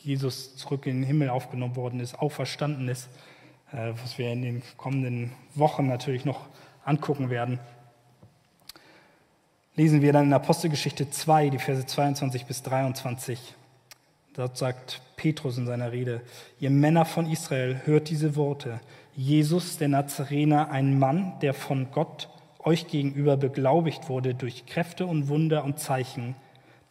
Jesus 0.00 0.56
zurück 0.56 0.86
in 0.86 1.00
den 1.00 1.02
Himmel 1.02 1.28
aufgenommen 1.28 1.74
worden 1.74 2.00
ist, 2.00 2.14
auferstanden 2.14 2.88
ist, 2.88 3.08
was 3.72 4.18
wir 4.18 4.32
in 4.32 4.42
den 4.42 4.62
kommenden 4.76 5.32
Wochen 5.54 5.86
natürlich 5.86 6.24
noch 6.24 6.46
angucken 6.84 7.30
werden 7.30 7.58
lesen 9.76 10.00
wir 10.00 10.12
dann 10.12 10.26
in 10.26 10.32
Apostelgeschichte 10.32 11.10
2, 11.10 11.50
die 11.50 11.58
Verse 11.58 11.84
22 11.84 12.46
bis 12.46 12.62
23. 12.62 13.38
Dort 14.34 14.56
sagt 14.56 15.02
Petrus 15.16 15.58
in 15.58 15.66
seiner 15.66 15.92
Rede, 15.92 16.22
ihr 16.58 16.70
Männer 16.70 17.04
von 17.04 17.30
Israel, 17.30 17.82
hört 17.84 18.08
diese 18.08 18.36
Worte. 18.36 18.80
Jesus, 19.14 19.78
der 19.78 19.88
Nazarener, 19.88 20.70
ein 20.70 20.98
Mann, 20.98 21.34
der 21.40 21.54
von 21.54 21.90
Gott 21.92 22.28
euch 22.58 22.88
gegenüber 22.88 23.36
beglaubigt 23.36 24.08
wurde 24.08 24.34
durch 24.34 24.66
Kräfte 24.66 25.06
und 25.06 25.28
Wunder 25.28 25.64
und 25.64 25.78
Zeichen, 25.78 26.34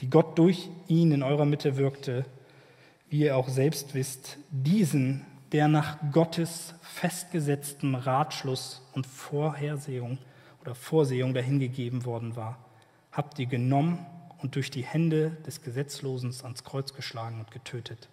die 0.01 0.09
Gott 0.09 0.37
durch 0.37 0.69
ihn 0.87 1.11
in 1.11 1.23
eurer 1.23 1.45
Mitte 1.45 1.77
wirkte, 1.77 2.25
wie 3.09 3.21
ihr 3.21 3.37
auch 3.37 3.49
selbst 3.49 3.93
wisst, 3.93 4.37
diesen, 4.49 5.25
der 5.55 5.69
nach 5.69 5.95
Gottes 6.11 6.73
festgesetztem 6.81 7.95
Ratschluss 7.95 8.81
und 8.91 9.07
Vorhersehung 9.07 10.17
oder 10.59 10.75
Vorsehung 10.75 11.33
dahingegeben 11.33 12.03
worden 12.03 12.35
war 12.35 12.57
habt 13.13 13.39
ihr 13.39 13.45
genommen 13.45 14.05
und 14.39 14.55
durch 14.55 14.69
die 14.69 14.83
Hände 14.83 15.29
des 15.47 15.61
Gesetzlosen 15.61 16.35
ans 16.43 16.65
Kreuz 16.65 16.93
geschlagen 16.93 17.39
und 17.39 17.51
getötet. 17.51 18.09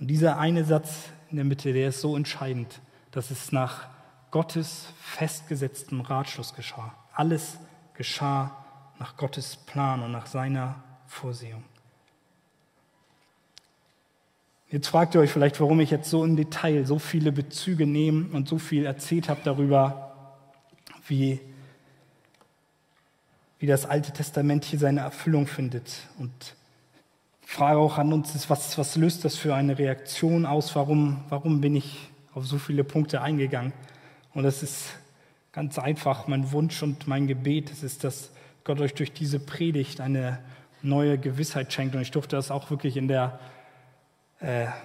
Und 0.00 0.06
dieser 0.06 0.38
eine 0.38 0.64
Satz 0.64 1.10
in 1.28 1.36
der 1.36 1.44
Mitte, 1.44 1.74
der 1.74 1.90
ist 1.90 2.00
so 2.00 2.16
entscheidend, 2.16 2.80
dass 3.10 3.30
es 3.30 3.52
nach 3.52 3.88
Gottes 4.30 4.86
festgesetztem 4.98 6.00
Ratschluss 6.00 6.54
geschah. 6.54 6.94
Alles 7.12 7.58
geschah 7.92 8.56
nach 8.98 9.18
Gottes 9.18 9.56
Plan 9.56 10.02
und 10.02 10.12
nach 10.12 10.26
seiner 10.26 10.82
Vorsehung. 11.06 11.64
Jetzt 14.72 14.88
fragt 14.88 15.14
ihr 15.14 15.20
euch 15.20 15.30
vielleicht, 15.30 15.60
warum 15.60 15.78
ich 15.78 15.92
jetzt 15.92 16.10
so 16.10 16.24
im 16.24 16.34
Detail 16.34 16.84
so 16.86 16.98
viele 16.98 17.30
Bezüge 17.30 17.86
nehme 17.86 18.34
und 18.34 18.48
so 18.48 18.58
viel 18.58 18.86
erzählt 18.86 19.28
habe 19.28 19.40
darüber, 19.44 20.16
wie 21.06 21.38
wie 23.62 23.66
das 23.68 23.86
Alte 23.86 24.10
Testament 24.10 24.64
hier 24.64 24.80
seine 24.80 25.02
Erfüllung 25.02 25.46
findet. 25.46 26.08
Und 26.18 26.32
Frage 27.42 27.78
auch 27.78 27.96
an 27.96 28.12
uns 28.12 28.34
ist, 28.34 28.50
was, 28.50 28.76
was 28.76 28.96
löst 28.96 29.24
das 29.24 29.36
für 29.36 29.54
eine 29.54 29.78
Reaktion 29.78 30.46
aus? 30.46 30.74
Warum, 30.74 31.22
warum 31.28 31.60
bin 31.60 31.76
ich 31.76 32.10
auf 32.34 32.44
so 32.44 32.58
viele 32.58 32.82
Punkte 32.82 33.22
eingegangen? 33.22 33.72
Und 34.34 34.42
das 34.42 34.64
ist 34.64 34.94
ganz 35.52 35.78
einfach 35.78 36.26
mein 36.26 36.50
Wunsch 36.50 36.82
und 36.82 37.06
mein 37.06 37.28
Gebet. 37.28 37.70
Es 37.70 37.84
ist, 37.84 38.02
dass 38.02 38.32
Gott 38.64 38.80
euch 38.80 38.94
durch 38.94 39.12
diese 39.12 39.38
Predigt 39.38 40.00
eine 40.00 40.40
neue 40.82 41.16
Gewissheit 41.16 41.72
schenkt. 41.72 41.94
Und 41.94 42.02
ich 42.02 42.10
durfte 42.10 42.34
das 42.34 42.50
auch 42.50 42.68
wirklich 42.68 42.96
in 42.96 43.06
der, 43.06 43.38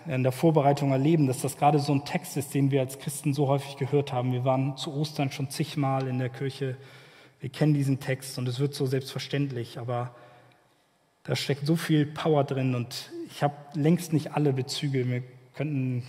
in 0.08 0.22
der 0.22 0.32
Vorbereitung 0.32 0.92
erleben, 0.92 1.26
dass 1.26 1.42
das 1.42 1.58
gerade 1.58 1.80
so 1.80 1.92
ein 1.92 2.06
Text 2.06 2.38
ist, 2.38 2.54
den 2.54 2.70
wir 2.70 2.82
als 2.82 3.00
Christen 3.00 3.34
so 3.34 3.48
häufig 3.48 3.78
gehört 3.78 4.14
haben. 4.14 4.32
Wir 4.32 4.46
waren 4.46 4.78
zu 4.78 4.94
Ostern 4.94 5.32
schon 5.32 5.50
zigmal 5.50 6.08
in 6.08 6.20
der 6.20 6.30
Kirche 6.30 6.78
wir 7.40 7.50
kennen 7.50 7.74
diesen 7.74 8.00
Text 8.00 8.38
und 8.38 8.48
es 8.48 8.60
wird 8.60 8.74
so 8.74 8.86
selbstverständlich, 8.86 9.78
aber 9.78 10.16
da 11.24 11.36
steckt 11.36 11.66
so 11.68 11.76
viel 11.76 12.06
Power 12.06 12.44
drin 12.44 12.74
und 12.74 13.12
ich 13.28 13.44
habe 13.44 13.56
längst 13.74 14.14
nicht 14.14 14.32
alle 14.34 14.54
Bezüge. 14.54 15.08
Wir 15.08 15.24
könnten 15.54 16.04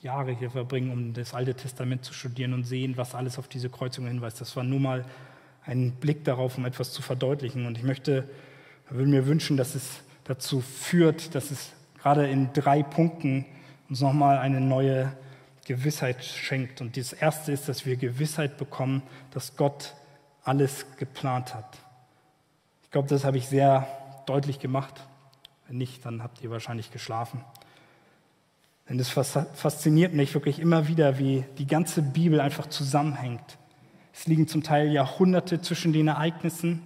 Jahre 0.00 0.32
hier 0.32 0.50
verbringen, 0.50 0.90
um 0.90 1.12
das 1.12 1.34
Alte 1.34 1.54
Testament 1.54 2.04
zu 2.04 2.14
studieren 2.14 2.54
und 2.54 2.64
sehen, 2.64 2.96
was 2.96 3.14
alles 3.14 3.38
auf 3.38 3.48
diese 3.48 3.68
Kreuzung 3.68 4.06
hinweist. 4.06 4.40
Das 4.40 4.56
war 4.56 4.64
nur 4.64 4.80
mal 4.80 5.04
ein 5.64 5.92
Blick 5.92 6.24
darauf, 6.24 6.56
um 6.56 6.64
etwas 6.64 6.92
zu 6.92 7.02
verdeutlichen. 7.02 7.66
Und 7.66 7.76
ich 7.76 7.84
möchte, 7.84 8.28
würde 8.88 9.10
mir 9.10 9.26
wünschen, 9.26 9.56
dass 9.56 9.74
es 9.74 10.00
dazu 10.24 10.60
führt, 10.60 11.34
dass 11.34 11.50
es 11.50 11.72
gerade 12.02 12.26
in 12.26 12.52
drei 12.52 12.82
Punkten 12.82 13.46
uns 13.88 14.00
nochmal 14.00 14.38
eine 14.38 14.60
neue 14.60 15.12
Gewissheit 15.66 16.24
schenkt. 16.24 16.80
Und 16.80 16.96
das 16.96 17.12
erste 17.12 17.52
ist, 17.52 17.68
dass 17.68 17.86
wir 17.86 17.96
Gewissheit 17.96 18.58
bekommen, 18.58 19.02
dass 19.30 19.56
Gott 19.56 19.94
alles 20.42 20.84
geplant 20.96 21.54
hat. 21.54 21.78
Ich 22.82 22.90
glaube, 22.90 23.08
das 23.08 23.24
habe 23.24 23.38
ich 23.38 23.46
sehr 23.48 23.86
deutlich 24.26 24.58
gemacht. 24.58 25.06
Wenn 25.68 25.78
nicht, 25.78 26.04
dann 26.04 26.22
habt 26.22 26.42
ihr 26.42 26.50
wahrscheinlich 26.50 26.90
geschlafen. 26.90 27.44
Denn 28.88 28.98
es 28.98 29.08
fasziniert 29.08 30.12
mich 30.12 30.34
wirklich 30.34 30.58
immer 30.58 30.88
wieder, 30.88 31.18
wie 31.18 31.44
die 31.58 31.68
ganze 31.68 32.02
Bibel 32.02 32.40
einfach 32.40 32.66
zusammenhängt. 32.66 33.58
Es 34.12 34.26
liegen 34.26 34.48
zum 34.48 34.64
Teil 34.64 34.90
Jahrhunderte 34.90 35.62
zwischen 35.62 35.92
den 35.92 36.08
Ereignissen. 36.08 36.82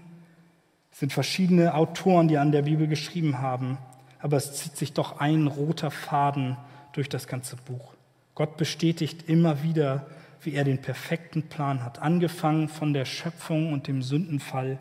Es 0.93 1.01
sind 1.01 1.13
verschiedene 1.13 1.75
Autoren, 1.75 2.29
die 2.29 2.37
an 2.37 2.53
der 2.53 2.63
Bibel 2.63 2.87
geschrieben 2.87 3.39
haben. 3.39 3.79
Aber 4.21 4.37
es 4.37 4.55
zieht 4.55 4.77
sich 4.77 4.93
doch 4.93 5.21
ein 5.21 5.47
roter 5.47 5.91
Faden 5.91 6.57
durch 6.93 7.09
das 7.09 7.27
ganze 7.27 7.57
Buch. 7.57 7.93
Gott 8.35 8.57
bestätigt 8.57 9.29
immer 9.29 9.63
wieder, 9.63 10.07
wie 10.43 10.55
er 10.55 10.65
den 10.65 10.81
perfekten 10.81 11.45
Plan 11.45 11.85
hat, 11.85 12.01
angefangen 12.01 12.69
von 12.69 12.93
der 12.93 13.05
Schöpfung 13.05 13.73
und 13.73 13.89
dem 13.89 14.03
Sündenfall 14.03 14.79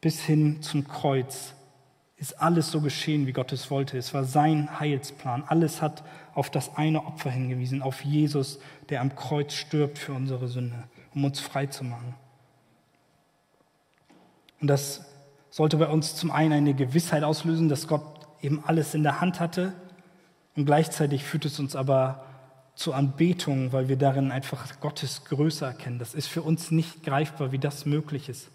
bis 0.00 0.20
hin 0.20 0.60
zum 0.60 0.86
Kreuz, 0.86 1.54
ist 2.16 2.40
alles 2.40 2.70
so 2.70 2.80
geschehen, 2.80 3.26
wie 3.26 3.32
Gott 3.32 3.52
es 3.52 3.70
wollte. 3.70 3.96
Es 3.96 4.12
war 4.12 4.24
sein 4.24 4.78
Heilsplan. 4.78 5.44
Alles 5.46 5.82
hat 5.82 6.04
auf 6.34 6.50
das 6.50 6.76
eine 6.76 7.06
Opfer 7.06 7.30
hingewiesen, 7.30 7.82
auf 7.82 8.04
Jesus, 8.04 8.58
der 8.88 9.00
am 9.00 9.14
Kreuz 9.14 9.54
stirbt 9.54 9.98
für 9.98 10.12
unsere 10.12 10.48
Sünde, 10.48 10.84
um 11.14 11.24
uns 11.24 11.40
frei 11.40 11.66
zu 11.66 11.84
machen. 11.84 12.14
Und 14.60 14.68
das 14.68 15.06
sollte 15.50 15.76
bei 15.76 15.88
uns 15.88 16.16
zum 16.16 16.30
einen 16.30 16.52
eine 16.52 16.74
Gewissheit 16.74 17.22
auslösen, 17.22 17.68
dass 17.68 17.88
Gott 17.88 18.13
eben 18.44 18.62
alles 18.64 18.94
in 18.94 19.02
der 19.02 19.20
Hand 19.20 19.40
hatte. 19.40 19.72
Und 20.56 20.66
gleichzeitig 20.66 21.24
führt 21.24 21.44
es 21.44 21.58
uns 21.58 21.74
aber 21.74 22.24
zur 22.74 22.94
Anbetung, 22.94 23.72
weil 23.72 23.88
wir 23.88 23.96
darin 23.96 24.30
einfach 24.32 24.80
Gottes 24.80 25.24
Größe 25.24 25.64
erkennen. 25.64 25.98
Das 25.98 26.14
ist 26.14 26.26
für 26.26 26.42
uns 26.42 26.70
nicht 26.70 27.02
greifbar, 27.02 27.52
wie 27.52 27.58
das 27.58 27.86
möglich 27.86 28.28
ist. 28.28 28.50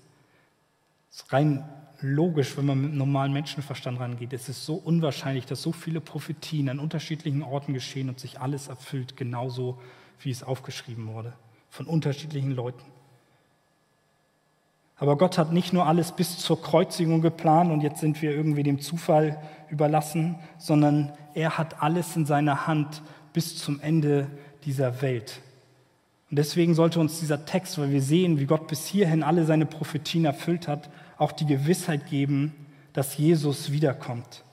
Es 1.10 1.18
ist 1.18 1.34
rein 1.34 1.68
logisch, 2.02 2.56
wenn 2.58 2.66
man 2.66 2.82
mit 2.82 2.94
normalen 2.94 3.34
Menschenverstand 3.34 4.00
rangeht. 4.00 4.34
Es 4.34 4.48
ist 4.48 4.66
so 4.66 4.76
unwahrscheinlich, 4.76 5.46
dass 5.46 5.62
so 5.62 5.72
viele 5.72 6.00
Prophetien 6.02 6.70
an 6.70 6.80
unterschiedlichen 6.80 7.44
Orten 7.44 7.74
geschehen 7.74 8.10
und 8.10 8.20
sich 8.20 8.40
alles 8.40 8.68
erfüllt, 8.68 9.18
genauso 9.18 9.82
wie 10.22 10.32
es 10.32 10.44
aufgeschrieben 10.44 11.08
wurde, 11.08 11.34
von 11.70 11.88
unterschiedlichen 11.88 12.52
Leuten. 12.52 12.84
Aber 15.00 15.18
Gott 15.18 15.38
hat 15.38 15.54
nicht 15.54 15.72
nur 15.72 15.86
alles 15.86 16.12
bis 16.12 16.38
zur 16.38 16.62
Kreuzigung 16.62 17.22
geplant 17.22 17.72
und 17.72 17.82
jetzt 17.82 18.02
sind 18.02 18.22
wir 18.22 18.32
irgendwie 18.32 18.64
dem 18.64 18.82
Zufall 18.82 19.42
überlassen, 19.70 20.36
sondern 20.58 21.14
er 21.34 21.58
hat 21.58 21.82
alles 21.82 22.16
in 22.16 22.26
seiner 22.26 22.68
Hand 22.68 23.02
bis 23.32 23.58
zum 23.58 23.80
Ende 23.80 24.28
dieser 24.66 25.02
Welt. 25.02 25.40
Und 26.30 26.38
deswegen 26.38 26.76
sollte 26.76 27.00
uns 27.00 27.20
dieser 27.20 27.46
Text, 27.46 27.80
weil 27.80 27.92
wir 27.92 28.02
sehen, 28.02 28.40
wie 28.40 28.46
Gott 28.46 28.68
bis 28.68 28.86
hierhin 28.86 29.24
alle 29.24 29.46
seine 29.46 29.66
Prophetien 29.66 30.26
erfüllt 30.26 30.68
hat, 30.68 30.90
auch 31.18 31.32
die 31.32 31.46
Gewissheit 31.46 32.08
geben, 32.08 32.54
dass 32.94 33.18
Jesus 33.18 33.72
wiederkommt. 33.72 34.44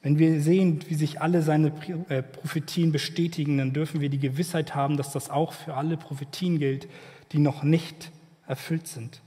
Wenn 0.00 0.18
wir 0.18 0.40
sehen, 0.40 0.80
wie 0.88 0.94
sich 0.94 1.20
alle 1.20 1.42
seine 1.42 1.72
äh, 2.08 2.22
Prophetien 2.22 2.92
bestätigen, 2.92 3.58
dann 3.58 3.72
dürfen 3.72 4.00
wir 4.00 4.08
die 4.08 4.20
Gewissheit 4.20 4.76
haben, 4.76 4.96
dass 4.96 5.12
das 5.12 5.28
auch 5.28 5.52
für 5.52 5.74
alle 5.74 5.96
Prophetien 5.96 6.58
gilt, 6.58 6.88
die 7.32 7.38
noch 7.38 7.64
nicht 7.64 8.12
erfüllt 8.48 8.88
sind, 8.88 9.20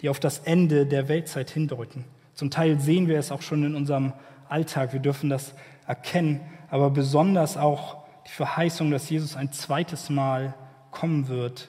die 0.00 0.08
auf 0.08 0.20
das 0.20 0.38
Ende 0.38 0.86
der 0.86 1.08
Weltzeit 1.08 1.50
hindeuten. 1.50 2.04
Zum 2.34 2.50
Teil 2.50 2.80
sehen 2.80 3.08
wir 3.08 3.18
es 3.18 3.30
auch 3.32 3.42
schon 3.42 3.64
in 3.64 3.74
unserem 3.74 4.14
Alltag, 4.48 4.92
wir 4.92 5.00
dürfen 5.00 5.28
das 5.28 5.54
erkennen, 5.86 6.40
aber 6.70 6.90
besonders 6.90 7.56
auch 7.56 7.98
die 8.26 8.32
Verheißung, 8.32 8.90
dass 8.90 9.10
Jesus 9.10 9.36
ein 9.36 9.52
zweites 9.52 10.08
Mal 10.08 10.54
kommen 10.90 11.28
wird, 11.28 11.68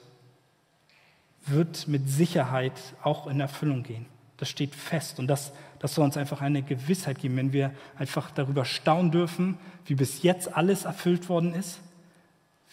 wird 1.44 1.88
mit 1.88 2.08
Sicherheit 2.08 2.72
auch 3.02 3.26
in 3.26 3.40
Erfüllung 3.40 3.82
gehen. 3.82 4.06
Das 4.36 4.48
steht 4.48 4.74
fest 4.74 5.18
und 5.18 5.26
das, 5.26 5.52
das 5.78 5.94
soll 5.94 6.04
uns 6.04 6.16
einfach 6.16 6.40
eine 6.40 6.62
Gewissheit 6.62 7.18
geben, 7.18 7.36
wenn 7.36 7.52
wir 7.52 7.72
einfach 7.98 8.30
darüber 8.30 8.64
staunen 8.64 9.10
dürfen, 9.10 9.58
wie 9.86 9.94
bis 9.94 10.22
jetzt 10.22 10.56
alles 10.56 10.84
erfüllt 10.84 11.28
worden 11.28 11.54
ist, 11.54 11.80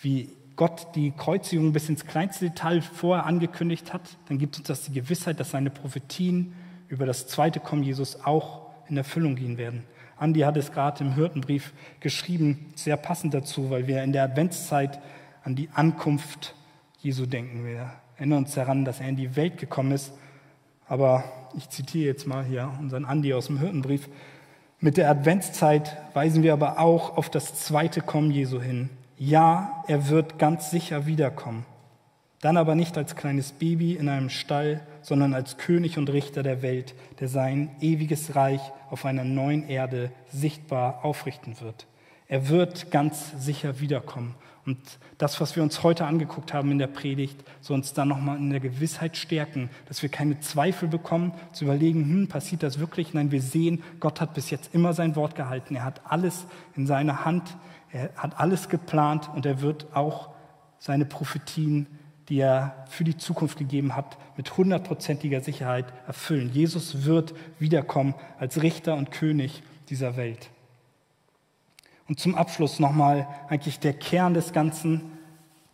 wie 0.01 0.29
Gott 0.59 0.87
die 0.93 1.11
Kreuzigung 1.11 1.71
bis 1.71 1.87
ins 1.87 2.05
kleinste 2.05 2.49
Detail 2.49 2.81
vorher 2.81 3.25
angekündigt 3.25 3.93
hat, 3.93 4.01
dann 4.27 4.39
gibt 4.39 4.57
uns 4.57 4.67
das 4.67 4.83
die 4.83 4.91
Gewissheit, 4.91 5.39
dass 5.39 5.51
seine 5.51 5.69
Prophetien 5.69 6.53
über 6.89 7.05
das 7.05 7.27
zweite 7.27 7.61
Kommen 7.61 7.81
Jesus 7.81 8.25
auch 8.25 8.63
in 8.89 8.97
Erfüllung 8.97 9.37
gehen 9.37 9.57
werden. 9.57 9.85
Andi 10.17 10.41
hat 10.41 10.57
es 10.57 10.73
gerade 10.73 11.01
im 11.01 11.15
Hirtenbrief 11.15 11.71
geschrieben, 12.01 12.73
sehr 12.75 12.97
passend 12.97 13.33
dazu, 13.33 13.69
weil 13.69 13.87
wir 13.87 14.03
in 14.03 14.11
der 14.11 14.23
Adventszeit 14.23 14.99
an 15.45 15.55
die 15.55 15.69
Ankunft 15.75 16.55
Jesu 16.97 17.25
denken. 17.25 17.65
Wir 17.65 17.93
erinnern 18.17 18.39
uns 18.39 18.53
daran, 18.53 18.83
dass 18.83 18.99
er 18.99 19.07
in 19.07 19.15
die 19.15 19.37
Welt 19.37 19.59
gekommen 19.59 19.93
ist. 19.93 20.11
Aber 20.89 21.23
ich 21.55 21.69
zitiere 21.69 22.07
jetzt 22.07 22.27
mal 22.27 22.43
hier 22.43 22.69
unseren 22.81 23.05
Andi 23.05 23.33
aus 23.33 23.47
dem 23.47 23.59
Hirtenbrief. 23.59 24.09
Mit 24.81 24.97
der 24.97 25.09
Adventszeit 25.09 25.95
weisen 26.13 26.43
wir 26.43 26.51
aber 26.51 26.79
auch 26.79 27.15
auf 27.15 27.29
das 27.29 27.55
zweite 27.55 28.01
Kommen 28.01 28.31
Jesu 28.31 28.59
hin. 28.59 28.89
Ja, 29.21 29.83
er 29.87 30.07
wird 30.07 30.39
ganz 30.39 30.71
sicher 30.71 31.05
wiederkommen. 31.05 31.65
Dann 32.39 32.55
aber 32.55 32.73
nicht 32.73 32.97
als 32.97 33.17
kleines 33.17 33.51
Baby 33.51 33.95
in 33.95 34.07
einem 34.07 34.29
Stall, 34.29 34.79
sondern 35.01 35.33
als 35.33 35.57
König 35.57 35.97
und 35.97 36.09
Richter 36.09 36.41
der 36.41 36.61
Welt, 36.61 36.95
der 37.19 37.27
sein 37.27 37.69
ewiges 37.81 38.37
Reich 38.37 38.61
auf 38.89 39.03
einer 39.03 39.25
neuen 39.25 39.67
Erde 39.67 40.13
sichtbar 40.31 41.03
aufrichten 41.03 41.59
wird. 41.59 41.85
Er 42.29 42.47
wird 42.47 42.91
ganz 42.91 43.33
sicher 43.43 43.81
wiederkommen. 43.81 44.35
Und 44.65 44.77
das, 45.17 45.41
was 45.41 45.57
wir 45.57 45.63
uns 45.63 45.83
heute 45.83 46.05
angeguckt 46.05 46.53
haben 46.53 46.71
in 46.71 46.79
der 46.79 46.87
Predigt, 46.87 47.43
soll 47.59 47.75
uns 47.75 47.91
dann 47.91 48.07
nochmal 48.07 48.37
in 48.37 48.51
der 48.51 48.61
Gewissheit 48.61 49.17
stärken, 49.17 49.69
dass 49.89 50.01
wir 50.01 50.07
keine 50.07 50.39
Zweifel 50.39 50.87
bekommen, 50.87 51.33
zu 51.51 51.65
überlegen, 51.65 52.05
hm, 52.05 52.27
passiert 52.29 52.63
das 52.63 52.79
wirklich? 52.79 53.13
Nein, 53.13 53.31
wir 53.31 53.41
sehen, 53.41 53.83
Gott 53.99 54.21
hat 54.21 54.33
bis 54.33 54.49
jetzt 54.49 54.73
immer 54.73 54.93
sein 54.93 55.17
Wort 55.17 55.35
gehalten. 55.35 55.75
Er 55.75 55.83
hat 55.83 55.99
alles 56.05 56.45
in 56.77 56.87
seiner 56.87 57.25
Hand, 57.25 57.57
er 57.91 58.11
hat 58.15 58.39
alles 58.39 58.69
geplant 58.69 59.29
und 59.33 59.45
er 59.45 59.61
wird 59.61 59.95
auch 59.95 60.29
seine 60.79 61.05
Prophetien 61.05 61.87
die 62.29 62.39
er 62.39 62.85
für 62.87 63.03
die 63.03 63.17
Zukunft 63.17 63.57
gegeben 63.57 63.95
hat, 63.95 64.17
mit 64.37 64.55
hundertprozentiger 64.55 65.41
Sicherheit 65.41 65.85
erfüllen. 66.07 66.51
Jesus 66.53 67.05
wird 67.05 67.33
wiederkommen 67.57 68.13
als 68.37 68.61
Richter 68.61 68.95
und 68.95 69.11
König 69.11 69.63
dieser 69.89 70.15
Welt. 70.15 70.49
Und 72.07 72.19
zum 72.19 72.35
Abschluss 72.35 72.79
nochmal 72.79 73.27
eigentlich 73.49 73.79
der 73.79 73.93
Kern 73.93 74.35
des 74.35 74.53
Ganzen, 74.53 75.01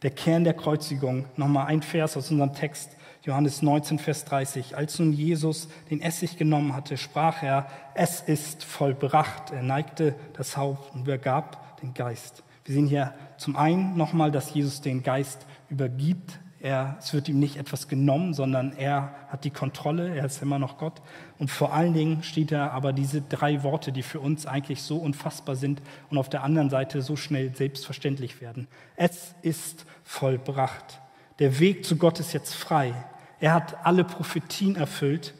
der 0.01 0.11
Kern 0.11 0.43
der 0.45 0.53
Kreuzigung. 0.53 1.25
Nochmal 1.35 1.67
ein 1.67 1.81
Vers 1.81 2.15
aus 2.15 2.31
unserem 2.31 2.53
Text, 2.53 2.91
Johannes 3.23 3.61
19, 3.61 3.99
Vers 3.99 4.23
30. 4.25 4.77
Als 4.77 4.99
nun 4.99 5.11
Jesus 5.11 5.67
den 5.89 6.01
Essig 6.01 6.37
genommen 6.37 6.73
hatte, 6.75 6.95
sprach 6.97 7.43
er, 7.43 7.67
es 7.95 8.21
ist 8.21 8.63
vollbracht. 8.63 9.51
Er 9.51 9.63
neigte 9.63 10.15
das 10.33 10.55
Haupt 10.55 10.93
und 10.93 11.01
übergab 11.01 11.64
den 11.81 11.93
Geist. 11.93 12.43
Wir 12.63 12.75
sehen 12.75 12.87
hier 12.87 13.13
zum 13.37 13.55
einen 13.55 13.95
nochmal, 13.95 14.31
dass 14.31 14.53
Jesus 14.53 14.81
den 14.81 15.03
Geist 15.03 15.45
übergibt 15.69 16.39
er, 16.65 16.97
es 16.99 17.13
wird 17.13 17.29
ihm 17.29 17.37
nicht 17.37 17.57
etwas 17.57 17.87
genommen, 17.87 18.33
sondern 18.33 18.73
er 18.75 19.13
hat 19.27 19.43
die 19.43 19.51
Kontrolle, 19.51 20.15
er 20.15 20.25
ist 20.25 20.41
immer 20.41 20.57
noch 20.57 20.79
Gott. 20.79 20.99
Und 21.37 21.51
vor 21.51 21.73
allen 21.73 21.93
Dingen 21.93 22.23
steht 22.23 22.51
da 22.51 22.69
aber 22.69 22.91
diese 22.91 23.21
drei 23.21 23.61
Worte, 23.61 23.91
die 23.91 24.01
für 24.01 24.19
uns 24.19 24.47
eigentlich 24.47 24.81
so 24.81 24.97
unfassbar 24.97 25.55
sind 25.55 25.79
und 26.09 26.17
auf 26.17 26.27
der 26.27 26.43
anderen 26.43 26.71
Seite 26.71 27.03
so 27.03 27.15
schnell 27.15 27.55
selbstverständlich 27.55 28.41
werden. 28.41 28.67
Es 28.95 29.35
ist 29.43 29.85
vollbracht. 30.03 31.01
Der 31.37 31.59
Weg 31.59 31.85
zu 31.85 31.97
Gott 31.97 32.19
ist 32.19 32.33
jetzt 32.33 32.55
frei. 32.55 32.95
Er 33.39 33.53
hat 33.53 33.85
alle 33.85 34.03
Prophetien 34.03 34.75
erfüllt 34.75 35.35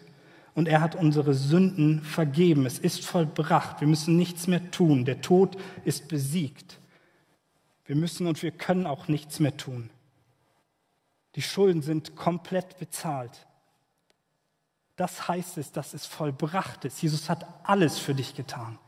und 0.56 0.68
er 0.70 0.82
hat 0.82 0.96
unsere 0.96 1.34
Sünden 1.34 2.02
vergeben. 2.02 2.66
Es 2.66 2.80
ist 2.80 3.06
vollbracht. 3.06 3.82
Wir 3.82 3.88
müssen 3.88 4.16
nichts 4.16 4.48
mehr 4.48 4.72
tun. 4.72 5.06
Der 5.06 5.22
Tod 5.22 5.58
ist 5.84 6.08
besiegt. 6.08 6.80
Wir 7.86 7.96
müssen 7.96 8.26
und 8.26 8.42
wir 8.42 8.52
können 8.52 8.88
auch 8.88 9.08
nichts 9.08 9.40
mehr 9.40 9.56
tun. 9.56 9.90
Die 11.36 11.42
Schulden 11.42 11.82
sind 11.82 12.16
komplett 12.16 12.80
bezahlt. 12.80 13.46
Das 14.96 15.28
heißt 15.28 15.58
es, 15.58 15.74
dass 15.74 15.94
es 15.94 16.06
vollbracht 16.06 16.86
ist. 16.86 17.02
Jesus 17.02 17.30
hat 17.30 17.46
alles 17.64 18.00
für 18.00 18.16
dich 18.16 18.34
getan. 18.34 18.80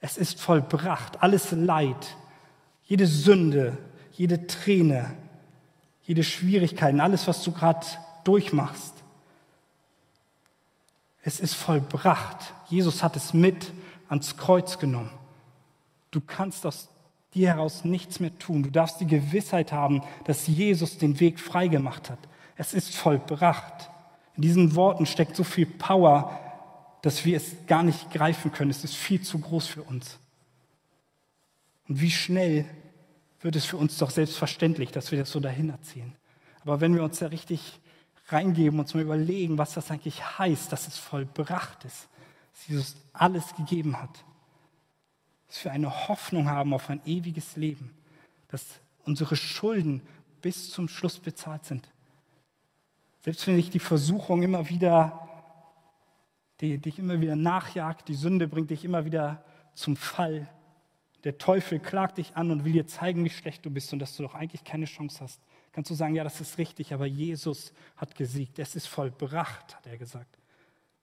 Es 0.00 0.16
ist 0.16 0.40
vollbracht, 0.40 1.22
alles 1.22 1.50
Leid, 1.52 2.16
jede 2.84 3.06
Sünde, 3.06 3.76
jede 4.12 4.46
Träne, 4.46 5.14
jede 6.04 6.24
Schwierigkeit, 6.24 6.98
alles, 6.98 7.26
was 7.26 7.42
du 7.42 7.52
gerade 7.52 7.86
durchmachst. 8.24 8.94
Es 11.22 11.40
ist 11.40 11.54
vollbracht. 11.54 12.54
Jesus 12.68 13.02
hat 13.02 13.16
es 13.16 13.34
mit 13.34 13.72
ans 14.08 14.36
Kreuz 14.36 14.78
genommen. 14.78 15.10
Du 16.10 16.20
kannst 16.20 16.64
aus 16.64 16.88
dir 17.34 17.48
heraus 17.48 17.84
nichts 17.84 18.20
mehr 18.20 18.36
tun. 18.38 18.62
Du 18.62 18.70
darfst 18.70 19.00
die 19.00 19.06
Gewissheit 19.06 19.72
haben, 19.72 20.02
dass 20.24 20.46
Jesus 20.46 20.98
den 20.98 21.20
Weg 21.20 21.38
freigemacht 21.38 22.10
hat. 22.10 22.18
Es 22.56 22.74
ist 22.74 22.94
vollbracht. 22.94 23.90
In 24.36 24.42
diesen 24.42 24.74
Worten 24.74 25.06
steckt 25.06 25.36
so 25.36 25.44
viel 25.44 25.66
Power, 25.66 26.38
dass 27.02 27.24
wir 27.24 27.36
es 27.36 27.66
gar 27.66 27.82
nicht 27.82 28.10
greifen 28.10 28.52
können. 28.52 28.70
Es 28.70 28.84
ist 28.84 28.94
viel 28.94 29.20
zu 29.20 29.38
groß 29.38 29.66
für 29.66 29.82
uns. 29.82 30.18
Und 31.88 32.00
wie 32.00 32.10
schnell 32.10 32.64
wird 33.40 33.56
es 33.56 33.64
für 33.64 33.76
uns 33.76 33.96
doch 33.98 34.10
selbstverständlich, 34.10 34.90
dass 34.90 35.10
wir 35.10 35.18
das 35.18 35.30
so 35.30 35.40
dahin 35.40 35.70
erzählen. 35.70 36.14
Aber 36.62 36.80
wenn 36.80 36.94
wir 36.94 37.02
uns 37.02 37.18
da 37.18 37.26
richtig 37.28 37.80
reingeben, 38.28 38.78
uns 38.78 38.94
mal 38.94 39.02
überlegen, 39.02 39.58
was 39.58 39.74
das 39.74 39.90
eigentlich 39.90 40.38
heißt, 40.38 40.70
dass 40.72 40.86
es 40.86 40.98
vollbracht 40.98 41.84
ist, 41.84 42.08
dass 42.52 42.68
Jesus 42.68 42.96
alles 43.12 43.54
gegeben 43.56 44.00
hat, 44.00 44.24
dass 45.48 45.64
wir 45.64 45.72
eine 45.72 46.08
Hoffnung 46.08 46.48
haben 46.48 46.74
auf 46.74 46.90
ein 46.90 47.00
ewiges 47.06 47.56
Leben, 47.56 47.94
dass 48.48 48.80
unsere 49.04 49.36
Schulden 49.36 50.02
bis 50.42 50.70
zum 50.70 50.88
Schluss 50.88 51.18
bezahlt 51.18 51.64
sind. 51.64 51.88
Selbst 53.20 53.46
wenn 53.46 53.56
dich 53.56 53.70
die 53.70 53.78
Versuchung 53.78 54.42
immer 54.42 54.68
wieder, 54.68 55.28
die 56.60 56.78
dich 56.78 56.98
immer 56.98 57.20
wieder 57.20 57.36
nachjagt, 57.36 58.08
die 58.08 58.14
Sünde 58.14 58.48
bringt 58.48 58.70
dich 58.70 58.84
immer 58.84 59.04
wieder 59.04 59.44
zum 59.74 59.96
Fall. 59.96 60.48
Der 61.24 61.38
Teufel 61.38 61.78
klagt 61.78 62.18
dich 62.18 62.36
an 62.36 62.50
und 62.50 62.64
will 62.64 62.72
dir 62.72 62.86
zeigen, 62.86 63.24
wie 63.24 63.30
schlecht 63.30 63.64
du 63.64 63.70
bist 63.70 63.92
und 63.92 63.98
dass 63.98 64.16
du 64.16 64.22
doch 64.22 64.34
eigentlich 64.34 64.64
keine 64.64 64.84
Chance 64.84 65.20
hast. 65.22 65.40
Kannst 65.72 65.90
du 65.90 65.94
sagen, 65.94 66.14
ja, 66.14 66.24
das 66.24 66.40
ist 66.40 66.58
richtig, 66.58 66.92
aber 66.92 67.06
Jesus 67.06 67.72
hat 67.96 68.14
gesiegt. 68.14 68.58
Es 68.58 68.74
ist 68.74 68.88
vollbracht, 68.88 69.76
hat 69.76 69.86
er 69.86 69.96
gesagt. 69.96 70.38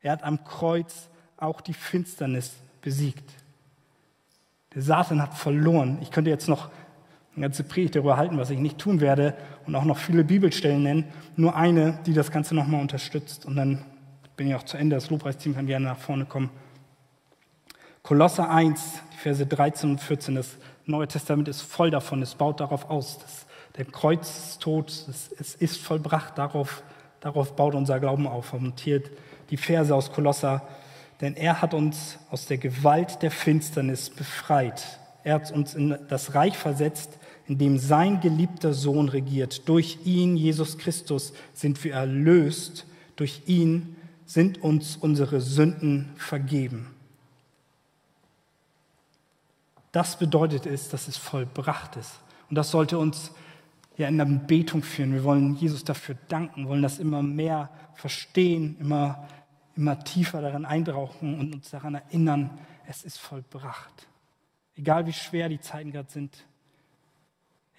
Er 0.01 0.11
hat 0.11 0.23
am 0.23 0.43
Kreuz 0.43 1.09
auch 1.37 1.61
die 1.61 1.73
Finsternis 1.73 2.53
besiegt. 2.81 3.29
Der 4.73 4.81
Satan 4.81 5.21
hat 5.21 5.33
verloren. 5.33 5.99
Ich 6.01 6.11
könnte 6.11 6.29
jetzt 6.29 6.47
noch 6.47 6.69
eine 7.35 7.43
ganze 7.43 7.63
Predigt 7.63 7.95
darüber 7.95 8.17
halten, 8.17 8.37
was 8.37 8.49
ich 8.49 8.59
nicht 8.59 8.77
tun 8.77 9.01
werde 9.01 9.35
und 9.65 9.75
auch 9.75 9.83
noch 9.83 9.97
viele 9.97 10.23
Bibelstellen 10.23 10.83
nennen. 10.83 11.05
Nur 11.35 11.55
eine, 11.55 11.99
die 12.05 12.13
das 12.13 12.31
Ganze 12.31 12.55
nochmal 12.55 12.81
unterstützt. 12.81 13.45
Und 13.45 13.55
dann 13.55 13.83
bin 14.35 14.47
ich 14.47 14.55
auch 14.55 14.63
zu 14.63 14.77
Ende. 14.77 14.95
Das 14.95 15.09
Lobpreisteam 15.09 15.55
kann 15.55 15.67
gerne 15.67 15.85
nach 15.85 15.97
vorne 15.97 16.25
kommen. 16.25 16.49
Kolosser 18.03 18.49
1, 18.49 19.01
die 19.13 19.17
Verse 19.17 19.45
13 19.45 19.91
und 19.91 20.01
14. 20.01 20.35
Das 20.35 20.57
Neue 20.85 21.07
Testament 21.07 21.47
ist 21.47 21.61
voll 21.61 21.89
davon. 21.89 22.21
Es 22.21 22.35
baut 22.35 22.59
darauf 22.59 22.89
aus. 22.89 23.17
dass 23.19 23.44
der 23.77 23.85
Kreuztod, 23.85 24.89
es, 24.89 25.31
es 25.37 25.55
ist 25.55 25.77
vollbracht. 25.77 26.37
Darauf, 26.37 26.83
darauf 27.19 27.55
baut 27.55 27.75
unser 27.75 27.99
Glauben 27.99 28.27
auf. 28.27 28.53
Hier 28.81 29.03
die 29.49 29.57
Verse 29.57 29.93
aus 29.93 30.11
Kolosser 30.11 30.61
denn 31.21 31.35
er 31.35 31.61
hat 31.61 31.73
uns 31.73 32.17
aus 32.29 32.45
der 32.45 32.57
Gewalt 32.57 33.21
der 33.21 33.31
Finsternis 33.31 34.09
befreit. 34.09 34.99
Er 35.23 35.35
hat 35.35 35.51
uns 35.51 35.73
in 35.73 35.97
das 36.09 36.35
Reich 36.35 36.57
versetzt, 36.57 37.17
in 37.47 37.57
dem 37.57 37.77
sein 37.77 38.21
geliebter 38.21 38.73
Sohn 38.73 39.07
regiert. 39.09 39.67
Durch 39.67 39.99
ihn, 40.03 40.35
Jesus 40.35 40.77
Christus, 40.77 41.33
sind 41.53 41.83
wir 41.83 41.93
erlöst. 41.93 42.85
Durch 43.15 43.43
ihn 43.45 43.95
sind 44.25 44.61
uns 44.61 44.97
unsere 44.97 45.39
Sünden 45.41 46.11
vergeben. 46.17 46.87
Das 49.91 50.19
bedeutet 50.19 50.65
es, 50.65 50.89
dass 50.89 51.07
es 51.07 51.15
vollbracht 51.15 51.95
ist. 51.95 52.19
Und 52.49 52.55
das 52.55 52.71
sollte 52.71 52.97
uns 52.97 53.31
ja, 53.97 54.07
in 54.07 54.17
der 54.17 54.25
Betung 54.25 54.83
führen. 54.83 55.13
Wir 55.13 55.23
wollen 55.23 55.55
Jesus 55.55 55.83
dafür 55.83 56.15
danken, 56.27 56.67
wollen 56.67 56.81
das 56.81 56.99
immer 56.99 57.23
mehr 57.23 57.69
verstehen, 57.93 58.77
immer, 58.79 59.27
immer 59.75 60.03
tiefer 60.03 60.41
darin 60.41 60.65
eintauchen 60.65 61.39
und 61.39 61.53
uns 61.53 61.69
daran 61.69 61.95
erinnern, 61.95 62.49
es 62.87 63.03
ist 63.03 63.17
vollbracht. 63.17 64.07
Egal 64.75 65.05
wie 65.05 65.13
schwer 65.13 65.49
die 65.49 65.59
Zeiten 65.59 65.91
gerade 65.91 66.11
sind, 66.11 66.45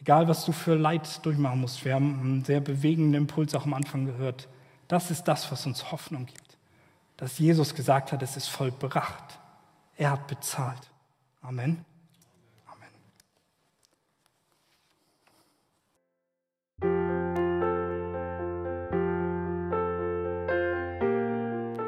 egal 0.01 0.29
was 0.29 0.45
du 0.45 0.53
für 0.53 0.75
Leid 0.75 1.25
durchmachen 1.25 1.61
musst. 1.61 1.85
Wir 1.85 1.95
haben 1.95 2.21
einen 2.21 2.45
sehr 2.45 2.61
bewegenden 2.61 3.15
Impuls 3.15 3.55
auch 3.55 3.67
am 3.67 3.75
Anfang 3.75 4.07
gehört. 4.07 4.49
Das 4.89 5.11
ist 5.11 5.25
das, 5.25 5.51
was 5.53 5.67
uns 5.67 5.91
Hoffnung 5.93 6.27
gibt. 6.27 6.57
Dass 7.17 7.39
Jesus 7.39 7.75
gesagt 7.75 8.13
hat, 8.13 8.23
es 8.23 8.37
ist 8.37 8.49
vollbracht. 8.49 9.39
Er 9.97 10.13
hat 10.13 10.27
bezahlt. 10.27 10.91
Amen. 11.43 11.85